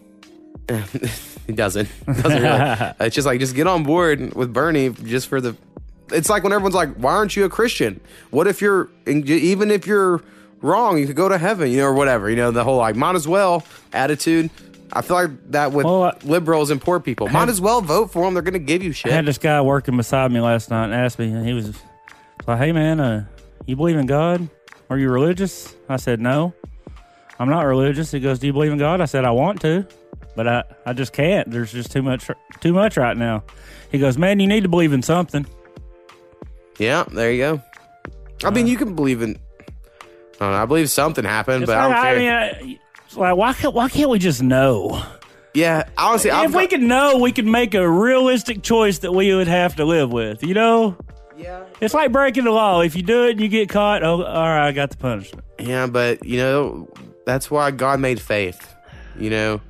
It 1.50 1.56
doesn't. 1.56 1.88
Doesn't 2.06 2.42
really. 2.42 2.92
it's 3.00 3.14
just 3.14 3.26
like, 3.26 3.40
just 3.40 3.54
get 3.54 3.66
on 3.66 3.82
board 3.82 4.34
with 4.34 4.52
Bernie 4.52 4.90
just 4.90 5.28
for 5.28 5.40
the. 5.40 5.56
It's 6.12 6.28
like 6.30 6.42
when 6.42 6.52
everyone's 6.52 6.74
like, 6.74 6.94
why 6.94 7.12
aren't 7.12 7.36
you 7.36 7.44
a 7.44 7.48
Christian? 7.48 8.00
What 8.30 8.46
if 8.46 8.60
you're, 8.60 8.88
even 9.06 9.70
if 9.70 9.86
you're 9.86 10.22
wrong, 10.60 10.98
you 10.98 11.06
could 11.06 11.14
go 11.16 11.28
to 11.28 11.38
heaven, 11.38 11.70
you 11.70 11.78
know, 11.78 11.86
or 11.86 11.94
whatever. 11.94 12.28
You 12.28 12.36
know, 12.36 12.50
the 12.50 12.64
whole 12.64 12.78
like, 12.78 12.96
might 12.96 13.14
as 13.14 13.28
well 13.28 13.64
attitude. 13.92 14.50
I 14.92 15.02
feel 15.02 15.16
like 15.16 15.50
that 15.52 15.70
with 15.70 15.86
Well, 15.86 16.02
I- 16.04 16.16
liberals 16.24 16.70
and 16.70 16.80
poor 16.80 16.98
people. 16.98 17.28
Might 17.28 17.48
as 17.48 17.60
well 17.60 17.80
vote 17.80 18.10
for 18.10 18.24
them. 18.24 18.34
They're 18.34 18.42
going 18.42 18.54
to 18.54 18.58
give 18.58 18.82
you 18.82 18.90
shit. 18.92 19.12
I 19.12 19.14
had 19.14 19.24
this 19.26 19.38
guy 19.38 19.60
working 19.60 19.96
beside 19.96 20.32
me 20.32 20.40
last 20.40 20.68
night 20.70 20.86
and 20.86 20.94
asked 20.94 21.18
me, 21.18 21.26
and 21.32 21.46
he 21.46 21.52
was 21.52 21.72
like, 22.46 22.58
"Hey 22.58 22.72
man, 22.72 22.98
uh, 22.98 23.24
you 23.66 23.76
believe 23.76 23.96
in 23.96 24.06
God? 24.06 24.48
Are 24.88 24.98
you 24.98 25.10
religious?" 25.10 25.72
I 25.88 25.96
said, 25.96 26.20
"No, 26.20 26.52
I'm 27.38 27.48
not 27.48 27.62
religious." 27.66 28.10
He 28.10 28.18
goes, 28.18 28.40
"Do 28.40 28.48
you 28.48 28.52
believe 28.52 28.72
in 28.72 28.78
God?" 28.78 29.00
I 29.00 29.04
said, 29.04 29.24
"I 29.24 29.30
want 29.30 29.60
to, 29.60 29.86
but 30.36 30.46
I, 30.48 30.64
I 30.86 30.92
just 30.92 31.12
can't. 31.12 31.50
There's 31.50 31.72
just 31.72 31.90
too 31.92 32.02
much, 32.02 32.28
too 32.60 32.72
much 32.72 32.96
right 32.96 33.16
now." 33.16 33.44
He 33.90 33.98
goes, 33.98 34.16
"Man, 34.18 34.40
you 34.40 34.46
need 34.46 34.62
to 34.62 34.68
believe 34.68 34.92
in 34.92 35.02
something." 35.02 35.46
Yeah, 36.78 37.04
there 37.12 37.30
you 37.32 37.38
go. 37.38 37.62
I 38.44 38.50
mean, 38.50 38.66
you 38.66 38.76
can 38.76 38.94
believe 38.94 39.22
in. 39.22 39.38
I 40.40 40.44
don't 40.44 40.52
know. 40.52 40.62
I 40.62 40.64
believe 40.64 40.88
something 40.90 41.24
happened, 41.24 41.66
but 41.66 41.76
I 41.76 41.82
don't 41.82 41.92
care. 42.02 42.14
I 42.14 42.18
mean, 42.18 42.30
I- 42.30 42.78
it's 43.06 43.16
like, 43.16 43.36
why 43.36 43.52
can't 43.52 43.74
why 43.74 43.88
can't 43.88 44.08
we 44.08 44.18
just 44.18 44.42
know? 44.42 45.02
yeah, 45.52 45.82
honestly, 45.98 46.30
I'm, 46.30 46.48
if 46.48 46.54
we 46.54 46.68
could 46.68 46.80
know, 46.80 47.18
we 47.18 47.32
could 47.32 47.44
make 47.46 47.74
a 47.74 47.88
realistic 47.88 48.62
choice 48.62 49.00
that 49.00 49.12
we 49.12 49.34
would 49.34 49.48
have 49.48 49.76
to 49.76 49.84
live 49.84 50.10
with. 50.12 50.42
You 50.44 50.54
know, 50.54 50.96
yeah, 51.36 51.64
it's 51.80 51.92
like 51.92 52.12
breaking 52.12 52.44
the 52.44 52.52
law. 52.52 52.80
If 52.82 52.94
you 52.96 53.02
do 53.02 53.24
it 53.26 53.32
and 53.32 53.40
you 53.40 53.48
get 53.48 53.68
caught, 53.68 54.02
oh, 54.04 54.22
all 54.22 54.46
right, 54.46 54.68
I 54.68 54.72
got 54.72 54.90
the 54.90 54.96
punishment. 54.96 55.44
yeah, 55.58 55.86
but 55.88 56.24
you 56.24 56.38
know, 56.38 56.88
that's 57.26 57.50
why 57.50 57.72
God 57.72 57.98
made 58.00 58.20
faith. 58.20 58.74
You 59.18 59.28
know, 59.30 59.60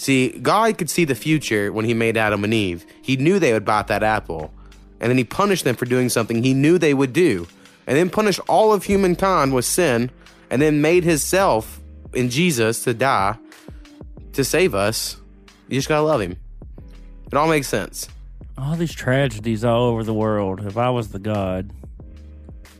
see, 0.00 0.30
God 0.38 0.78
could 0.78 0.90
see 0.90 1.04
the 1.04 1.14
future 1.14 1.72
when 1.72 1.84
He 1.84 1.94
made 1.94 2.16
Adam 2.16 2.44
and 2.44 2.54
Eve. 2.54 2.84
He 3.02 3.16
knew 3.16 3.38
they 3.38 3.52
would 3.52 3.64
bite 3.64 3.86
that 3.88 4.02
apple, 4.02 4.52
and 5.00 5.10
then 5.10 5.18
He 5.18 5.24
punished 5.24 5.64
them 5.64 5.76
for 5.76 5.84
doing 5.86 6.08
something 6.08 6.42
He 6.42 6.54
knew 6.54 6.78
they 6.78 6.94
would 6.94 7.12
do, 7.12 7.46
and 7.86 7.96
then 7.96 8.10
punished 8.10 8.40
all 8.48 8.72
of 8.72 8.84
humankind 8.84 9.54
with 9.54 9.64
sin, 9.64 10.10
and 10.50 10.60
then 10.60 10.80
made 10.80 11.04
Himself 11.04 11.80
in 12.12 12.30
Jesus 12.30 12.82
to 12.84 12.94
die 12.94 13.36
to 14.32 14.44
save 14.44 14.74
us. 14.74 15.16
You 15.68 15.76
just 15.78 15.88
gotta 15.88 16.02
love 16.02 16.20
Him. 16.20 16.36
It 17.26 17.34
all 17.34 17.48
makes 17.48 17.68
sense. 17.68 18.08
all 18.58 18.74
these 18.76 18.92
tragedies 18.92 19.64
all 19.64 19.84
over 19.84 20.02
the 20.04 20.12
world. 20.14 20.64
If 20.66 20.76
I 20.76 20.90
was 20.90 21.08
the 21.10 21.18
god, 21.20 21.72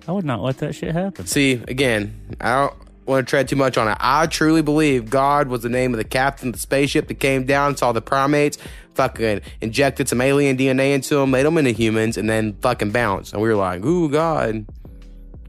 I 0.08 0.12
would 0.12 0.24
not 0.24 0.42
let 0.42 0.58
that 0.58 0.74
shit 0.74 0.92
happen. 0.92 1.26
See, 1.26 1.62
again, 1.68 2.36
I 2.40 2.66
don't 2.66 2.74
want 3.10 3.26
to 3.26 3.30
tread 3.30 3.48
too 3.48 3.56
much 3.56 3.76
on 3.76 3.88
it. 3.88 3.96
I 4.00 4.26
truly 4.26 4.62
believe 4.62 5.10
God 5.10 5.48
was 5.48 5.62
the 5.62 5.68
name 5.68 5.92
of 5.92 5.98
the 5.98 6.04
captain 6.04 6.48
of 6.48 6.54
the 6.54 6.60
spaceship 6.60 7.08
that 7.08 7.14
came 7.14 7.44
down, 7.44 7.76
saw 7.76 7.92
the 7.92 8.00
primates, 8.00 8.56
fucking 8.94 9.42
injected 9.60 10.08
some 10.08 10.20
alien 10.20 10.56
DNA 10.56 10.94
into 10.94 11.16
them, 11.16 11.30
made 11.30 11.44
them 11.44 11.58
into 11.58 11.72
humans, 11.72 12.16
and 12.16 12.30
then 12.30 12.54
fucking 12.60 12.90
bounced. 12.90 13.32
And 13.32 13.42
we 13.42 13.48
were 13.48 13.56
like, 13.56 13.84
ooh, 13.84 14.08
God. 14.08 14.66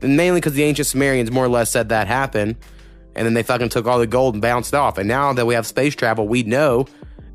And 0.01 0.17
mainly 0.17 0.39
because 0.39 0.53
the 0.53 0.63
ancient 0.63 0.87
Sumerians 0.87 1.31
more 1.31 1.45
or 1.45 1.49
less 1.49 1.71
said 1.71 1.89
that 1.89 2.07
happened. 2.07 2.55
And 3.15 3.25
then 3.25 3.33
they 3.33 3.43
fucking 3.43 3.69
took 3.69 3.85
all 3.85 3.99
the 3.99 4.07
gold 4.07 4.35
and 4.35 4.41
bounced 4.41 4.73
off. 4.73 4.97
And 4.97 5.07
now 5.07 5.33
that 5.33 5.45
we 5.45 5.53
have 5.53 5.67
space 5.67 5.95
travel, 5.95 6.27
we 6.27 6.43
know 6.43 6.87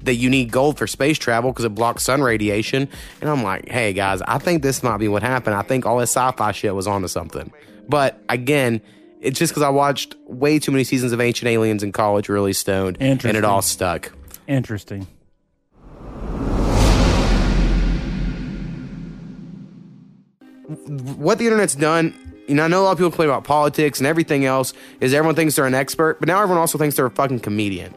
that 0.03 0.15
you 0.15 0.31
need 0.31 0.51
gold 0.51 0.79
for 0.79 0.87
space 0.87 1.19
travel 1.19 1.53
because 1.53 1.65
it 1.65 1.75
blocks 1.75 2.03
sun 2.03 2.23
radiation. 2.23 2.89
And 3.21 3.29
I'm 3.31 3.43
like, 3.43 3.69
hey 3.69 3.93
guys, 3.93 4.23
I 4.23 4.39
think 4.39 4.63
this 4.63 4.83
might 4.83 4.99
be 4.99 5.09
what 5.09 5.23
happened. 5.23 5.55
I 5.55 5.63
think 5.63 5.85
all 5.85 5.99
this 5.99 6.11
sci-fi 6.11 6.53
shit 6.53 6.75
was 6.75 6.87
onto 6.87 7.09
something. 7.09 7.53
But 7.89 8.21
again, 8.29 8.81
it's 9.27 9.39
just 9.39 9.53
because 9.53 9.63
I 9.63 9.69
watched 9.69 10.15
way 10.27 10.59
too 10.59 10.73
many 10.73 10.85
seasons 10.85 11.13
of 11.13 11.21
Ancient 11.21 11.49
Aliens 11.49 11.83
in 11.83 11.93
college, 11.93 12.29
really 12.29 12.53
stoned, 12.53 12.99
and 13.01 13.25
it 13.25 13.45
all 13.45 13.63
stuck. 13.63 14.13
Interesting. 14.47 15.07
what 20.67 21.39
the 21.39 21.45
internet's 21.45 21.75
done, 21.75 22.15
you 22.49 22.55
know, 22.55 22.65
I 22.65 22.69
know 22.69 22.83
a 22.83 22.85
lot 22.85 22.93
of 22.93 22.99
people 22.99 23.11
complain 23.11 23.29
about 23.29 23.45
politics 23.45 23.99
and 23.99 24.07
everything 24.07 24.45
else, 24.45 24.73
is 25.01 25.15
everyone 25.15 25.35
thinks 25.35 25.55
they're 25.57 25.67
an 25.67 25.75
expert, 25.75 26.19
but 26.19 26.29
now 26.29 26.43
everyone 26.43 26.59
also 26.59 26.79
thinks 26.79 26.97
they're 26.97 27.07
a 27.07 27.11
fucking 27.11 27.41
comedian. 27.41 27.95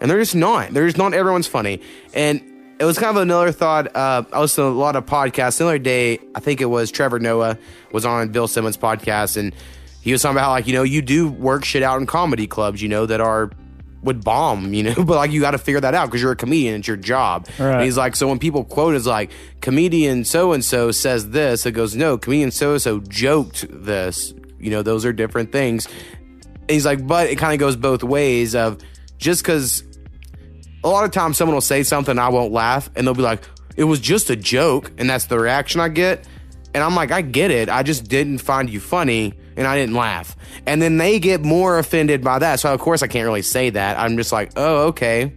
And 0.00 0.10
they're 0.10 0.18
just 0.18 0.34
not. 0.34 0.70
They're 0.72 0.86
just 0.86 0.98
not 0.98 1.14
everyone's 1.14 1.46
funny. 1.46 1.80
And 2.14 2.40
it 2.80 2.84
was 2.84 2.98
kind 2.98 3.16
of 3.16 3.22
another 3.22 3.52
thought. 3.52 3.94
Uh, 3.94 4.24
I 4.32 4.40
listened 4.40 4.64
to 4.64 4.68
a 4.68 4.70
lot 4.70 4.96
of 4.96 5.06
podcasts. 5.06 5.58
The 5.58 5.64
other 5.64 5.78
day, 5.78 6.18
I 6.34 6.40
think 6.40 6.60
it 6.60 6.66
was 6.66 6.90
Trevor 6.90 7.20
Noah 7.20 7.56
was 7.92 8.04
on 8.04 8.28
Bill 8.30 8.48
Simmons' 8.48 8.76
podcast, 8.76 9.36
and 9.36 9.54
he 10.02 10.12
was 10.12 10.20
talking 10.22 10.36
about 10.36 10.44
how, 10.44 10.50
like, 10.50 10.66
you 10.66 10.74
know, 10.74 10.82
you 10.82 11.00
do 11.00 11.28
work 11.28 11.64
shit 11.64 11.82
out 11.82 12.00
in 12.00 12.06
comedy 12.06 12.46
clubs, 12.46 12.82
you 12.82 12.88
know, 12.88 13.06
that 13.06 13.20
are 13.20 13.50
would 14.02 14.24
bomb, 14.24 14.74
you 14.74 14.82
know, 14.82 14.94
but 14.94 15.16
like 15.16 15.30
you 15.30 15.40
got 15.40 15.52
to 15.52 15.58
figure 15.58 15.80
that 15.80 15.94
out 15.94 16.06
because 16.06 16.20
you're 16.20 16.32
a 16.32 16.36
comedian, 16.36 16.76
it's 16.76 16.88
your 16.88 16.96
job. 16.96 17.48
Right. 17.58 17.74
And 17.74 17.84
he's 17.84 17.96
like, 17.96 18.16
so 18.16 18.28
when 18.28 18.38
people 18.38 18.64
quote 18.64 18.94
is 18.94 19.06
like, 19.06 19.30
comedian 19.60 20.24
so 20.24 20.52
and 20.52 20.64
so 20.64 20.90
says 20.90 21.30
this, 21.30 21.66
it 21.66 21.72
goes, 21.72 21.94
no, 21.94 22.18
comedian 22.18 22.50
so 22.50 22.72
and 22.72 22.82
so 22.82 23.00
joked 23.00 23.66
this. 23.70 24.34
You 24.58 24.70
know, 24.70 24.82
those 24.82 25.04
are 25.04 25.12
different 25.12 25.52
things. 25.52 25.86
And 26.54 26.70
he's 26.70 26.86
like, 26.86 27.06
but 27.06 27.28
it 27.28 27.38
kind 27.38 27.52
of 27.52 27.58
goes 27.58 27.76
both 27.76 28.02
ways 28.02 28.54
of 28.54 28.78
just 29.18 29.42
because 29.42 29.84
a 30.84 30.88
lot 30.88 31.04
of 31.04 31.10
times 31.10 31.36
someone 31.36 31.54
will 31.54 31.60
say 31.60 31.82
something, 31.82 32.18
I 32.18 32.28
won't 32.28 32.52
laugh, 32.52 32.90
and 32.96 33.06
they'll 33.06 33.14
be 33.14 33.22
like, 33.22 33.42
it 33.76 33.84
was 33.84 34.00
just 34.00 34.30
a 34.30 34.36
joke, 34.36 34.92
and 34.98 35.08
that's 35.08 35.26
the 35.26 35.38
reaction 35.38 35.80
I 35.80 35.88
get. 35.88 36.26
And 36.74 36.82
I'm 36.82 36.94
like, 36.94 37.10
I 37.10 37.22
get 37.22 37.50
it. 37.50 37.68
I 37.68 37.82
just 37.82 38.08
didn't 38.08 38.38
find 38.38 38.68
you 38.68 38.80
funny, 38.80 39.34
and 39.56 39.66
I 39.66 39.76
didn't 39.76 39.94
laugh. 39.94 40.36
And 40.66 40.80
then 40.80 40.96
they 40.96 41.18
get 41.18 41.42
more 41.42 41.78
offended 41.78 42.22
by 42.22 42.38
that. 42.38 42.60
So, 42.60 42.72
of 42.72 42.80
course, 42.80 43.02
I 43.02 43.06
can't 43.06 43.26
really 43.26 43.42
say 43.42 43.70
that. 43.70 43.98
I'm 43.98 44.16
just 44.16 44.32
like, 44.32 44.52
oh, 44.56 44.88
okay. 44.88 45.32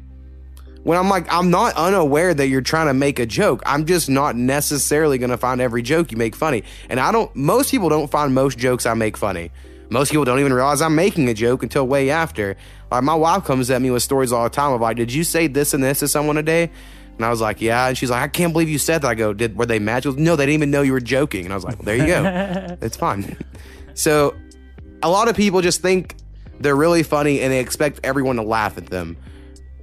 When 0.84 0.98
I'm 0.98 1.10
like, 1.10 1.32
I'm 1.34 1.50
not 1.50 1.74
unaware 1.76 2.34
that 2.34 2.48
you're 2.48 2.62
trying 2.62 2.88
to 2.88 2.94
make 2.94 3.18
a 3.18 3.26
joke. 3.26 3.64
I'm 3.66 3.86
just 3.86 4.08
not 4.08 4.36
necessarily 4.36 5.18
going 5.18 5.32
to 5.32 5.38
find 5.38 5.60
every 5.60 5.82
joke 5.82 6.12
you 6.12 6.18
make 6.18 6.36
funny. 6.36 6.64
And 6.90 7.00
I 7.00 7.12
don't, 7.12 7.36
most 7.36 7.72
people 7.72 7.90
don't 7.90 8.10
find 8.10 8.36
most 8.36 8.60
jokes 8.60 8.86
I 8.86 8.94
make 8.94 9.18
funny. 9.18 9.52
Most 9.90 10.12
people 10.12 10.26
don't 10.26 10.40
even 10.40 10.54
realize 10.54 10.82
I'm 10.82 10.96
making 10.96 11.28
a 11.30 11.34
joke 11.34 11.64
until 11.64 11.88
way 11.88 12.10
after. 12.12 12.56
Like, 12.92 13.04
my 13.04 13.16
wife 13.16 13.46
comes 13.46 13.72
at 13.72 13.82
me 13.82 13.90
with 13.90 14.04
stories 14.04 14.32
all 14.32 14.44
the 14.44 14.50
time 14.50 14.74
of 14.74 14.82
like, 14.82 14.98
did 14.98 15.12
you 15.12 15.24
say 15.24 15.48
this 15.48 15.74
and 15.74 15.84
this 15.84 16.00
to 16.00 16.08
someone 16.08 16.36
today? 16.36 16.70
And 17.18 17.26
I 17.26 17.30
was 17.30 17.42
like, 17.42 17.62
yeah. 17.62 17.88
And 17.88 17.98
she's 17.98 18.10
like, 18.10 18.22
I 18.22 18.28
can't 18.28 18.52
believe 18.52 18.70
you 18.70 18.78
said 18.78 19.02
that. 19.02 19.08
I 19.08 19.16
go, 19.16 19.34
did 19.34 19.56
were 19.56 19.66
they 19.66 19.80
mad? 19.80 20.04
Goes, 20.04 20.18
no, 20.18 20.36
they 20.36 20.46
didn't 20.46 20.56
even 20.56 20.72
know 20.72 20.82
you 20.82 20.92
were 20.92 21.00
joking. 21.00 21.46
And 21.46 21.54
I 21.54 21.56
was 21.56 21.64
like, 21.64 21.78
well, 21.78 21.86
there 21.86 21.96
you 21.96 22.08
go. 22.08 22.78
it's 22.82 22.98
fine. 22.98 23.38
So 23.96 24.36
a 25.02 25.10
lot 25.10 25.28
of 25.28 25.36
people 25.36 25.62
just 25.62 25.82
think 25.82 26.16
they're 26.60 26.76
really 26.76 27.04
funny 27.04 27.42
and 27.42 27.52
they 27.52 27.60
expect 27.60 28.00
everyone 28.04 28.36
to 28.36 28.44
laugh 28.44 28.78
at 28.78 28.88
them. 28.88 29.18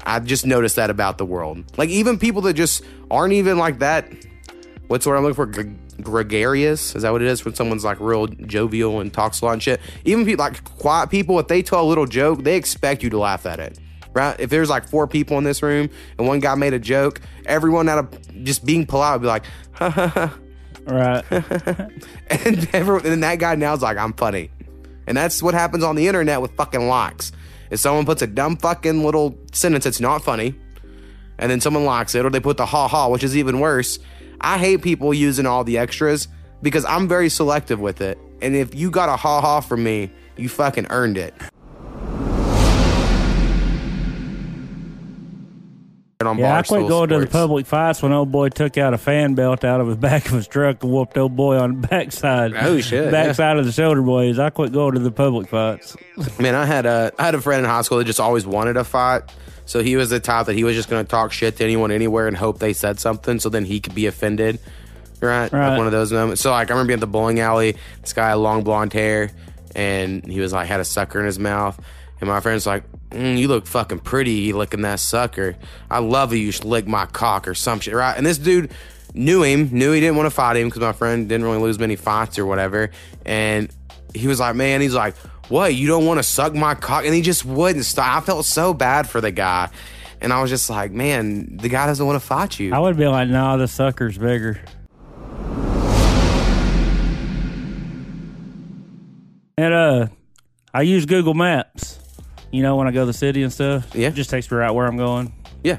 I've 0.05 0.25
just 0.25 0.47
noticed 0.47 0.77
that 0.77 0.91
about 0.91 1.19
the 1.19 1.25
world. 1.25 1.65
Like 1.77 1.89
even 1.89 2.19
people 2.19 2.43
that 2.43 2.55
just 2.55 2.83
aren't 3.11 3.33
even 3.33 3.59
like 3.59 3.81
that. 3.81 4.07
What's 4.89 5.07
what 5.07 5.17
I'm 5.17 5.23
looking 5.23 5.35
for? 5.35 5.47
Gre- 5.47 6.03
gregarious? 6.03 6.95
Is 6.95 7.03
that 7.03 7.13
what 7.13 7.23
it 7.23 7.29
is? 7.29 7.45
When 7.45 7.55
someone's 7.55 7.85
like 7.85 8.01
real 8.01 8.27
jovial 8.27 9.01
and 9.01 9.13
talks 9.13 9.41
a 9.41 9.47
lot 9.47 9.53
and 9.53 9.63
shit. 9.63 9.81
Even 10.05 10.25
people 10.25 10.45
like 10.45 10.63
quiet 10.79 11.11
people, 11.11 11.39
if 11.39 11.49
they 11.49 11.63
tell 11.63 11.83
a 11.83 11.89
little 11.89 12.07
joke, 12.07 12.43
they 12.43 12.57
expect 12.57 13.03
you 13.03 13.11
to 13.11 13.19
laugh 13.19 13.47
at 13.47 13.61
it. 13.61 13.79
Right? 14.13 14.39
If 14.39 14.51
there's 14.51 14.69
like 14.69 14.87
four 14.89 15.07
people 15.07 15.39
in 15.39 15.45
this 15.45 15.63
room 15.63 15.89
and 16.19 16.29
one 16.29 16.41
guy 16.41 16.55
made 16.55 16.75
a 16.75 16.79
joke, 16.79 17.21
everyone 17.47 17.89
out 17.89 17.99
of 17.99 18.45
just 18.45 18.67
being 18.67 18.85
polite 18.85 19.15
would 19.15 19.23
be 19.23 19.29
like, 19.29 19.45
ha 19.73 19.89
ha 19.89 20.09
ha. 20.09 20.39
Right. 20.85 21.25
and 21.31 22.69
everyone, 22.73 23.07
and 23.07 23.23
that 23.23 23.39
guy 23.39 23.55
now 23.55 23.75
is 23.75 23.83
like, 23.83 23.97
I'm 23.97 24.13
funny. 24.13 24.51
And 25.07 25.17
that's 25.17 25.43
what 25.43 25.55
happens 25.55 25.85
on 25.85 25.97
the 25.97 26.07
internet 26.07 26.41
with 26.41 26.53
fucking 26.57 26.87
likes. 26.89 27.33
If 27.71 27.81
someone 27.81 28.05
puts 28.05 28.23
a 28.23 28.27
dumb 28.27 28.57
fucking 28.57 29.03
little 29.03 29.37
sentence 29.53 29.85
that's 29.85 30.01
not 30.01 30.23
funny, 30.23 30.55
and 31.39 31.51
then 31.51 31.61
someone 31.61 31.85
likes 31.85 32.15
it, 32.15 32.25
or 32.25 32.31
they 32.31 32.41
put 32.41 32.57
the 32.57 32.67
ha 32.67 32.87
ha, 32.87 33.09
which 33.09 33.25
is 33.25 33.37
even 33.37 33.61
worse. 33.61 33.99
I 34.41 34.59
hate 34.59 34.83
people 34.83 35.15
using 35.15 35.47
all 35.47 35.65
the 35.65 35.79
extras 35.79 36.29
because 36.63 36.85
I'm 36.85 37.09
very 37.09 37.29
selective 37.29 37.81
with 37.81 38.01
it. 38.01 38.19
And 38.41 38.55
if 38.55 38.75
you 38.75 38.91
got 38.91 39.09
a 39.09 39.17
ha 39.17 39.41
ha 39.41 39.61
from 39.61 39.83
me, 39.83 40.11
you 40.37 40.49
fucking 40.49 40.87
earned 40.91 41.19
it. 41.19 41.35
On 46.27 46.39
Yeah, 46.39 46.59
I 46.59 46.63
quit 46.63 46.89
going 46.89 47.09
to 47.11 47.19
the 47.21 47.27
public 47.27 47.67
fights 47.67 48.03
when 48.03 48.13
old 48.13 48.31
boy 48.33 48.49
took 48.49 48.79
out 48.79 48.95
a 48.95 48.99
fan 48.99 49.35
belt 49.35 49.65
out 49.65 49.81
of 49.81 49.89
the 49.89 49.97
back 50.09 50.27
of 50.27 50.33
his 50.33 50.47
truck 50.47 50.83
and 50.83 50.93
whooped 50.93 51.17
old 51.17 51.37
boy 51.37 51.59
on 51.59 51.81
the 51.81 51.89
backside. 51.89 52.55
Oh, 52.55 52.81
shit, 52.81 53.11
Backside 53.11 53.59
of 53.59 53.65
the 53.65 53.73
shoulder 53.73 54.03
blades. 54.03 54.39
I 54.39 54.51
quit 54.51 54.73
going 54.73 54.95
to 54.95 55.01
the 55.01 55.11
public 55.11 55.49
fights. 55.49 55.97
Man, 56.41 56.55
I 56.55 56.65
had 56.67 56.87
a 56.87 57.13
I 57.19 57.25
had 57.25 57.35
a 57.35 57.41
friend 57.41 57.65
in 57.65 57.71
high 57.71 57.83
school 57.83 57.99
that 57.99 58.05
just 58.05 58.21
always 58.21 58.47
wanted 58.47 58.77
a 58.77 58.85
fight. 58.85 59.23
So 59.65 59.83
he 59.83 59.97
was 59.97 60.11
the 60.11 60.21
type 60.21 60.47
that 60.47 60.55
he 60.55 60.65
was 60.65 60.75
just 60.75 60.91
going 60.91 61.05
to 61.05 61.09
talk 61.09 61.33
shit 61.33 61.57
to 61.57 61.65
anyone 61.65 61.93
anywhere 61.93 62.27
and 62.27 62.37
hope 62.37 62.59
they 62.59 62.73
said 62.73 62.99
something, 62.99 63.39
so 63.39 63.49
then 63.49 63.65
he 63.65 63.81
could 63.81 63.95
be 63.95 64.07
offended. 64.07 64.59
Right, 65.21 65.53
Right. 65.53 65.69
Like 65.69 65.79
one 65.79 65.87
of 65.87 65.93
those 65.93 66.13
moments. 66.13 66.43
So 66.43 66.51
like 66.51 66.69
I 66.71 66.75
remember 66.75 66.89
being 66.89 66.97
at 66.97 67.01
the 67.01 67.07
bowling 67.07 67.39
alley. 67.39 67.77
This 68.01 68.13
guy 68.13 68.31
had 68.31 68.35
long 68.35 68.65
blonde 68.65 68.93
hair, 68.93 69.31
and 69.77 70.25
he 70.27 70.41
was 70.41 70.53
like 70.53 70.67
had 70.67 70.81
a 70.81 70.85
sucker 70.85 71.21
in 71.21 71.27
his 71.27 71.39
mouth. 71.39 71.81
And 72.21 72.29
my 72.29 72.41
friend's 72.41 72.67
like, 72.67 72.85
mm, 73.13 73.39
"You 73.39 73.49
look 73.49 73.67
fucking 73.67 74.01
pretty, 74.01 74.33
you 74.33 74.57
licking 74.57 74.83
that 74.83 75.01
sucker. 75.01 75.57
I 75.91 75.99
love 76.01 76.33
you. 76.33 76.39
You 76.39 76.53
should 76.53 76.65
lick 76.65 76.87
my 76.87 77.07
cock 77.07 77.47
or 77.49 77.55
some 77.55 77.81
shit." 77.81 77.95
Right? 77.95 78.17
And 78.17 78.27
this 78.27 78.39
dude 78.39 78.73
knew 79.15 79.43
him, 79.43 79.69
knew 79.73 79.93
he 79.93 80.01
didn't 80.01 80.17
want 80.17 80.27
to 80.27 80.31
fight 80.31 80.57
him 80.57 80.69
because 80.69 80.81
my 80.81 80.93
friend 80.93 81.29
didn't 81.29 81.45
really 81.45 81.59
lose 81.59 81.79
many 81.79 81.97
fights 81.97 82.39
or 82.39 82.47
whatever. 82.47 82.91
And 83.25 83.71
he 84.15 84.27
was 84.27 84.41
like, 84.41 84.57
man, 84.57 84.81
he's 84.81 84.95
like, 84.95 85.17
what? 85.49 85.75
You 85.75 85.87
don't 85.87 86.07
want 86.07 86.19
to 86.19 86.23
suck 86.23 86.55
my 86.55 86.75
cock? 86.75 87.05
And 87.05 87.15
he 87.15 87.23
just 87.23 87.45
wouldn't 87.45 87.85
stop. 87.85 88.23
I 88.23 88.25
felt 88.25 88.45
so 88.45 88.73
bad 88.73 89.09
for 89.09 89.21
the 89.21 89.31
guy. 89.31 89.71
And 90.21 90.33
I 90.33 90.41
was 90.41 90.51
just 90.51 90.71
like, 90.71 90.93
man, 90.93 91.57
the 91.57 91.69
guy 91.69 91.87
doesn't 91.87 92.07
want 92.07 92.21
to 92.21 92.27
fight 92.27 92.59
you. 92.59 92.73
I 92.73 92.79
would 92.79 92.97
be 92.97 93.07
like, 93.07 93.29
nah, 93.29 93.57
the 93.57 93.69
sucker's 93.69 94.17
bigger. 94.17 94.61
And 99.59 99.75
uh, 99.75 100.07
I 100.73 100.83
use 100.83 101.07
Google 101.07 101.35
Maps. 101.35 101.99
You 102.53 102.63
know, 102.63 102.77
when 102.77 102.87
I 102.87 102.93
go 102.93 103.01
to 103.01 103.07
the 103.07 103.13
city 103.13 103.43
and 103.43 103.53
stuff. 103.53 103.95
Yeah. 103.95 104.09
It 104.09 104.15
just 104.15 104.31
takes 104.31 104.51
me 104.51 104.59
right 104.59 104.71
where 104.71 104.87
I'm 104.87 104.97
going. 104.97 105.33
yeah. 105.65 105.79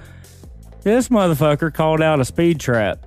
This 0.81 1.07
motherfucker 1.07 1.73
called 1.73 2.01
out 2.01 2.19
a 2.19 2.25
speed 2.25 2.59
trap. 2.59 3.05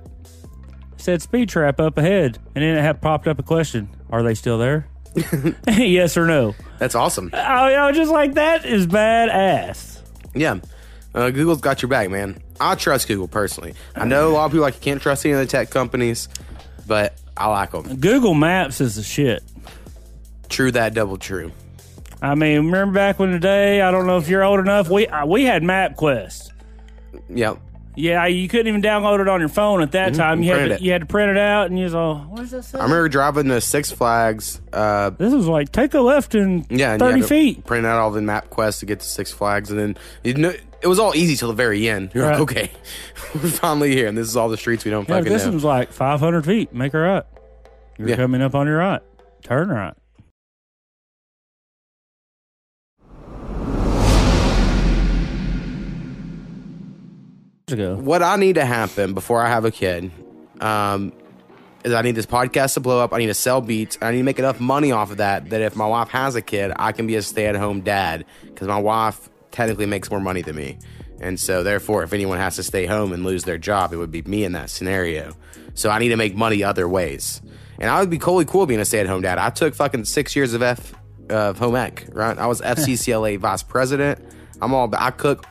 Said 0.97 1.21
speed 1.21 1.51
trap 1.51 1.79
up 1.79 1.99
ahead, 1.99 2.39
and 2.55 2.65
then 2.65 2.75
it 2.79 2.81
had 2.81 3.03
popped 3.03 3.29
up 3.29 3.39
a 3.39 3.43
question: 3.43 3.91
Are 4.09 4.23
they 4.23 4.35
still 4.35 4.57
there? 4.57 4.89
yes 5.69 6.17
or 6.17 6.27
no? 6.27 6.55
That's 6.79 6.95
awesome. 6.95 7.31
Oh, 7.35 7.69
know, 7.69 7.93
just 7.93 8.11
like 8.11 8.35
that 8.35 8.65
is 8.65 8.87
badass. 8.87 10.01
Yeah. 10.35 10.61
Uh, 11.15 11.31
Google's 11.31 11.61
got 11.61 11.83
your 11.83 11.89
back, 11.91 12.09
man. 12.09 12.43
I 12.61 12.75
trust 12.77 13.09
Google 13.09 13.29
personally. 13.29 13.75
I 13.95 14.05
know 14.07 14.29
a 14.29 14.33
lot 14.33 14.47
of 14.47 14.53
people 14.53 14.63
like 14.63 14.75
you 14.75 14.81
can't 14.81 15.01
trust 15.03 15.25
any 15.27 15.33
of 15.35 15.41
the 15.41 15.47
tech 15.47 15.69
companies, 15.71 16.29
but 16.87 17.19
I 17.37 17.49
like 17.49 17.73
them. 17.73 17.97
Google 18.01 18.35
Maps 18.35 18.81
is 18.81 18.97
the 18.97 19.03
shit. 19.03 19.43
True 20.49 20.71
that, 20.73 20.95
double 20.95 21.19
true. 21.19 21.53
I 22.23 22.35
mean, 22.35 22.67
remember 22.67 22.95
back 22.95 23.19
when 23.19 23.33
the 23.33 23.39
day? 23.39 23.81
I 23.83 23.91
don't 23.91 24.07
know 24.07 24.17
if 24.19 24.29
you're 24.29 24.43
old 24.45 24.61
enough. 24.61 24.89
We 24.89 25.07
uh, 25.07 25.27
we 25.27 25.45
had 25.45 25.63
MapQuest. 25.63 26.51
Yep. 27.29 27.59
Yeah, 27.99 28.27
you 28.27 28.47
couldn't 28.47 28.67
even 28.67 28.83
download 28.83 29.21
it 29.21 29.29
on 29.29 29.41
your 29.41 29.49
phone 29.49 29.81
at 29.81 29.93
that 29.93 30.13
time. 30.15 30.43
You 30.43 30.53
had 30.53 30.69
to, 30.79 30.85
you 30.85 30.93
had 30.93 31.01
to 31.01 31.07
print 31.07 31.31
it 31.31 31.39
out, 31.39 31.69
and 31.71 31.79
you 31.79 31.85
was 31.85 31.95
all, 31.95 32.17
what 32.29 32.41
does 32.43 32.51
that 32.51 32.63
say? 32.65 32.79
I 32.79 32.83
remember 32.83 33.09
driving 33.09 33.49
to 33.49 33.59
Six 33.63 33.91
Flags. 33.91 34.61
Uh, 34.71 35.09
this 35.11 35.33
was 35.33 35.47
like 35.47 35.73
take 35.73 35.95
a 35.95 36.01
left 36.01 36.35
in 36.35 36.67
yeah, 36.69 36.93
and 36.93 37.01
thirty 37.01 37.23
feet. 37.23 37.65
Print 37.65 37.87
out 37.87 37.99
all 37.99 38.11
the 38.11 38.21
map 38.21 38.51
quests 38.51 38.81
to 38.81 38.87
get 38.87 39.01
to 39.01 39.07
Six 39.07 39.33
Flags, 39.33 39.71
and 39.71 39.79
then 39.79 39.97
you 40.25 40.35
know 40.35 40.53
it 40.83 40.87
was 40.89 40.99
all 40.99 41.15
easy 41.17 41.37
till 41.37 41.49
the 41.49 41.55
very 41.55 41.89
end. 41.89 42.11
You're 42.15 42.25
Right. 42.25 42.33
like, 42.39 42.43
okay, 42.43 42.71
we're 43.35 43.49
finally 43.49 43.93
here, 43.95 44.09
and 44.09 44.17
this 44.19 44.29
is 44.29 44.37
all 44.37 44.51
the 44.51 44.59
streets 44.59 44.85
we 44.85 44.91
don't 44.91 45.09
Yeah, 45.09 45.17
fucking 45.17 45.33
this 45.33 45.45
know. 45.47 45.53
one's 45.53 45.65
like 45.65 45.91
five 45.91 46.21
hundred 46.21 46.45
feet. 46.45 46.75
Make 46.75 46.93
her 46.93 47.01
right. 47.03 47.25
You're 47.99 48.11
Yeah. 48.11 48.17
coming 48.17 48.43
up 48.43 48.55
on 48.55 48.67
your 48.67 48.77
right. 48.77 49.01
Turn 49.43 49.71
right. 49.71 49.95
Ago. 57.69 57.97
what 57.97 58.23
I 58.23 58.37
need 58.37 58.55
to 58.55 58.65
happen 58.65 59.13
before 59.13 59.43
I 59.43 59.49
have 59.49 59.65
a 59.65 59.73
kid 59.73 60.13
um, 60.61 61.13
is 61.83 61.93
I 61.93 62.03
need 62.03 62.15
this 62.15 62.25
podcast 62.25 62.75
to 62.75 62.81
blow 62.81 63.03
up. 63.03 63.13
I 63.13 63.19
need 63.19 63.27
to 63.27 63.35
sell 63.35 63.61
beats. 63.61 63.99
I 64.01 64.13
need 64.13 64.19
to 64.19 64.23
make 64.23 64.39
enough 64.39 64.61
money 64.61 64.93
off 64.93 65.11
of 65.11 65.17
that 65.17 65.51
that 65.51 65.61
if 65.63 65.75
my 65.75 65.85
wife 65.89 66.09
has 66.11 66.37
a 66.37 66.43
kid, 66.43 66.73
I 66.77 66.93
can 66.93 67.09
be 67.09 67.17
a 67.17 67.23
stay 67.23 67.47
at 67.47 67.57
home 67.57 67.81
dad 67.81 68.25
because 68.45 68.69
my 68.69 68.79
wife 68.79 69.29
technically 69.51 69.87
makes 69.87 70.09
more 70.13 70.21
money 70.21 70.43
than 70.43 70.55
me. 70.55 70.79
And 71.21 71.41
so, 71.41 71.65
therefore, 71.65 72.05
if 72.05 72.13
anyone 72.13 72.39
has 72.39 72.55
to 72.55 72.63
stay 72.63 72.87
home 72.87 73.13
and 73.13 73.25
lose 73.25 73.43
their 73.43 73.59
job, 73.59 73.93
it 73.93 73.97
would 73.97 74.13
be 74.13 74.23
me 74.23 74.45
in 74.45 74.53
that 74.53 74.71
scenario. 74.71 75.35
So, 75.75 75.91
I 75.91 75.99
need 75.99 76.11
to 76.11 76.17
make 76.17 76.37
money 76.37 76.63
other 76.63 76.89
ways. 76.89 77.43
And 77.81 77.91
I 77.91 77.99
would 77.99 78.11
be 78.11 78.19
totally 78.19 78.45
cool 78.45 78.67
being 78.67 78.79
a 78.79 78.85
stay 78.85 79.01
at 79.01 79.09
home 79.09 79.23
dad. 79.23 79.39
I 79.39 79.51
took 79.51 79.75
fucking 79.75 80.05
six 80.05 80.37
years 80.37 80.55
of 80.55 80.63
F 80.63 80.95
of 81.31 81.59
home 81.59 81.75
ec, 81.75 82.07
right? 82.13 82.39
I 82.39 82.47
was 82.47 82.61
FCCLA 82.61 83.41
vice 83.41 83.65
president. 83.65 84.21
I'm 84.63 84.73
all 84.73 84.89
I 84.95 85.11
cook 85.11 85.45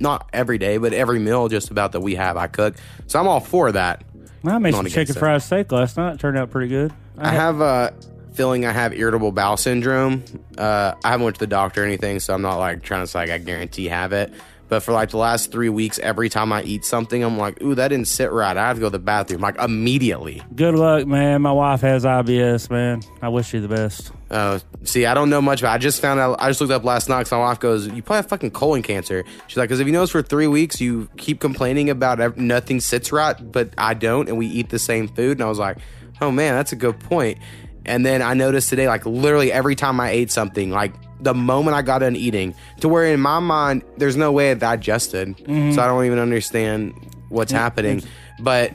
not 0.00 0.28
every 0.32 0.58
day, 0.58 0.78
but 0.78 0.92
every 0.92 1.18
meal 1.18 1.48
just 1.48 1.70
about 1.70 1.92
that 1.92 2.00
we 2.00 2.14
have, 2.14 2.36
I 2.36 2.46
cook. 2.46 2.74
So 3.06 3.18
I'm 3.20 3.28
all 3.28 3.40
for 3.40 3.72
that. 3.72 4.04
I 4.44 4.58
made 4.58 4.74
some 4.74 4.86
chicken 4.86 5.14
fried 5.14 5.42
steak 5.42 5.70
last 5.70 5.96
night. 5.96 6.14
It 6.14 6.20
turned 6.20 6.36
out 6.36 6.50
pretty 6.50 6.68
good. 6.68 6.92
I 7.16 7.30
have 7.30 7.60
a 7.60 7.94
feeling 8.32 8.64
I 8.66 8.72
have 8.72 8.92
irritable 8.94 9.30
bowel 9.30 9.56
syndrome. 9.56 10.24
Uh, 10.58 10.94
I 11.04 11.10
haven't 11.10 11.24
went 11.24 11.36
to 11.36 11.40
the 11.40 11.46
doctor 11.46 11.82
or 11.82 11.86
anything, 11.86 12.18
so 12.18 12.34
I'm 12.34 12.42
not 12.42 12.56
like 12.58 12.82
trying 12.82 13.02
to 13.02 13.06
say 13.06 13.20
like, 13.20 13.30
I 13.30 13.38
guarantee 13.38 13.88
have 13.88 14.12
it. 14.12 14.32
But 14.72 14.82
for 14.82 14.92
like 14.92 15.10
the 15.10 15.18
last 15.18 15.52
three 15.52 15.68
weeks, 15.68 15.98
every 15.98 16.30
time 16.30 16.50
I 16.50 16.62
eat 16.62 16.86
something, 16.86 17.22
I'm 17.22 17.36
like, 17.36 17.60
ooh, 17.62 17.74
that 17.74 17.88
didn't 17.88 18.08
sit 18.08 18.32
right. 18.32 18.56
I 18.56 18.68
have 18.68 18.78
to 18.78 18.80
go 18.80 18.86
to 18.86 18.90
the 18.92 18.98
bathroom 18.98 19.42
like 19.42 19.58
immediately. 19.58 20.40
Good 20.56 20.74
luck, 20.74 21.06
man. 21.06 21.42
My 21.42 21.52
wife 21.52 21.82
has 21.82 22.06
IBS, 22.06 22.70
man. 22.70 23.02
I 23.20 23.28
wish 23.28 23.52
you 23.52 23.60
the 23.60 23.68
best. 23.68 24.12
Uh, 24.30 24.60
see, 24.82 25.04
I 25.04 25.12
don't 25.12 25.28
know 25.28 25.42
much 25.42 25.60
but 25.60 25.68
I 25.68 25.76
just 25.76 26.00
found 26.00 26.20
out. 26.20 26.36
I 26.40 26.48
just 26.48 26.62
looked 26.62 26.72
up 26.72 26.84
last 26.84 27.10
night. 27.10 27.24
'cause 27.24 27.32
my 27.32 27.38
wife 27.40 27.60
goes, 27.60 27.86
"You 27.86 28.00
probably 28.00 28.16
have 28.16 28.28
fucking 28.30 28.52
colon 28.52 28.80
cancer." 28.80 29.24
She's 29.46 29.58
like, 29.58 29.68
"Because 29.68 29.80
if 29.80 29.86
you 29.86 29.92
notice 29.92 30.08
for 30.08 30.22
three 30.22 30.46
weeks, 30.46 30.80
you 30.80 31.06
keep 31.18 31.38
complaining 31.38 31.90
about 31.90 32.18
ev- 32.18 32.38
nothing 32.38 32.80
sits 32.80 33.12
right, 33.12 33.36
but 33.52 33.74
I 33.76 33.92
don't, 33.92 34.26
and 34.26 34.38
we 34.38 34.46
eat 34.46 34.70
the 34.70 34.78
same 34.78 35.06
food." 35.06 35.32
And 35.32 35.42
I 35.42 35.48
was 35.50 35.58
like, 35.58 35.76
"Oh 36.22 36.30
man, 36.30 36.54
that's 36.54 36.72
a 36.72 36.76
good 36.76 36.98
point." 36.98 37.36
And 37.84 38.04
then 38.06 38.22
I 38.22 38.34
noticed 38.34 38.68
today, 38.68 38.86
like 38.88 39.04
literally 39.06 39.50
every 39.52 39.74
time 39.74 39.98
I 40.00 40.10
ate 40.10 40.30
something, 40.30 40.70
like 40.70 40.94
the 41.20 41.34
moment 41.34 41.76
I 41.76 41.82
got 41.82 41.98
done 41.98 42.16
eating, 42.16 42.54
to 42.80 42.88
where 42.88 43.04
in 43.06 43.20
my 43.20 43.38
mind, 43.38 43.82
there's 43.96 44.16
no 44.16 44.32
way 44.32 44.50
it 44.50 44.58
digested. 44.58 45.36
So 45.46 45.82
I 45.82 45.86
don't 45.86 46.04
even 46.04 46.18
understand 46.18 46.94
what's 47.28 47.52
happening. 47.52 48.02
But 48.40 48.72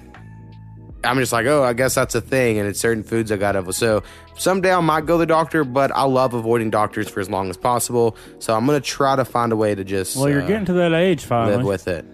I'm 1.03 1.17
just 1.19 1.31
like, 1.31 1.45
oh, 1.45 1.63
I 1.63 1.73
guess 1.73 1.95
that's 1.95 2.15
a 2.15 2.21
thing, 2.21 2.57
and 2.57 2.67
it's 2.67 2.79
certain 2.79 3.03
foods 3.03 3.31
I 3.31 3.37
got 3.37 3.53
to. 3.53 3.71
So 3.71 4.03
someday 4.37 4.73
I 4.73 4.79
might 4.81 5.05
go 5.05 5.15
to 5.15 5.19
the 5.19 5.25
doctor, 5.25 5.63
but 5.63 5.91
I 5.91 6.03
love 6.03 6.33
avoiding 6.33 6.69
doctors 6.69 7.07
for 7.07 7.19
as 7.19 7.29
long 7.29 7.49
as 7.49 7.55
possible. 7.57 8.17
So 8.39 8.55
I'm 8.55 8.65
gonna 8.65 8.81
try 8.81 9.15
to 9.15 9.23
find 9.23 9.51
a 9.51 9.55
way 9.55 9.75
to 9.75 9.83
just 9.83 10.17
Well, 10.17 10.27
you're 10.29 10.41
uh, 10.41 10.47
getting 10.47 10.65
to 10.65 10.73
that 10.73 10.93
age 10.93 11.23
finally. 11.23 11.57
live 11.57 11.65
with 11.65 11.87
it. 11.87 12.05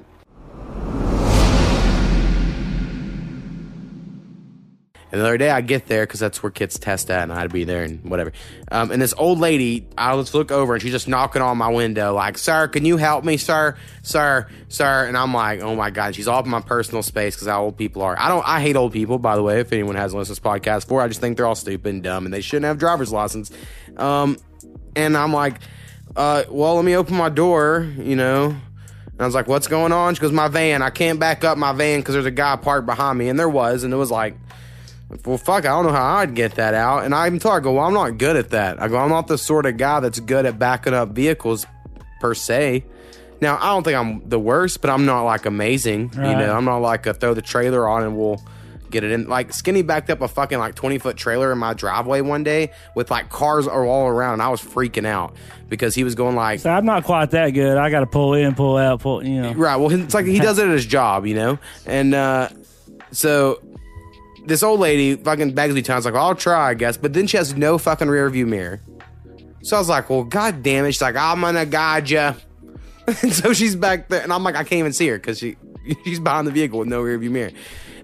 And 5.14 5.22
the 5.22 5.26
other 5.28 5.38
day 5.38 5.52
I 5.52 5.62
get 5.62 5.86
there 5.86 6.08
because 6.08 6.20
that's 6.20 6.42
where 6.42 6.52
kids 6.52 6.80
test 6.80 7.12
at, 7.12 7.22
and 7.22 7.32
I 7.32 7.36
had 7.36 7.44
to 7.44 7.54
be 7.54 7.66
there 7.66 7.84
and 7.84 8.04
whatever. 8.04 8.32
Um, 8.72 8.90
and 8.90 9.00
this 9.00 9.14
old 9.16 9.38
lady, 9.38 9.86
I 9.96 10.16
just 10.16 10.34
look 10.34 10.52
over 10.52 10.74
and 10.74 10.82
she's 10.82 10.92
just 10.92 11.08
knocking 11.08 11.40
on 11.44 11.56
my 11.56 11.68
window, 11.68 12.16
like, 12.16 12.36
"Sir, 12.36 12.68
can 12.68 12.84
you 12.84 12.98
help 12.98 13.24
me, 13.24 13.38
sir, 13.38 13.76
sir, 14.02 14.48
sir?" 14.70 15.06
And 15.06 15.16
I'm 15.16 15.32
like, 15.32 15.62
"Oh 15.62 15.76
my 15.76 15.92
god!" 15.92 16.16
She's 16.16 16.28
up 16.28 16.46
in 16.46 16.52
my 16.52 16.62
personal 16.62 17.04
space 17.04 17.36
because 17.36 17.48
how 17.48 17.62
old 17.62 17.78
people 17.78 18.02
are. 18.02 18.20
I 18.20 18.28
don't. 18.28 18.44
I 18.48 18.60
hate 18.60 18.76
old 18.76 18.92
people, 18.92 19.20
by 19.20 19.36
the 19.36 19.44
way. 19.44 19.60
If 19.60 19.72
anyone 19.72 19.96
hasn't 19.96 20.18
listened 20.18 20.38
to 20.38 20.42
this 20.42 20.52
podcast 20.52 20.88
before, 20.88 21.02
I 21.02 21.08
just 21.08 21.22
think 21.22 21.38
they're 21.38 21.46
all 21.46 21.54
stupid 21.54 21.94
and 21.94 22.02
dumb, 22.02 22.26
and 22.26 22.34
they 22.34 22.42
shouldn't 22.42 22.66
have 22.66 22.80
driver's 22.80 23.12
license. 23.12 23.52
Um, 23.98 24.40
and 24.96 25.16
I'm 25.16 25.32
like, 25.32 25.60
uh, 26.16 26.46
"Well, 26.50 26.78
let 26.78 26.86
me 26.86 26.96
open 26.96 27.16
my 27.16 27.30
door," 27.30 27.88
you 28.00 28.16
know. 28.16 28.46
And 28.46 29.22
I 29.22 29.26
was 29.26 29.36
like, 29.36 29.48
"What's 29.48 29.68
going 29.68 29.92
on?" 29.92 30.16
She 30.16 30.22
goes, 30.22 30.32
"My 30.32 30.48
van. 30.48 30.82
I 30.82 30.90
can't 30.90 31.20
back 31.20 31.44
up 31.44 31.56
my 31.60 31.72
van 31.72 32.00
because 32.00 32.16
there's 32.16 32.26
a 32.26 32.32
guy 32.32 32.56
parked 32.56 32.88
behind 32.88 33.20
me." 33.20 33.30
And 33.30 33.38
there 33.38 33.48
was, 33.48 33.84
and 33.84 33.94
it 33.94 33.98
was 33.98 34.10
like 34.10 34.38
well, 35.26 35.38
fuck, 35.38 35.66
I 35.66 35.70
don't 35.70 35.86
know 35.86 35.92
how 35.92 36.18
I'd 36.18 36.36
get 36.36 36.56
that 36.56 36.74
out. 36.74 37.06
And 37.06 37.14
I 37.14 37.28
even 37.28 37.40
told 37.40 37.54
her, 37.54 37.60
I 37.60 37.64
go, 37.64 37.74
well, 37.74 37.86
I'm 37.86 37.94
not 37.94 38.18
good 38.18 38.36
at 38.36 38.50
that. 38.52 38.82
I 38.82 38.88
go, 38.88 38.98
I'm 38.98 39.10
not 39.10 39.28
the 39.28 39.38
sort 39.38 39.66
of 39.66 39.78
guy 39.78 40.00
that's 40.00 40.20
good 40.20 40.46
at 40.46 40.60
backing 40.60 40.94
up 40.94 41.10
vehicles 41.10 41.66
per 42.20 42.34
se. 42.34 42.86
Now, 43.42 43.58
I 43.58 43.68
don't 43.68 43.84
think 43.84 43.98
I'm 43.98 44.28
the 44.28 44.40
worst, 44.40 44.82
but 44.82 44.90
I'm 44.90 45.06
not 45.06 45.24
like 45.24 45.46
amazing. 45.46 46.12
You 46.16 46.22
know, 46.22 46.56
I'm 46.56 46.66
not 46.66 46.78
like 46.78 47.06
a 47.06 47.14
throw 47.14 47.34
the 47.34 47.42
trailer 47.42 47.88
on 47.88 48.04
and 48.04 48.18
we'll 48.18 48.42
get 48.90 49.04
it 49.04 49.12
in. 49.12 49.28
Like 49.28 49.52
Skinny 49.52 49.82
backed 49.82 50.10
up 50.10 50.22
a 50.22 50.30
fucking 50.30 50.58
like 50.58 50.76
20 50.76 51.00
foot 51.00 51.18
trailer 51.18 51.52
in 51.52 51.58
my 51.58 51.74
driveway 51.74 52.22
one 52.22 52.44
day 52.44 52.72
with 52.96 53.12
like 53.12 53.30
cars 53.30 53.68
all 53.68 54.08
around, 54.08 54.34
and 54.34 54.42
I 54.42 54.48
was 54.48 54.62
freaking 54.62 55.06
out 55.06 55.36
because 55.68 55.94
he 55.94 56.06
was 56.06 56.16
going 56.16 56.38
like, 56.38 56.62
So 56.62 56.70
I'm 56.70 56.86
not 56.86 57.04
quite 57.04 57.32
that 57.32 57.50
good. 57.50 57.78
I 57.78 57.90
got 57.90 58.00
to 58.00 58.06
pull 58.06 58.34
in, 58.36 58.56
pull 58.56 58.78
out, 58.78 59.02
pull. 59.02 59.26
You 59.26 59.42
know. 59.42 59.54
Right. 59.54 59.76
Well, 59.76 59.92
it's 59.92 60.14
like 60.14 60.26
he 60.26 60.40
does 60.40 60.58
it 60.60 60.68
at 60.68 60.72
his 60.72 60.86
job, 60.86 61.26
you 61.26 61.36
know? 61.36 61.60
And 61.86 62.14
uh, 62.14 62.48
so 63.12 63.62
this 64.46 64.64
old 64.64 64.80
lady 64.80 65.16
fucking 65.16 65.54
begs 65.54 65.74
me 65.74 65.82
times 65.82 66.06
like, 66.06 66.16
I'll 66.16 66.36
try, 66.36 66.70
I 66.70 66.74
guess. 66.74 66.98
But 66.98 67.14
then 67.14 67.28
she 67.28 67.38
has 67.38 67.56
no 67.56 67.78
fucking 67.78 68.08
rear 68.08 68.30
view 68.30 68.46
mirror. 68.46 68.82
So 69.62 69.78
I 69.78 69.80
was 69.80 69.90
like, 69.90 70.10
well, 70.10 70.24
god 70.24 70.62
damn 70.64 70.86
it. 70.86 70.92
She's 70.92 71.02
like, 71.02 71.16
I'm 71.16 71.42
gonna 71.42 71.66
guide 71.66 72.10
you. 72.10 72.20
and 73.08 73.34
so 73.34 73.54
she's 73.54 73.76
back 73.76 74.10
there. 74.10 74.22
And 74.22 74.34
I'm 74.34 74.44
like, 74.44 74.56
I 74.56 74.64
can't 74.64 74.80
even 74.80 74.94
see 74.94 75.08
her 75.08 75.18
because 75.18 75.40
she, 75.40 75.56
she's 76.04 76.20
behind 76.20 76.48
the 76.48 76.52
vehicle 76.52 76.80
with 76.80 76.88
no 76.88 77.02
rear 77.02 77.18
view 77.18 77.30
mirror. 77.32 77.52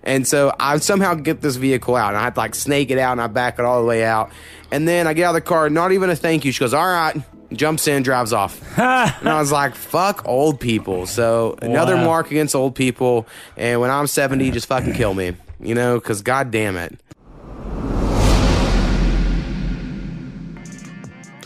And 0.03 0.25
so 0.25 0.53
I 0.57 0.77
somehow 0.77 1.13
get 1.15 1.41
this 1.41 1.57
vehicle 1.57 1.95
out 1.97 2.09
and 2.09 2.17
I 2.17 2.23
have 2.23 2.35
to 2.35 2.39
like 2.39 2.55
snake 2.55 2.89
it 2.89 2.97
out 2.97 3.11
and 3.11 3.21
I 3.21 3.27
back 3.27 3.59
it 3.59 3.65
all 3.65 3.81
the 3.81 3.87
way 3.87 4.05
out. 4.05 4.31
And 4.71 4.87
then 4.87 5.07
I 5.07 5.13
get 5.13 5.25
out 5.25 5.29
of 5.31 5.35
the 5.35 5.41
car, 5.41 5.69
not 5.69 5.91
even 5.91 6.09
a 6.09 6.15
thank 6.15 6.45
you. 6.45 6.53
She 6.53 6.59
goes, 6.61 6.73
all 6.73 6.85
right, 6.85 7.17
jumps 7.51 7.85
in, 7.87 8.01
drives 8.03 8.31
off. 8.31 8.61
and 8.79 9.27
I 9.27 9.39
was 9.41 9.51
like, 9.51 9.75
fuck 9.75 10.25
old 10.25 10.61
people. 10.61 11.05
So 11.05 11.57
another 11.61 11.95
Wow. 11.97 12.05
mark 12.05 12.31
against 12.31 12.55
old 12.55 12.75
people. 12.75 13.27
And 13.57 13.81
when 13.81 13.89
I'm 13.91 14.07
70, 14.07 14.51
just 14.51 14.67
fucking 14.67 14.93
kill 14.93 15.13
me, 15.13 15.33
you 15.59 15.75
know, 15.75 15.99
because 15.99 16.21
god 16.21 16.51
damn 16.51 16.77
it. 16.77 16.99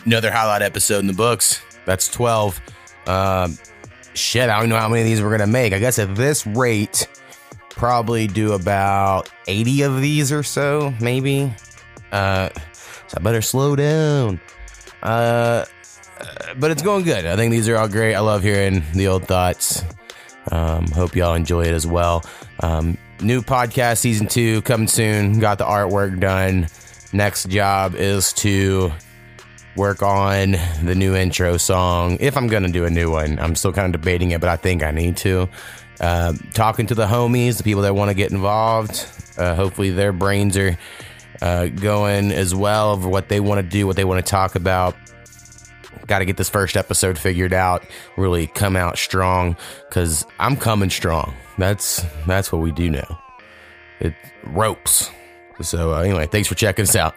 Another 0.05 0.31
highlight 0.31 0.61
episode 0.61 0.99
in 0.99 1.07
the 1.07 1.13
books. 1.13 1.61
That's 1.85 2.07
12. 2.09 2.59
Um, 3.07 3.57
shit, 4.13 4.49
I 4.49 4.59
don't 4.59 4.69
know 4.69 4.77
how 4.77 4.89
many 4.89 5.01
of 5.01 5.07
these 5.07 5.21
we're 5.21 5.29
going 5.29 5.39
to 5.39 5.47
make. 5.47 5.73
I 5.73 5.79
guess 5.79 5.97
at 5.99 6.15
this 6.15 6.45
rate, 6.45 7.07
probably 7.69 8.27
do 8.27 8.53
about 8.53 9.29
80 9.47 9.81
of 9.83 10.01
these 10.01 10.31
or 10.31 10.43
so, 10.43 10.93
maybe. 10.99 11.53
Uh, 12.11 12.49
so 13.07 13.17
I 13.17 13.21
better 13.21 13.41
slow 13.41 13.75
down. 13.75 14.39
Uh, 15.01 15.65
but 16.57 16.71
it's 16.71 16.81
going 16.81 17.03
good. 17.03 17.25
I 17.25 17.35
think 17.35 17.51
these 17.51 17.67
are 17.69 17.77
all 17.77 17.87
great. 17.87 18.15
I 18.15 18.19
love 18.19 18.43
hearing 18.43 18.83
the 18.93 19.07
old 19.07 19.25
thoughts. 19.25 19.83
Um, 20.51 20.87
hope 20.87 21.15
y'all 21.15 21.35
enjoy 21.35 21.63
it 21.63 21.73
as 21.73 21.87
well. 21.87 22.23
Um, 22.59 22.97
new 23.23 23.41
podcast 23.41 23.99
season 23.99 24.27
two 24.27 24.61
coming 24.63 24.87
soon. 24.87 25.39
Got 25.39 25.57
the 25.57 25.65
artwork 25.65 26.19
done. 26.19 26.67
Next 27.11 27.49
job 27.49 27.95
is 27.95 28.33
to 28.33 28.91
work 29.75 30.03
on 30.03 30.51
the 30.83 30.93
new 30.95 31.15
intro 31.15 31.57
song. 31.57 32.17
If 32.19 32.37
I'm 32.37 32.47
gonna 32.47 32.71
do 32.71 32.85
a 32.85 32.89
new 32.89 33.11
one, 33.11 33.39
I'm 33.39 33.55
still 33.55 33.73
kind 33.73 33.93
of 33.93 34.01
debating 34.01 34.31
it, 34.31 34.41
but 34.41 34.49
I 34.49 34.57
think 34.57 34.83
I 34.83 34.91
need 34.91 35.17
to. 35.17 35.49
Um 35.99 36.37
talking 36.53 36.87
to 36.87 36.95
the 36.95 37.05
homies, 37.05 37.57
the 37.57 37.63
people 37.63 37.83
that 37.83 37.95
want 37.95 38.09
to 38.09 38.15
get 38.15 38.31
involved. 38.31 39.05
Uh, 39.37 39.55
hopefully, 39.55 39.89
their 39.89 40.11
brains 40.11 40.57
are 40.57 40.77
uh, 41.41 41.67
going 41.67 42.31
as 42.31 42.53
well 42.53 42.93
of 42.93 43.05
what 43.05 43.29
they 43.29 43.39
want 43.39 43.59
to 43.59 43.63
do, 43.67 43.87
what 43.87 43.95
they 43.95 44.05
want 44.05 44.23
to 44.23 44.29
talk 44.29 44.55
about 44.55 44.95
got 46.07 46.19
to 46.19 46.25
get 46.25 46.37
this 46.37 46.49
first 46.49 46.75
episode 46.77 47.17
figured 47.17 47.53
out 47.53 47.85
really 48.17 48.47
come 48.47 48.75
out 48.75 48.97
strong 48.97 49.55
because 49.87 50.25
i'm 50.39 50.55
coming 50.55 50.89
strong. 50.89 51.33
That's 51.57 52.03
that's 52.25 52.51
what 52.51 52.61
we 52.61 52.71
do 52.71 52.89
now. 52.89 53.21
It 53.99 54.13
ropes. 54.45 55.09
So 55.61 55.93
uh, 55.93 56.01
anyway 56.01 56.27
thanks 56.27 56.47
for 56.47 56.55
checking 56.55 56.83
us 56.83 56.95
out 56.95 57.15